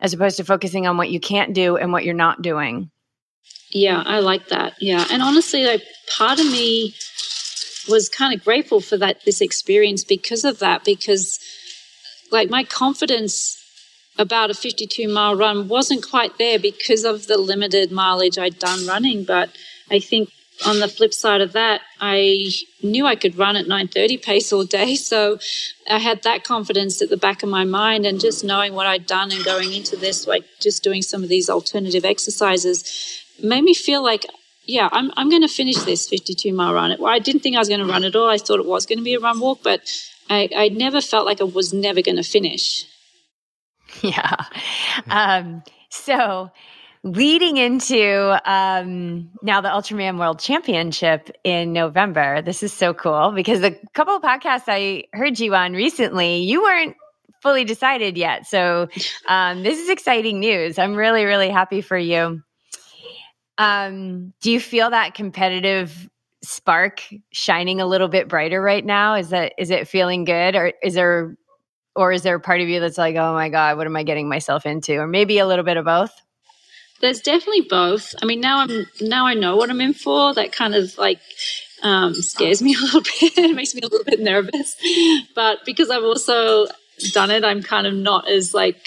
as 0.00 0.12
opposed 0.12 0.36
to 0.38 0.44
focusing 0.44 0.86
on 0.86 0.96
what 0.96 1.10
you 1.10 1.20
can't 1.20 1.54
do 1.54 1.76
and 1.76 1.92
what 1.92 2.04
you're 2.04 2.14
not 2.14 2.42
doing. 2.42 2.90
Yeah 3.70 4.02
i 4.04 4.18
like 4.18 4.48
that. 4.48 4.74
Yeah. 4.80 5.06
And 5.10 5.22
honestly 5.22 5.64
like 5.64 5.82
part 6.16 6.40
of 6.40 6.46
me 6.46 6.94
was 7.88 8.08
kind 8.08 8.34
of 8.34 8.44
grateful 8.44 8.80
for 8.80 8.96
that 8.96 9.24
this 9.24 9.40
experience 9.40 10.04
because 10.04 10.44
of 10.44 10.58
that 10.60 10.84
because 10.84 11.40
like 12.30 12.50
my 12.50 12.64
confidence 12.64 13.58
about 14.18 14.50
a 14.50 14.54
52 14.54 15.08
mile 15.08 15.34
run 15.34 15.68
wasn't 15.68 16.08
quite 16.08 16.38
there 16.38 16.58
because 16.58 17.04
of 17.04 17.26
the 17.26 17.38
limited 17.38 17.90
mileage 17.90 18.38
I'd 18.38 18.58
done 18.58 18.86
running. 18.86 19.24
But 19.24 19.50
I 19.90 20.00
think 20.00 20.30
on 20.66 20.80
the 20.80 20.88
flip 20.88 21.14
side 21.14 21.40
of 21.40 21.52
that 21.52 21.80
I 21.98 22.50
knew 22.82 23.06
I 23.06 23.16
could 23.16 23.36
run 23.36 23.56
at 23.56 23.66
930 23.66 24.18
pace 24.18 24.52
all 24.52 24.64
day. 24.64 24.96
So 25.12 25.38
I 25.90 25.98
had 25.98 26.22
that 26.22 26.44
confidence 26.44 27.02
at 27.02 27.10
the 27.10 27.16
back 27.16 27.42
of 27.42 27.48
my 27.48 27.64
mind 27.64 28.06
and 28.06 28.20
just 28.20 28.44
knowing 28.44 28.74
what 28.74 28.86
I'd 28.86 29.06
done 29.06 29.32
and 29.32 29.44
going 29.44 29.72
into 29.72 29.96
this 29.96 30.26
like 30.26 30.44
just 30.60 30.82
doing 30.82 31.02
some 31.02 31.22
of 31.22 31.28
these 31.28 31.50
alternative 31.50 32.04
exercises 32.04 33.22
made 33.42 33.64
me 33.64 33.74
feel 33.74 34.02
like 34.02 34.24
yeah, 34.64 34.88
I'm, 34.92 35.10
I'm 35.16 35.28
going 35.28 35.42
to 35.42 35.48
finish 35.48 35.76
this 35.78 36.08
52 36.08 36.52
mile 36.52 36.74
run. 36.74 36.96
Well, 36.98 37.12
I 37.12 37.18
didn't 37.18 37.42
think 37.42 37.56
I 37.56 37.58
was 37.58 37.68
going 37.68 37.80
to 37.80 37.86
run 37.86 38.04
at 38.04 38.14
all. 38.14 38.28
I 38.28 38.38
thought 38.38 38.60
it 38.60 38.66
was 38.66 38.86
going 38.86 38.98
to 38.98 39.04
be 39.04 39.14
a 39.14 39.20
run 39.20 39.40
walk, 39.40 39.60
but 39.62 39.80
I, 40.30 40.48
I 40.54 40.68
never 40.68 41.00
felt 41.00 41.26
like 41.26 41.40
I 41.40 41.44
was 41.44 41.72
never 41.72 42.02
going 42.02 42.16
to 42.16 42.22
finish. 42.22 42.86
Yeah. 44.00 44.36
Um, 45.10 45.62
so, 45.90 46.50
leading 47.04 47.58
into 47.58 48.40
um, 48.50 49.28
now 49.42 49.60
the 49.60 49.68
Ultraman 49.68 50.18
World 50.18 50.38
Championship 50.38 51.30
in 51.44 51.74
November, 51.74 52.40
this 52.40 52.62
is 52.62 52.72
so 52.72 52.94
cool 52.94 53.32
because 53.32 53.60
the 53.60 53.78
couple 53.92 54.16
of 54.16 54.22
podcasts 54.22 54.64
I 54.66 55.04
heard 55.12 55.38
you 55.38 55.54
on 55.54 55.74
recently, 55.74 56.38
you 56.38 56.62
weren't 56.62 56.96
fully 57.42 57.64
decided 57.64 58.16
yet. 58.16 58.46
So, 58.46 58.88
um, 59.28 59.62
this 59.62 59.78
is 59.78 59.90
exciting 59.90 60.40
news. 60.40 60.78
I'm 60.78 60.94
really, 60.94 61.24
really 61.24 61.50
happy 61.50 61.82
for 61.82 61.98
you. 61.98 62.42
Um, 63.62 64.32
do 64.40 64.50
you 64.50 64.58
feel 64.58 64.90
that 64.90 65.14
competitive 65.14 66.08
spark 66.42 67.02
shining 67.30 67.80
a 67.80 67.86
little 67.86 68.08
bit 68.08 68.28
brighter 68.28 68.60
right 68.60 68.84
now? 68.84 69.14
Is 69.14 69.30
that 69.30 69.52
is 69.56 69.70
it 69.70 69.86
feeling 69.86 70.24
good, 70.24 70.56
or 70.56 70.72
is 70.82 70.94
there, 70.94 71.36
or 71.94 72.10
is 72.10 72.22
there 72.22 72.34
a 72.34 72.40
part 72.40 72.60
of 72.60 72.68
you 72.68 72.80
that's 72.80 72.98
like, 72.98 73.14
oh 73.14 73.32
my 73.34 73.48
god, 73.48 73.76
what 73.76 73.86
am 73.86 73.96
I 73.96 74.02
getting 74.02 74.28
myself 74.28 74.66
into, 74.66 74.96
or 74.96 75.06
maybe 75.06 75.38
a 75.38 75.46
little 75.46 75.64
bit 75.64 75.76
of 75.76 75.84
both? 75.84 76.12
There's 77.00 77.20
definitely 77.20 77.66
both. 77.68 78.14
I 78.20 78.26
mean, 78.26 78.40
now 78.40 78.58
I'm 78.60 78.86
now 79.00 79.26
I 79.26 79.34
know 79.34 79.56
what 79.56 79.70
I'm 79.70 79.80
in 79.80 79.94
for. 79.94 80.34
That 80.34 80.52
kind 80.52 80.74
of 80.74 80.98
like 80.98 81.20
um, 81.82 82.14
scares 82.14 82.62
me 82.62 82.74
a 82.78 82.80
little 82.80 83.02
bit. 83.02 83.38
it 83.38 83.54
makes 83.54 83.74
me 83.74 83.82
a 83.82 83.88
little 83.88 84.04
bit 84.04 84.20
nervous, 84.20 84.76
but 85.36 85.58
because 85.64 85.88
I've 85.88 86.04
also 86.04 86.66
done 87.12 87.30
it, 87.30 87.44
I'm 87.44 87.62
kind 87.62 87.86
of 87.86 87.94
not 87.94 88.28
as 88.28 88.54
like 88.54 88.86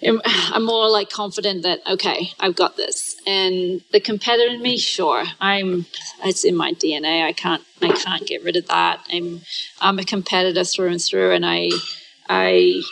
I'm 0.04 0.64
more 0.64 0.88
like 0.88 1.10
confident 1.10 1.62
that 1.62 1.80
okay, 1.86 2.30
I've 2.38 2.56
got 2.56 2.76
this. 2.76 3.16
And 3.26 3.82
the 3.92 4.00
competitor 4.00 4.52
in 4.52 4.62
me, 4.62 4.78
sure, 4.78 5.24
I'm. 5.40 5.86
It's 6.24 6.44
in 6.44 6.56
my 6.56 6.72
DNA. 6.72 7.24
I 7.24 7.32
can't. 7.32 7.62
I 7.82 7.92
can't 7.92 8.26
get 8.26 8.44
rid 8.44 8.56
of 8.56 8.68
that. 8.68 9.04
I'm. 9.12 9.40
I'm 9.80 9.98
a 9.98 10.04
competitor 10.04 10.64
through 10.64 10.88
and 10.88 11.02
through, 11.02 11.32
and 11.32 11.44
I. 11.44 11.70
I. 12.28 12.82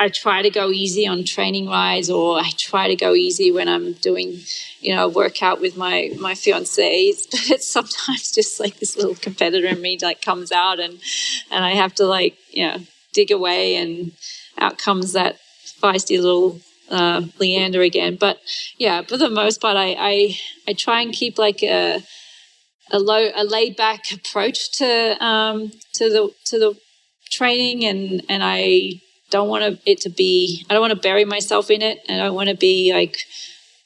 I 0.00 0.08
try 0.08 0.42
to 0.42 0.50
go 0.50 0.70
easy 0.70 1.08
on 1.08 1.24
training 1.24 1.66
rides, 1.66 2.08
or 2.08 2.38
I 2.38 2.50
try 2.56 2.86
to 2.86 2.94
go 2.94 3.14
easy 3.14 3.50
when 3.50 3.68
I'm 3.68 3.94
doing, 3.94 4.38
you 4.78 4.94
know, 4.94 5.08
workout 5.08 5.60
with 5.60 5.76
my 5.76 6.12
my 6.20 6.34
fiancés. 6.34 7.26
But 7.32 7.50
it's 7.50 7.68
sometimes 7.68 8.30
just 8.30 8.60
like 8.60 8.78
this 8.78 8.96
little 8.96 9.16
competitor 9.16 9.66
in 9.66 9.80
me 9.80 9.98
like 10.00 10.22
comes 10.22 10.52
out, 10.52 10.78
and 10.78 11.00
and 11.50 11.64
I 11.64 11.72
have 11.72 11.96
to 11.96 12.06
like 12.06 12.36
you 12.50 12.68
know 12.68 12.78
dig 13.12 13.32
away, 13.32 13.74
and 13.74 14.12
out 14.56 14.78
comes 14.78 15.14
that 15.14 15.38
feisty 15.82 16.20
little 16.20 16.60
uh, 16.90 17.22
Leanda 17.38 17.84
again. 17.84 18.16
But 18.16 18.38
yeah, 18.78 19.02
for 19.02 19.16
the 19.16 19.30
most 19.30 19.60
part, 19.60 19.76
I, 19.76 19.94
I, 19.98 20.38
I 20.66 20.72
try 20.72 21.02
and 21.02 21.12
keep 21.12 21.38
like 21.38 21.62
a 21.62 22.02
a 22.90 22.98
low 22.98 23.30
a 23.34 23.44
laid 23.44 23.76
back 23.76 24.10
approach 24.12 24.72
to 24.78 25.24
um, 25.24 25.70
to 25.94 26.08
the 26.08 26.30
to 26.46 26.58
the 26.58 26.78
training, 27.30 27.84
and 27.84 28.22
and 28.28 28.42
I 28.42 29.00
don't 29.30 29.48
want 29.48 29.80
it 29.84 30.00
to 30.02 30.10
be 30.10 30.64
I 30.68 30.74
don't 30.74 30.80
want 30.80 30.94
to 30.94 31.00
bury 31.00 31.24
myself 31.24 31.70
in 31.70 31.82
it, 31.82 31.98
and 32.08 32.20
I 32.20 32.26
don't 32.26 32.34
want 32.34 32.48
to 32.48 32.56
be 32.56 32.92
like 32.92 33.18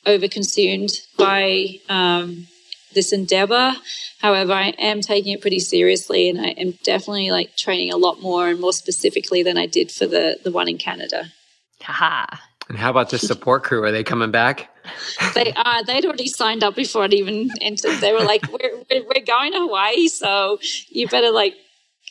over 0.07 0.29
consumed 0.29 0.91
by 1.17 1.79
um, 1.89 2.47
this 2.95 3.13
endeavor. 3.13 3.75
However, 4.21 4.53
I 4.53 4.69
am 4.79 5.01
taking 5.01 5.33
it 5.33 5.41
pretty 5.41 5.59
seriously, 5.59 6.29
and 6.29 6.41
I 6.41 6.51
am 6.51 6.79
definitely 6.85 7.31
like 7.31 7.57
training 7.57 7.93
a 7.93 7.97
lot 7.97 8.21
more 8.21 8.49
and 8.49 8.61
more 8.61 8.73
specifically 8.73 9.43
than 9.43 9.59
I 9.59 9.67
did 9.67 9.91
for 9.91 10.07
the 10.07 10.39
the 10.43 10.53
one 10.53 10.69
in 10.69 10.79
Canada. 10.79 11.33
Haha. 11.83 12.27
And 12.69 12.79
how 12.79 12.91
about 12.91 13.11
the 13.11 13.19
support 13.31 13.65
crew? 13.65 13.83
Are 13.85 13.93
they 13.93 14.05
coming 14.05 14.31
back? 14.31 14.69
they 15.35 15.53
uh, 15.55 15.83
they'd 15.83 16.05
already 16.05 16.27
signed 16.27 16.65
up 16.65 16.75
before 16.75 17.05
it 17.05 17.13
even 17.13 17.51
entered. 17.61 17.99
They 18.01 18.13
were 18.13 18.25
like, 18.25 18.43
we're, 18.51 18.85
we're, 18.91 19.05
we're 19.05 19.25
going 19.25 19.53
to 19.53 19.61
Hawaii, 19.61 20.09
so 20.09 20.59
you 20.89 21.07
better 21.09 21.31
like 21.31 21.55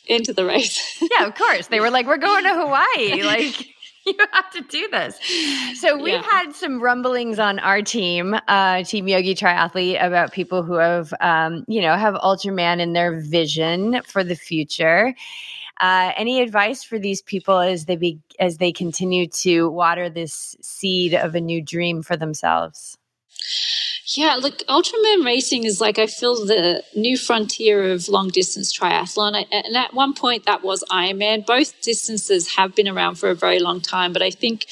enter 0.08 0.32
the 0.32 0.44
race. 0.44 0.98
yeah, 1.00 1.26
of 1.26 1.34
course. 1.34 1.68
They 1.68 1.80
were 1.80 1.90
like, 1.90 2.06
we're 2.06 2.16
going 2.16 2.44
to 2.44 2.54
Hawaii. 2.54 3.22
Like, 3.32 3.68
you 4.06 4.14
have 4.32 4.50
to 4.50 4.60
do 4.62 4.88
this. 4.90 5.18
So 5.80 5.96
we've 5.96 6.14
yeah. 6.14 6.22
had 6.22 6.54
some 6.54 6.82
rumblings 6.82 7.38
on 7.38 7.60
our 7.60 7.82
team, 7.82 8.36
uh, 8.48 8.82
Team 8.82 9.06
Yogi 9.06 9.34
Triathlete, 9.34 10.04
about 10.04 10.32
people 10.32 10.64
who 10.64 10.74
have, 10.74 11.14
um, 11.20 11.64
you 11.68 11.80
know, 11.80 11.96
have 11.96 12.14
Ultraman 12.14 12.80
in 12.80 12.94
their 12.94 13.20
vision 13.20 14.02
for 14.04 14.24
the 14.24 14.34
future. 14.34 15.14
Uh, 15.82 16.12
any 16.16 16.40
advice 16.40 16.84
for 16.84 16.96
these 16.96 17.20
people 17.22 17.58
as 17.58 17.86
they 17.86 17.96
be 17.96 18.20
as 18.38 18.58
they 18.58 18.70
continue 18.70 19.26
to 19.26 19.68
water 19.68 20.08
this 20.08 20.56
seed 20.62 21.12
of 21.12 21.34
a 21.34 21.40
new 21.40 21.60
dream 21.60 22.04
for 22.04 22.16
themselves? 22.16 22.96
Yeah, 24.14 24.36
look, 24.40 24.58
Ultraman 24.68 25.24
racing 25.24 25.64
is 25.64 25.80
like 25.80 25.98
I 25.98 26.06
feel 26.06 26.34
the 26.46 26.84
new 26.94 27.16
frontier 27.16 27.90
of 27.90 28.08
long 28.08 28.28
distance 28.28 28.76
triathlon. 28.76 29.44
And 29.50 29.76
at 29.76 29.94
one 29.94 30.14
point, 30.14 30.44
that 30.44 30.62
was 30.62 30.84
Ironman. 30.90 31.46
Both 31.46 31.80
distances 31.80 32.54
have 32.54 32.76
been 32.76 32.88
around 32.88 33.16
for 33.16 33.30
a 33.30 33.34
very 33.34 33.58
long 33.58 33.80
time, 33.80 34.12
but 34.12 34.22
I 34.22 34.30
think 34.30 34.66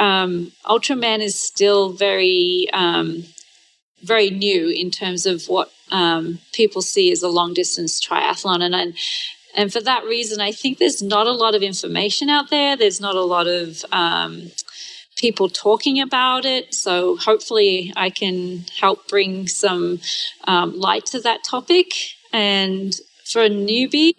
um, 0.00 0.52
Ultraman 0.64 1.20
is 1.20 1.38
still 1.38 1.90
very, 1.90 2.68
um, 2.72 3.24
very 4.02 4.30
new 4.30 4.68
in 4.68 4.90
terms 4.90 5.26
of 5.26 5.46
what 5.48 5.70
um, 5.90 6.38
people 6.52 6.80
see 6.80 7.10
as 7.12 7.22
a 7.22 7.28
long 7.28 7.54
distance 7.54 8.00
triathlon. 8.00 8.62
And, 8.62 8.74
and 8.74 8.94
and 9.56 9.72
for 9.72 9.80
that 9.80 10.04
reason, 10.04 10.40
I 10.40 10.52
think 10.52 10.78
there's 10.78 11.02
not 11.02 11.26
a 11.26 11.32
lot 11.32 11.54
of 11.54 11.62
information 11.62 12.28
out 12.28 12.50
there. 12.50 12.76
There's 12.76 13.00
not 13.00 13.14
a 13.14 13.22
lot 13.22 13.46
of 13.46 13.84
um, 13.90 14.50
people 15.16 15.48
talking 15.48 15.98
about 16.00 16.44
it. 16.44 16.74
So 16.74 17.16
hopefully, 17.16 17.92
I 17.96 18.10
can 18.10 18.64
help 18.78 19.08
bring 19.08 19.48
some 19.48 20.00
um, 20.44 20.78
light 20.78 21.06
to 21.06 21.20
that 21.20 21.42
topic. 21.42 21.92
And 22.32 22.94
for 23.24 23.42
a 23.42 23.48
newbie, 23.48 24.12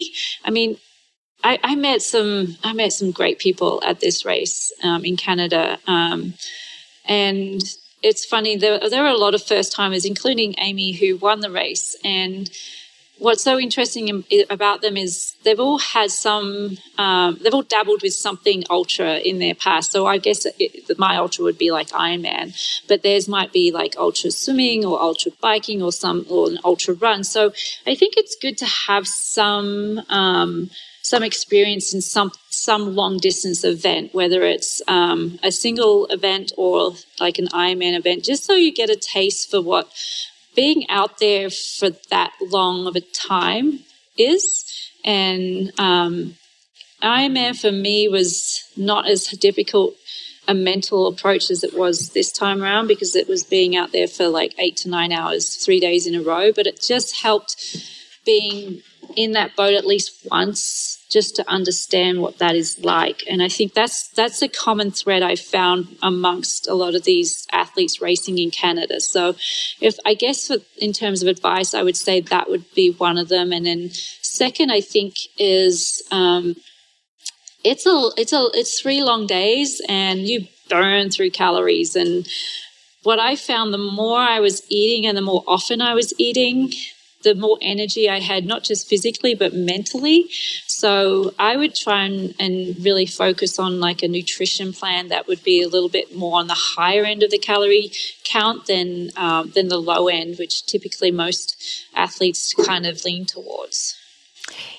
I 0.44 0.50
mean, 0.50 0.76
I, 1.44 1.58
I, 1.62 1.76
met 1.76 2.02
some 2.02 2.56
I 2.64 2.72
met 2.72 2.92
some 2.92 3.12
great 3.12 3.38
people 3.38 3.80
at 3.86 4.00
this 4.00 4.24
race 4.24 4.72
um, 4.82 5.04
in 5.04 5.16
Canada, 5.16 5.78
um, 5.86 6.34
and 7.04 7.62
it's 8.02 8.24
funny 8.24 8.56
there 8.56 8.90
there 8.90 9.04
were 9.04 9.08
a 9.08 9.16
lot 9.16 9.36
of 9.36 9.42
first 9.42 9.72
timers, 9.72 10.04
including 10.04 10.56
Amy, 10.58 10.92
who 10.92 11.16
won 11.16 11.38
the 11.38 11.50
race, 11.50 11.96
and 12.02 12.50
what's 13.18 13.42
so 13.42 13.58
interesting 13.58 14.24
about 14.50 14.80
them 14.82 14.96
is 14.96 15.36
they've 15.44 15.60
all 15.60 15.78
had 15.78 16.10
some, 16.10 16.78
um, 16.98 17.38
they've 17.42 17.54
all 17.54 17.62
dabbled 17.62 18.02
with 18.02 18.14
something 18.14 18.64
ultra 18.70 19.18
in 19.18 19.38
their 19.38 19.54
past. 19.54 19.92
So 19.92 20.06
I 20.06 20.18
guess 20.18 20.46
it, 20.58 20.98
my 20.98 21.16
ultra 21.16 21.44
would 21.44 21.58
be 21.58 21.70
like 21.70 21.88
Ironman, 21.88 22.54
but 22.88 23.02
theirs 23.02 23.28
might 23.28 23.52
be 23.52 23.70
like 23.70 23.96
ultra 23.96 24.30
swimming 24.30 24.84
or 24.84 25.00
ultra 25.00 25.32
biking 25.40 25.82
or 25.82 25.92
some 25.92 26.26
or 26.28 26.48
an 26.48 26.58
ultra 26.64 26.94
run. 26.94 27.24
So 27.24 27.52
I 27.86 27.94
think 27.94 28.14
it's 28.16 28.36
good 28.36 28.58
to 28.58 28.66
have 28.66 29.06
some. 29.06 30.00
Um, 30.08 30.70
some 31.08 31.22
experience 31.22 31.94
in 31.94 32.02
some 32.02 32.30
some 32.50 32.94
long 32.94 33.16
distance 33.18 33.64
event, 33.64 34.12
whether 34.12 34.42
it's 34.42 34.82
um, 34.88 35.38
a 35.42 35.50
single 35.50 36.06
event 36.06 36.52
or 36.56 36.92
like 37.18 37.38
an 37.38 37.48
Ironman 37.48 37.96
event, 37.96 38.24
just 38.24 38.44
so 38.44 38.54
you 38.54 38.72
get 38.72 38.90
a 38.90 38.96
taste 38.96 39.50
for 39.50 39.60
what 39.62 39.90
being 40.58 40.90
out 40.90 41.18
there 41.18 41.50
for 41.50 41.90
that 42.10 42.32
long 42.40 42.88
of 42.88 42.96
a 42.96 43.00
time 43.00 43.78
is. 44.16 44.90
And 45.04 45.70
um, 45.78 46.34
Ironman 47.00 47.56
for 47.56 47.70
me 47.70 48.08
was 48.08 48.64
not 48.76 49.08
as 49.08 49.28
difficult 49.28 49.94
a 50.48 50.54
mental 50.54 51.06
approach 51.06 51.48
as 51.52 51.62
it 51.62 51.78
was 51.78 52.08
this 52.08 52.32
time 52.32 52.60
around 52.60 52.88
because 52.88 53.14
it 53.14 53.28
was 53.28 53.44
being 53.44 53.76
out 53.76 53.92
there 53.92 54.08
for 54.08 54.26
like 54.26 54.52
eight 54.58 54.76
to 54.78 54.88
nine 54.88 55.12
hours, 55.12 55.54
three 55.64 55.78
days 55.78 56.08
in 56.08 56.16
a 56.16 56.22
row. 56.22 56.50
But 56.52 56.66
it 56.66 56.80
just 56.80 57.22
helped 57.22 57.54
being 58.26 58.82
in 59.18 59.32
that 59.32 59.56
boat 59.56 59.74
at 59.74 59.84
least 59.84 60.24
once 60.30 61.04
just 61.10 61.34
to 61.34 61.50
understand 61.50 62.22
what 62.22 62.38
that 62.38 62.54
is 62.54 62.78
like. 62.84 63.24
And 63.28 63.42
I 63.42 63.48
think 63.48 63.74
that's 63.74 64.08
that's 64.10 64.42
a 64.42 64.48
common 64.48 64.92
thread 64.92 65.24
I 65.24 65.34
found 65.34 65.96
amongst 66.04 66.68
a 66.68 66.74
lot 66.74 66.94
of 66.94 67.02
these 67.02 67.44
athletes 67.50 68.00
racing 68.00 68.38
in 68.38 68.52
Canada. 68.52 69.00
So, 69.00 69.34
if 69.80 69.96
I 70.06 70.14
guess 70.14 70.46
for, 70.46 70.58
in 70.76 70.92
terms 70.92 71.20
of 71.20 71.28
advice, 71.28 71.74
I 71.74 71.82
would 71.82 71.96
say 71.96 72.20
that 72.20 72.48
would 72.48 72.72
be 72.76 72.92
one 72.92 73.18
of 73.18 73.28
them. 73.28 73.52
And 73.52 73.66
then 73.66 73.90
second, 74.22 74.70
I 74.70 74.80
think 74.80 75.14
is 75.36 76.00
um, 76.12 76.54
it's 77.64 77.86
a 77.86 78.10
it's 78.16 78.32
a 78.32 78.46
it's 78.54 78.80
three 78.80 79.02
long 79.02 79.26
days, 79.26 79.82
and 79.88 80.20
you 80.20 80.46
burn 80.68 81.10
through 81.10 81.30
calories 81.30 81.96
and 81.96 82.28
what 83.02 83.18
I 83.18 83.36
found 83.36 83.72
the 83.72 83.78
more 83.78 84.18
I 84.18 84.40
was 84.40 84.62
eating 84.68 85.06
and 85.06 85.16
the 85.16 85.22
more 85.22 85.42
often 85.46 85.80
I 85.80 85.94
was 85.94 86.12
eating, 86.18 86.72
the 87.22 87.34
more 87.34 87.58
energy 87.60 88.08
I 88.08 88.20
had, 88.20 88.46
not 88.46 88.62
just 88.62 88.88
physically, 88.88 89.34
but 89.34 89.52
mentally. 89.52 90.28
So 90.66 91.34
I 91.38 91.56
would 91.56 91.74
try 91.74 92.04
and, 92.04 92.34
and, 92.38 92.76
really 92.84 93.06
focus 93.06 93.58
on 93.58 93.80
like 93.80 94.02
a 94.02 94.08
nutrition 94.08 94.72
plan 94.72 95.08
that 95.08 95.26
would 95.26 95.42
be 95.42 95.62
a 95.62 95.68
little 95.68 95.88
bit 95.88 96.14
more 96.14 96.38
on 96.38 96.46
the 96.46 96.54
higher 96.54 97.04
end 97.04 97.22
of 97.22 97.30
the 97.30 97.38
calorie 97.38 97.90
count 98.24 98.66
than, 98.66 99.10
um, 99.16 99.50
than 99.54 99.68
the 99.68 99.80
low 99.80 100.08
end, 100.08 100.36
which 100.38 100.64
typically 100.66 101.10
most 101.10 101.56
athletes 101.94 102.54
kind 102.54 102.86
of 102.86 103.04
lean 103.04 103.26
towards. 103.26 103.96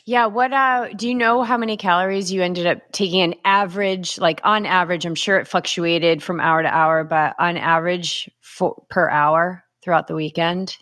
Yeah. 0.06 0.26
What 0.28 0.54
uh, 0.54 0.90
do 0.96 1.08
you 1.08 1.16
know 1.16 1.44
how 1.44 1.58
many 1.58 1.78
calories 1.78 2.32
you 2.32 2.42
ended 2.42 2.66
up 2.66 2.80
taking 2.92 3.22
an 3.22 3.36
average, 3.46 4.18
like 4.18 4.42
on 4.44 4.66
average? 4.66 5.06
I'm 5.06 5.16
sure 5.16 5.38
it 5.38 5.48
fluctuated 5.48 6.24
from 6.24 6.40
hour 6.40 6.64
to 6.64 6.74
hour, 6.74 7.04
but 7.04 7.36
on 7.38 7.58
average 7.58 8.30
for, 8.42 8.82
per 8.90 9.10
hour 9.10 9.64
throughout 9.84 10.08
the 10.08 10.16
weekend? 10.16 10.78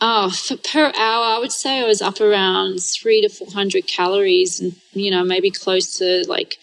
Oh, 0.00 0.30
for 0.30 0.56
per 0.56 0.92
hour, 0.96 1.24
I 1.24 1.38
would 1.38 1.52
say 1.52 1.80
I 1.80 1.86
was 1.86 2.02
up 2.02 2.20
around 2.20 2.80
three 2.82 3.22
to 3.22 3.28
400 3.28 3.86
calories 3.86 4.60
and, 4.60 4.76
you 4.92 5.10
know, 5.10 5.24
maybe 5.24 5.50
close 5.50 5.98
to 5.98 6.24
like 6.28 6.58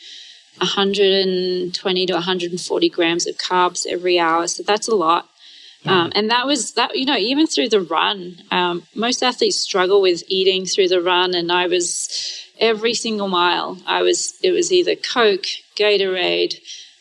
120 0.58 2.06
to 2.06 2.14
140 2.14 2.90
grams 2.90 3.28
of 3.28 3.38
carbs 3.38 3.88
every 3.90 4.20
hour. 4.20 4.48
So 4.48 4.62
that's 4.62 4.88
a 4.88 4.96
lot. 4.96 5.30
Um, 5.86 6.14
and 6.16 6.30
that 6.30 6.46
was 6.46 6.74
that, 6.74 6.96
you 6.96 7.06
know, 7.06 7.18
even 7.18 7.46
through 7.46 7.70
the 7.70 7.82
run, 7.82 8.38
um, 8.52 8.84
most 8.96 9.22
athletes 9.22 9.58
struggle 9.58 10.02
with 10.02 10.24
eating 10.28 10.66
through 10.66 10.88
the 10.88 11.02
run. 11.02 11.34
And 11.34 11.52
I 11.52 11.68
was 11.68 12.10
every 12.58 12.94
single 12.94 13.28
mile, 13.28 13.80
I 13.86 14.02
was, 14.02 14.36
it 14.42 14.52
was 14.52 14.72
either 14.72 14.96
Coke, 14.96 15.46
Gatorade, 15.76 16.56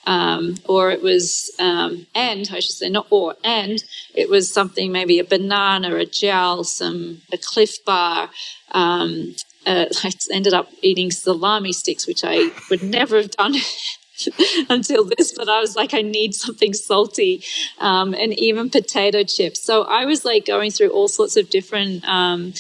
um, 0.04 0.56
or 0.66 0.90
it 0.90 1.02
was 1.02 1.50
and 1.58 2.06
I 2.52 2.60
should 2.60 2.76
say 2.76 2.88
not 2.88 3.06
or 3.10 3.36
and 3.44 3.82
it 4.14 4.28
was 4.28 4.52
something 4.52 4.92
maybe 4.92 5.18
a 5.18 5.24
banana, 5.24 5.94
a 5.96 6.06
gel, 6.06 6.64
some 6.64 7.22
a 7.32 7.38
Clif 7.38 7.84
Bar. 7.84 8.30
Um, 8.72 9.34
uh, 9.66 9.86
I 10.04 10.10
ended 10.32 10.54
up 10.54 10.70
eating 10.82 11.10
salami 11.10 11.72
sticks, 11.72 12.06
which 12.06 12.24
I 12.24 12.50
would 12.70 12.82
never 12.82 13.16
have 13.16 13.30
done. 13.32 13.54
until 14.68 15.04
this, 15.04 15.32
but 15.32 15.48
I 15.48 15.60
was 15.60 15.74
like, 15.74 15.94
I 15.94 16.02
need 16.02 16.34
something 16.34 16.72
salty, 16.74 17.42
um, 17.78 18.14
and 18.14 18.32
even 18.38 18.70
potato 18.70 19.24
chips. 19.24 19.64
So 19.64 19.82
I 19.82 20.04
was 20.04 20.24
like 20.24 20.46
going 20.46 20.70
through 20.70 20.90
all 20.90 21.08
sorts 21.08 21.36
of 21.36 21.50
different 21.50 22.04
um, 22.04 22.52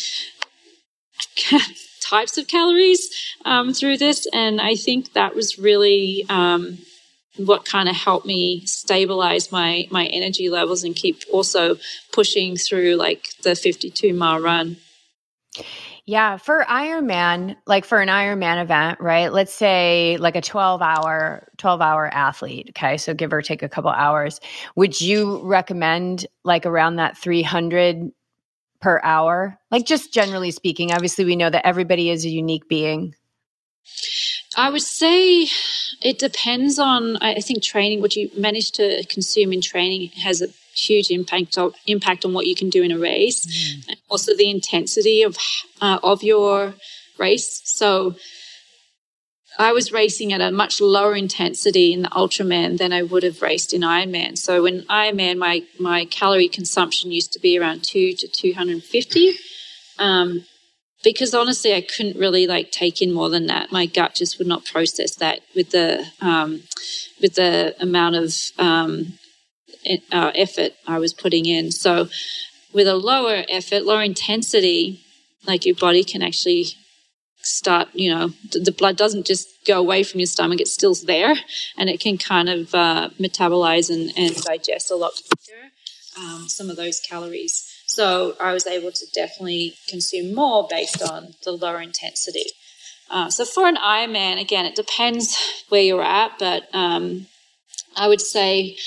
types 2.00 2.36
of 2.36 2.48
calories 2.48 3.08
um, 3.44 3.72
through 3.72 3.98
this, 3.98 4.26
and 4.32 4.60
I 4.60 4.74
think 4.74 5.12
that 5.12 5.36
was 5.36 5.58
really 5.58 6.26
um, 6.28 6.78
what 7.36 7.64
kind 7.64 7.88
of 7.88 7.96
helped 7.96 8.26
me 8.26 8.64
stabilize 8.66 9.50
my 9.50 9.86
my 9.90 10.06
energy 10.06 10.48
levels 10.48 10.84
and 10.84 10.94
keep 10.94 11.22
also 11.32 11.76
pushing 12.12 12.56
through 12.56 12.94
like 12.96 13.28
the 13.42 13.54
52 13.54 14.12
mile 14.12 14.40
run. 14.40 14.76
Yeah, 16.04 16.36
for 16.36 16.64
Ironman, 16.68 17.56
like 17.66 17.84
for 17.84 18.00
an 18.00 18.08
Ironman 18.08 18.60
event, 18.60 19.00
right? 19.00 19.32
Let's 19.32 19.54
say 19.54 20.16
like 20.18 20.34
a 20.34 20.40
12 20.40 20.82
hour 20.82 21.48
12 21.58 21.80
hour 21.80 22.08
athlete, 22.12 22.70
okay? 22.70 22.96
So 22.96 23.14
give 23.14 23.32
or 23.32 23.40
take 23.40 23.62
a 23.62 23.68
couple 23.68 23.90
hours. 23.90 24.40
Would 24.74 25.00
you 25.00 25.40
recommend 25.44 26.26
like 26.42 26.66
around 26.66 26.96
that 26.96 27.16
300 27.16 28.10
per 28.80 29.00
hour? 29.04 29.58
Like 29.70 29.86
just 29.86 30.12
generally 30.12 30.50
speaking, 30.50 30.92
obviously 30.92 31.24
we 31.24 31.36
know 31.36 31.50
that 31.50 31.66
everybody 31.66 32.10
is 32.10 32.24
a 32.24 32.30
unique 32.30 32.68
being. 32.68 33.14
I 34.56 34.70
would 34.70 34.82
say 34.82 35.46
it 36.02 36.18
depends 36.18 36.78
on, 36.78 37.16
I 37.18 37.40
think, 37.40 37.62
training. 37.62 38.00
What 38.00 38.16
you 38.16 38.30
manage 38.36 38.72
to 38.72 39.04
consume 39.08 39.52
in 39.52 39.60
training 39.60 40.10
has 40.22 40.42
a 40.42 40.48
huge 40.74 41.10
impact 41.10 41.58
of, 41.58 41.74
impact 41.86 42.24
on 42.24 42.32
what 42.32 42.46
you 42.46 42.54
can 42.54 42.70
do 42.70 42.82
in 42.82 42.92
a 42.92 42.98
race, 42.98 43.46
mm. 43.46 43.88
and 43.88 43.96
also 44.08 44.34
the 44.36 44.50
intensity 44.50 45.22
of 45.22 45.36
uh, 45.80 45.98
of 46.02 46.22
your 46.22 46.74
race. 47.18 47.62
So, 47.64 48.16
I 49.58 49.72
was 49.72 49.92
racing 49.92 50.32
at 50.32 50.40
a 50.40 50.50
much 50.50 50.80
lower 50.80 51.14
intensity 51.14 51.92
in 51.92 52.02
the 52.02 52.08
Ultraman 52.08 52.78
than 52.78 52.92
I 52.92 53.02
would 53.02 53.22
have 53.22 53.42
raced 53.42 53.72
in 53.72 53.82
Ironman. 53.82 54.38
So, 54.38 54.66
in 54.66 54.82
Ironman, 54.82 55.38
my 55.38 55.62
my 55.78 56.06
calorie 56.06 56.48
consumption 56.48 57.12
used 57.12 57.32
to 57.32 57.38
be 57.38 57.58
around 57.58 57.84
two 57.84 58.14
to 58.14 58.28
two 58.28 58.54
hundred 58.54 58.72
and 58.72 58.84
fifty. 58.84 59.34
Um, 59.98 60.44
because 61.02 61.34
honestly, 61.34 61.74
I 61.74 61.80
couldn't 61.80 62.18
really 62.18 62.46
like 62.46 62.70
take 62.70 63.02
in 63.02 63.12
more 63.12 63.28
than 63.28 63.46
that. 63.46 63.72
My 63.72 63.86
gut 63.86 64.14
just 64.14 64.38
would 64.38 64.46
not 64.46 64.64
process 64.64 65.14
that 65.16 65.40
with 65.54 65.70
the 65.70 66.06
um, 66.20 66.62
with 67.20 67.34
the 67.34 67.74
amount 67.80 68.16
of 68.16 68.34
um, 68.58 69.18
uh, 70.10 70.32
effort 70.34 70.72
I 70.86 70.98
was 70.98 71.12
putting 71.12 71.46
in. 71.46 71.70
So, 71.70 72.08
with 72.72 72.86
a 72.86 72.96
lower 72.96 73.44
effort, 73.48 73.84
lower 73.84 74.02
intensity, 74.02 75.00
like 75.46 75.66
your 75.66 75.76
body 75.76 76.04
can 76.04 76.22
actually 76.22 76.66
start. 77.42 77.88
You 77.94 78.14
know, 78.14 78.32
the 78.52 78.74
blood 78.76 78.96
doesn't 78.96 79.26
just 79.26 79.48
go 79.66 79.78
away 79.78 80.02
from 80.02 80.20
your 80.20 80.26
stomach; 80.26 80.60
it's 80.60 80.72
still 80.72 80.94
there, 80.94 81.34
and 81.76 81.90
it 81.90 82.00
can 82.00 82.18
kind 82.18 82.48
of 82.48 82.74
uh, 82.74 83.10
metabolize 83.20 83.90
and, 83.90 84.12
and 84.16 84.36
digest 84.36 84.90
a 84.90 84.96
lot 84.96 85.12
quicker 85.28 85.62
um, 86.16 86.48
some 86.48 86.70
of 86.70 86.76
those 86.76 87.00
calories. 87.00 87.68
So 87.94 88.36
I 88.40 88.54
was 88.54 88.66
able 88.66 88.90
to 88.90 89.06
definitely 89.12 89.74
consume 89.86 90.34
more 90.34 90.66
based 90.70 91.02
on 91.02 91.34
the 91.44 91.52
lower 91.52 91.82
intensity. 91.82 92.46
Uh, 93.10 93.28
so 93.28 93.44
for 93.44 93.68
an 93.68 93.76
Ironman, 93.76 94.40
again, 94.40 94.64
it 94.64 94.74
depends 94.74 95.36
where 95.68 95.82
you're 95.82 96.02
at, 96.02 96.38
but 96.38 96.74
um, 96.74 97.26
I 97.94 98.08
would 98.08 98.22
say, 98.22 98.78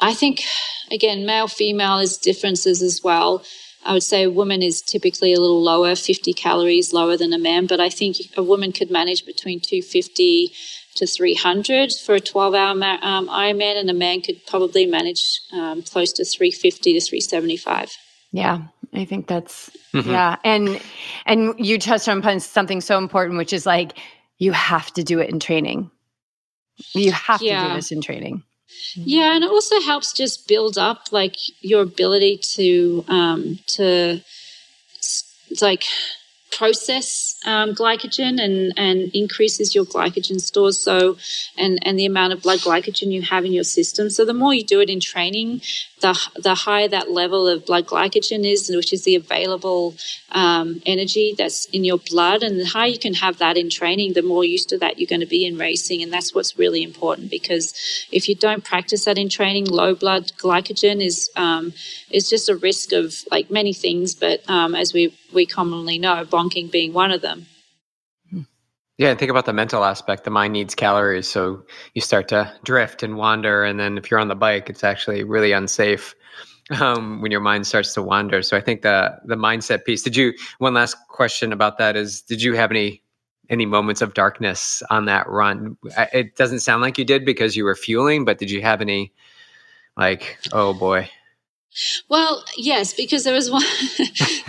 I 0.00 0.14
think, 0.14 0.44
again, 0.92 1.26
male 1.26 1.48
female 1.48 1.98
is 1.98 2.16
differences 2.18 2.82
as 2.82 3.00
well. 3.02 3.44
I 3.84 3.94
would 3.94 4.04
say 4.04 4.22
a 4.22 4.30
woman 4.30 4.62
is 4.62 4.80
typically 4.80 5.32
a 5.32 5.40
little 5.40 5.60
lower, 5.60 5.96
50 5.96 6.32
calories 6.34 6.92
lower 6.92 7.16
than 7.16 7.32
a 7.32 7.38
man, 7.38 7.66
but 7.66 7.80
I 7.80 7.88
think 7.88 8.18
a 8.36 8.44
woman 8.44 8.70
could 8.70 8.92
manage 8.92 9.26
between 9.26 9.58
250 9.58 10.52
to 10.96 11.06
300 11.06 11.92
for 12.04 12.14
a 12.14 12.20
12 12.20 12.54
hour 12.54 12.70
um, 12.70 13.28
Ironman, 13.28 13.78
and 13.78 13.90
a 13.90 13.94
man 13.94 14.20
could 14.20 14.44
probably 14.46 14.86
manage 14.86 15.40
um, 15.52 15.82
close 15.82 16.12
to 16.14 16.24
350 16.24 16.92
to 16.94 17.00
375. 17.00 17.96
Yeah, 18.32 18.62
I 18.94 19.04
think 19.04 19.26
that's 19.26 19.70
mm-hmm. 19.94 20.10
yeah, 20.10 20.36
and 20.44 20.80
and 21.26 21.54
you 21.58 21.78
touched 21.78 22.08
on 22.08 22.40
something 22.40 22.80
so 22.80 22.98
important, 22.98 23.38
which 23.38 23.52
is 23.52 23.66
like 23.66 23.98
you 24.38 24.52
have 24.52 24.92
to 24.94 25.02
do 25.02 25.20
it 25.20 25.30
in 25.30 25.38
training. 25.38 25.90
You 26.94 27.12
have 27.12 27.42
yeah. 27.42 27.62
to 27.62 27.68
do 27.68 27.74
this 27.74 27.92
in 27.92 28.00
training. 28.00 28.42
Yeah, 28.94 29.34
and 29.34 29.44
it 29.44 29.50
also 29.50 29.80
helps 29.80 30.12
just 30.12 30.48
build 30.48 30.78
up 30.78 31.12
like 31.12 31.36
your 31.60 31.82
ability 31.82 32.38
to 32.54 33.04
um, 33.08 33.58
to 33.68 34.20
like 35.60 35.84
process 36.50 37.31
um, 37.44 37.74
glycogen 37.74 38.40
and, 38.40 38.72
and 38.76 39.10
increases 39.14 39.74
your 39.74 39.84
glycogen 39.84 40.40
stores 40.40 40.78
so 40.80 41.16
and 41.56 41.78
and 41.86 41.98
the 41.98 42.06
amount 42.06 42.32
of 42.32 42.42
blood 42.42 42.60
glycogen 42.60 43.12
you 43.12 43.22
have 43.22 43.44
in 43.44 43.52
your 43.52 43.64
system 43.64 44.10
so 44.10 44.24
the 44.24 44.34
more 44.34 44.54
you 44.54 44.64
do 44.64 44.80
it 44.80 44.90
in 44.90 45.00
training 45.00 45.60
the, 46.02 46.18
the 46.42 46.54
higher 46.54 46.88
that 46.88 47.10
level 47.10 47.48
of 47.48 47.64
blood 47.64 47.86
glycogen 47.86 48.44
is, 48.44 48.70
which 48.74 48.92
is 48.92 49.04
the 49.04 49.14
available 49.14 49.94
um, 50.32 50.82
energy 50.84 51.34
that's 51.38 51.64
in 51.66 51.84
your 51.84 51.98
blood. 51.98 52.42
And 52.42 52.60
the 52.60 52.66
higher 52.66 52.88
you 52.88 52.98
can 52.98 53.14
have 53.14 53.38
that 53.38 53.56
in 53.56 53.70
training, 53.70 54.12
the 54.12 54.22
more 54.22 54.44
used 54.44 54.68
to 54.70 54.78
that 54.78 54.98
you're 54.98 55.08
going 55.08 55.20
to 55.20 55.26
be 55.26 55.46
in 55.46 55.56
racing. 55.56 56.02
And 56.02 56.12
that's 56.12 56.34
what's 56.34 56.58
really 56.58 56.82
important 56.82 57.30
because 57.30 57.72
if 58.12 58.28
you 58.28 58.34
don't 58.34 58.64
practice 58.64 59.06
that 59.06 59.16
in 59.16 59.30
training, 59.30 59.66
low 59.66 59.94
blood 59.94 60.32
glycogen 60.36 61.02
is 61.02 61.30
um, 61.36 61.72
is 62.10 62.28
just 62.28 62.50
a 62.50 62.56
risk 62.56 62.92
of 62.92 63.14
like 63.30 63.50
many 63.50 63.72
things. 63.72 64.14
But 64.14 64.42
um, 64.50 64.74
as 64.74 64.92
we 64.92 65.14
we 65.32 65.46
commonly 65.46 65.98
know, 65.98 66.24
bonking 66.24 66.70
being 66.70 66.92
one 66.92 67.10
of 67.10 67.22
them. 67.22 67.46
Yeah, 68.98 69.08
and 69.08 69.18
think 69.18 69.30
about 69.30 69.46
the 69.46 69.52
mental 69.52 69.84
aspect. 69.84 70.24
The 70.24 70.30
mind 70.30 70.52
needs 70.52 70.74
calories, 70.74 71.26
so 71.26 71.64
you 71.94 72.00
start 72.02 72.28
to 72.28 72.52
drift 72.62 73.02
and 73.02 73.16
wander. 73.16 73.64
And 73.64 73.80
then 73.80 73.98
if 73.98 74.10
you're 74.10 74.20
on 74.20 74.28
the 74.28 74.34
bike, 74.34 74.68
it's 74.70 74.84
actually 74.84 75.24
really 75.24 75.52
unsafe 75.52 76.14
um, 76.80 77.20
when 77.20 77.32
your 77.32 77.40
mind 77.40 77.66
starts 77.66 77.94
to 77.94 78.02
wander. 78.02 78.42
So 78.42 78.56
I 78.56 78.60
think 78.60 78.82
the 78.82 79.18
the 79.24 79.34
mindset 79.34 79.84
piece. 79.84 80.02
Did 80.02 80.16
you? 80.16 80.34
One 80.58 80.74
last 80.74 80.96
question 81.08 81.52
about 81.52 81.78
that 81.78 81.96
is: 81.96 82.22
Did 82.22 82.42
you 82.42 82.54
have 82.54 82.70
any 82.70 83.02
any 83.48 83.66
moments 83.66 84.02
of 84.02 84.14
darkness 84.14 84.82
on 84.90 85.06
that 85.06 85.28
run? 85.28 85.76
It 86.12 86.36
doesn't 86.36 86.60
sound 86.60 86.82
like 86.82 86.98
you 86.98 87.04
did 87.04 87.24
because 87.24 87.56
you 87.56 87.64
were 87.64 87.74
fueling, 87.74 88.24
but 88.24 88.38
did 88.38 88.50
you 88.50 88.62
have 88.62 88.80
any 88.80 89.12
like, 89.96 90.38
oh 90.52 90.74
boy? 90.74 91.08
Well, 92.08 92.44
yes, 92.56 92.92
because 92.94 93.24
there 93.24 93.34
was 93.34 93.50
one 93.50 93.62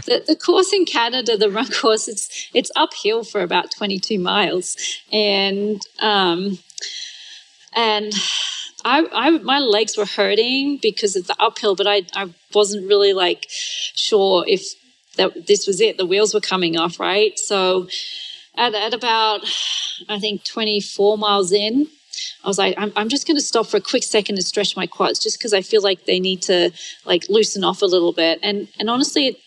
the, 0.05 0.24
the 0.28 0.36
course 0.36 0.74
in 0.74 0.86
Canada, 0.86 1.38
the 1.38 1.49
run 1.49 1.71
course. 1.82 2.07
It's 2.07 2.49
it's 2.53 2.71
uphill 2.76 3.24
for 3.24 3.41
about 3.41 3.71
twenty 3.71 3.99
two 3.99 4.19
miles, 4.19 4.76
and 5.11 5.82
um, 5.99 6.59
and 7.76 8.13
I, 8.86 9.07
I 9.13 9.30
my 9.32 9.59
legs 9.59 9.97
were 9.97 10.05
hurting 10.05 10.80
because 10.82 11.15
of 11.15 11.28
the 11.28 11.36
uphill, 11.39 11.76
but 11.76 11.88
I 11.88 12.03
I 12.13 12.34
wasn't 12.53 12.88
really 12.88 13.13
like 13.13 13.45
sure 13.49 14.43
if 14.47 14.63
that 15.15 15.47
this 15.47 15.67
was 15.67 15.80
it. 15.80 15.97
The 15.97 16.05
wheels 16.05 16.34
were 16.34 16.41
coming 16.41 16.78
off, 16.78 16.99
right? 16.99 17.38
So 17.39 17.88
at 18.55 18.74
at 18.74 18.93
about 18.93 19.41
I 20.09 20.19
think 20.19 20.43
twenty 20.43 20.82
four 20.82 21.17
miles 21.17 21.51
in, 21.51 21.88
I 22.43 22.47
was 22.47 22.57
like, 22.57 22.76
I'm, 22.78 22.91
I'm 22.95 23.09
just 23.09 23.26
going 23.28 23.38
to 23.38 23.43
stop 23.43 23.68
for 23.68 23.78
a 23.78 23.82
quick 23.82 24.03
second 24.03 24.36
and 24.36 24.45
stretch 24.45 24.76
my 24.76 24.88
quads 24.88 25.20
just 25.20 25.38
because 25.38 25.53
I 25.53 25.61
feel 25.61 25.82
like 25.82 26.05
they 26.05 26.20
need 26.20 26.41
to 26.43 26.72
like 27.05 27.30
loosen 27.30 27.64
off 27.64 27.82
a 27.82 27.86
little 27.86 28.14
bit. 28.14 28.39
And, 28.43 28.68
and 28.80 28.89
honestly, 28.89 29.38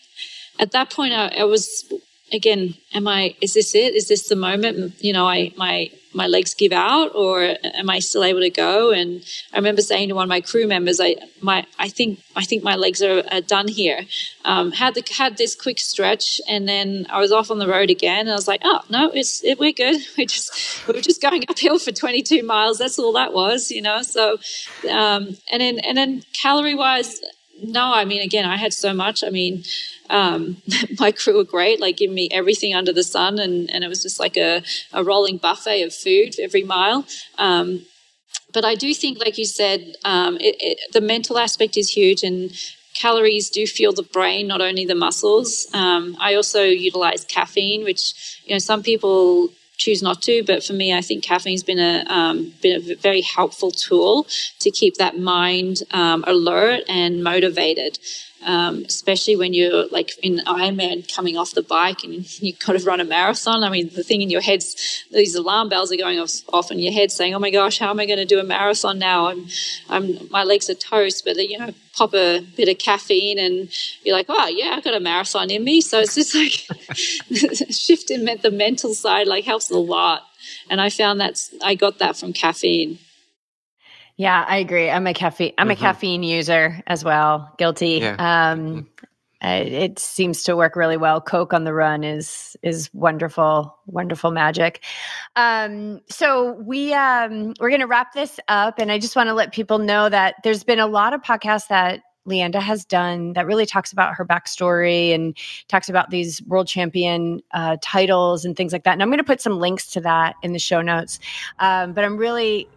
at 0.59 0.71
that 0.71 0.91
point, 0.91 1.13
I, 1.13 1.27
I 1.39 1.43
was 1.43 1.91
again, 2.31 2.75
am 2.93 3.07
I, 3.07 3.35
is 3.41 3.53
this 3.53 3.73
it? 3.75 3.95
Is 3.95 4.07
this 4.07 4.27
the 4.27 4.35
moment? 4.35 4.93
You 5.03 5.13
know, 5.13 5.27
I, 5.27 5.53
my, 5.57 5.89
my 6.13 6.27
legs 6.27 6.53
give 6.53 6.71
out 6.71 7.13
or 7.13 7.55
am 7.63 7.89
I 7.89 7.99
still 7.99 8.23
able 8.23 8.39
to 8.41 8.49
go? 8.49 8.91
And 8.91 9.23
I 9.53 9.57
remember 9.57 9.81
saying 9.81 10.09
to 10.09 10.15
one 10.15 10.23
of 10.23 10.29
my 10.29 10.41
crew 10.41 10.67
members, 10.67 10.99
I, 10.99 11.15
my, 11.41 11.65
I 11.77 11.89
think, 11.89 12.19
I 12.35 12.43
think 12.43 12.63
my 12.63 12.75
legs 12.75 13.01
are, 13.01 13.23
are 13.31 13.41
done 13.41 13.67
here. 13.67 14.01
Um, 14.43 14.71
had 14.71 14.95
the, 14.95 15.03
had 15.15 15.37
this 15.37 15.55
quick 15.55 15.79
stretch 15.79 16.41
and 16.49 16.67
then 16.67 17.05
I 17.09 17.19
was 17.19 17.31
off 17.31 17.51
on 17.51 17.59
the 17.59 17.67
road 17.67 17.89
again. 17.89 18.21
And 18.21 18.31
I 18.31 18.35
was 18.35 18.47
like, 18.47 18.61
oh 18.63 18.81
no, 18.89 19.11
it's, 19.11 19.43
it, 19.43 19.59
we're 19.59 19.71
good. 19.71 20.01
We're 20.17 20.25
just, 20.25 20.87
we 20.87 20.97
are 20.97 21.01
just 21.01 21.21
going 21.21 21.43
uphill 21.47 21.77
for 21.77 21.91
22 21.91 22.41
miles. 22.43 22.79
That's 22.79 22.97
all 22.97 23.13
that 23.13 23.33
was, 23.33 23.69
you 23.69 23.81
know? 23.81 24.01
So, 24.01 24.37
um, 24.89 25.37
and 25.51 25.61
then, 25.61 25.79
and 25.79 25.97
then 25.97 26.23
calorie 26.33 26.73
wise, 26.75 27.21
no, 27.63 27.93
I 27.93 28.05
mean, 28.05 28.21
again, 28.21 28.45
I 28.45 28.57
had 28.57 28.73
so 28.73 28.93
much. 28.93 29.23
I 29.23 29.29
mean, 29.29 29.63
um, 30.09 30.57
my 30.99 31.11
crew 31.11 31.37
were 31.37 31.43
great, 31.43 31.79
like 31.79 31.97
giving 31.97 32.15
me 32.15 32.29
everything 32.31 32.73
under 32.73 32.93
the 32.93 33.03
sun, 33.03 33.39
and, 33.39 33.69
and 33.69 33.83
it 33.83 33.87
was 33.87 34.03
just 34.03 34.19
like 34.19 34.37
a, 34.37 34.63
a 34.93 35.03
rolling 35.03 35.37
buffet 35.37 35.83
of 35.83 35.93
food 35.93 36.35
every 36.39 36.63
mile. 36.63 37.05
Um, 37.37 37.85
but 38.53 38.65
I 38.65 38.75
do 38.75 38.93
think, 38.93 39.19
like 39.19 39.37
you 39.37 39.45
said, 39.45 39.95
um, 40.05 40.37
it, 40.37 40.55
it, 40.59 40.79
the 40.93 41.01
mental 41.01 41.37
aspect 41.37 41.77
is 41.77 41.89
huge, 41.89 42.23
and 42.23 42.51
calories 42.93 43.49
do 43.49 43.67
fuel 43.67 43.93
the 43.93 44.03
brain, 44.03 44.47
not 44.47 44.61
only 44.61 44.85
the 44.85 44.95
muscles. 44.95 45.67
Um, 45.73 46.17
I 46.19 46.33
also 46.35 46.63
utilize 46.63 47.25
caffeine, 47.25 47.83
which 47.83 48.41
you 48.45 48.55
know 48.55 48.59
some 48.59 48.83
people 48.83 49.49
choose 49.77 50.01
not 50.03 50.21
to. 50.23 50.43
But 50.43 50.63
for 50.63 50.73
me, 50.73 50.93
I 50.93 51.01
think 51.01 51.23
caffeine's 51.23 51.63
been 51.63 51.79
a 51.79 52.03
um, 52.07 52.53
been 52.61 52.81
a 52.81 52.95
very 52.95 53.21
helpful 53.21 53.71
tool 53.71 54.27
to 54.59 54.71
keep 54.71 54.95
that 54.95 55.17
mind 55.17 55.83
um, 55.91 56.23
alert 56.27 56.83
and 56.89 57.23
motivated 57.23 57.99
um, 58.45 58.83
especially 58.87 59.35
when 59.35 59.53
you're 59.53 59.87
like 59.87 60.11
in 60.23 60.37
Ironman 60.45 61.11
coming 61.13 61.37
off 61.37 61.53
the 61.53 61.63
bike 61.63 62.03
and 62.03 62.41
you've 62.41 62.59
to 62.59 62.79
run 62.79 62.99
a 62.99 63.05
marathon. 63.05 63.63
I 63.63 63.69
mean, 63.69 63.89
the 63.93 64.03
thing 64.03 64.21
in 64.21 64.29
your 64.29 64.41
head's 64.41 65.03
these 65.11 65.35
alarm 65.35 65.69
bells 65.69 65.91
are 65.91 65.97
going 65.97 66.19
off, 66.19 66.31
off 66.53 66.71
in 66.71 66.79
your 66.79 66.93
head 66.93 67.11
saying, 67.11 67.33
"Oh 67.33 67.39
my 67.39 67.49
gosh, 67.49 67.79
how 67.79 67.89
am 67.89 67.99
I 67.99 68.05
going 68.05 68.19
to 68.19 68.25
do 68.25 68.39
a 68.39 68.43
marathon 68.43 68.99
now? 68.99 69.27
I'm, 69.27 69.47
I'm, 69.89 70.29
my 70.29 70.43
legs 70.43 70.69
are 70.69 70.75
toast." 70.75 71.25
But 71.25 71.37
you 71.37 71.57
know, 71.57 71.73
pop 71.97 72.13
a 72.13 72.41
bit 72.55 72.69
of 72.69 72.77
caffeine 72.77 73.39
and 73.39 73.69
you're 74.03 74.15
like, 74.15 74.27
"Oh 74.29 74.47
yeah, 74.47 74.73
I've 74.75 74.83
got 74.83 74.93
a 74.93 74.99
marathon 74.99 75.49
in 75.49 75.63
me." 75.63 75.81
So 75.81 75.99
it's 75.99 76.15
just 76.15 76.35
like 76.35 76.65
shifting 77.71 78.25
the 78.25 78.51
mental 78.51 78.93
side 78.93 79.27
like 79.27 79.43
helps 79.45 79.69
a 79.71 79.77
lot. 79.77 80.23
And 80.69 80.79
I 80.79 80.89
found 80.89 81.19
that 81.19 81.39
I 81.63 81.75
got 81.75 81.99
that 81.99 82.15
from 82.15 82.33
caffeine. 82.33 82.99
Yeah, 84.17 84.43
I 84.47 84.57
agree. 84.57 84.89
I'm 84.89 85.05
a 85.05 85.13
caffeine. 85.13 85.53
I'm 85.57 85.67
mm-hmm. 85.67 85.71
a 85.71 85.75
caffeine 85.75 86.23
user 86.23 86.81
as 86.87 87.03
well. 87.03 87.53
Guilty. 87.57 87.99
Yeah. 88.01 88.51
Um, 88.51 88.87
it 89.41 89.99
seems 89.99 90.43
to 90.43 90.55
work 90.55 90.75
really 90.75 90.97
well. 90.97 91.21
Coke 91.21 91.53
on 91.53 91.63
the 91.63 91.73
run 91.73 92.03
is 92.03 92.57
is 92.63 92.89
wonderful, 92.93 93.77
wonderful 93.85 94.31
magic. 94.31 94.83
Um, 95.35 96.01
so 96.09 96.53
we 96.53 96.93
um, 96.93 97.53
we're 97.59 97.69
going 97.69 97.81
to 97.81 97.87
wrap 97.87 98.13
this 98.13 98.39
up, 98.47 98.79
and 98.79 98.91
I 98.91 98.99
just 98.99 99.15
want 99.15 99.27
to 99.27 99.33
let 99.33 99.53
people 99.53 99.79
know 99.79 100.09
that 100.09 100.35
there's 100.43 100.63
been 100.63 100.79
a 100.79 100.87
lot 100.87 101.13
of 101.13 101.21
podcasts 101.21 101.67
that 101.67 102.01
Leanda 102.27 102.59
has 102.59 102.85
done 102.85 103.33
that 103.33 103.45
really 103.45 103.65
talks 103.65 103.91
about 103.91 104.13
her 104.13 104.25
backstory 104.25 105.13
and 105.15 105.35
talks 105.67 105.89
about 105.89 106.09
these 106.09 106.41
world 106.43 106.67
champion 106.67 107.41
uh, 107.53 107.77
titles 107.81 108.45
and 108.45 108.55
things 108.55 108.73
like 108.73 108.83
that. 108.83 108.93
And 108.93 109.01
I'm 109.01 109.09
going 109.09 109.17
to 109.17 109.23
put 109.23 109.41
some 109.41 109.59
links 109.59 109.87
to 109.91 110.01
that 110.01 110.35
in 110.43 110.53
the 110.53 110.59
show 110.59 110.81
notes. 110.81 111.19
Um, 111.59 111.93
but 111.93 112.03
I'm 112.03 112.17
really 112.17 112.67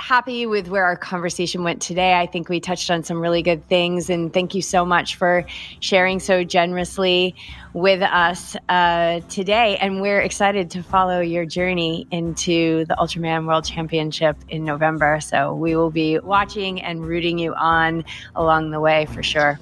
happy 0.00 0.46
with 0.46 0.68
where 0.68 0.84
our 0.84 0.96
conversation 0.96 1.62
went 1.62 1.80
today. 1.82 2.18
I 2.18 2.26
think 2.26 2.48
we 2.48 2.58
touched 2.58 2.90
on 2.90 3.04
some 3.04 3.20
really 3.20 3.42
good 3.42 3.66
things. 3.68 4.10
And 4.10 4.32
thank 4.32 4.54
you 4.54 4.62
so 4.62 4.84
much 4.84 5.16
for 5.16 5.44
sharing 5.80 6.18
so 6.18 6.42
generously 6.42 7.34
with 7.74 8.02
us 8.02 8.56
uh, 8.68 9.20
today. 9.28 9.76
And 9.76 10.00
we're 10.00 10.20
excited 10.20 10.70
to 10.72 10.82
follow 10.82 11.20
your 11.20 11.44
journey 11.44 12.06
into 12.10 12.84
the 12.86 12.94
Ultraman 12.94 13.46
World 13.46 13.64
Championship 13.64 14.36
in 14.48 14.64
November. 14.64 15.20
So 15.20 15.54
we 15.54 15.76
will 15.76 15.90
be 15.90 16.18
watching 16.18 16.80
and 16.80 17.04
rooting 17.04 17.38
you 17.38 17.54
on 17.54 18.04
along 18.34 18.70
the 18.70 18.80
way 18.80 19.06
for 19.06 19.22
sure. 19.22 19.60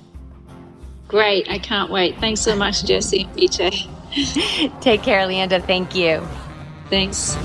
Great. 1.08 1.50
I 1.50 1.58
can't 1.58 1.90
wait. 1.90 2.18
Thanks 2.18 2.40
so 2.40 2.54
much, 2.54 2.84
Jessie 2.84 3.24
BJ. 3.34 3.90
Take 4.80 5.02
care, 5.02 5.26
Leanda. 5.26 5.62
Thank 5.62 5.94
you. 5.94 6.26
Thanks. 6.88 7.36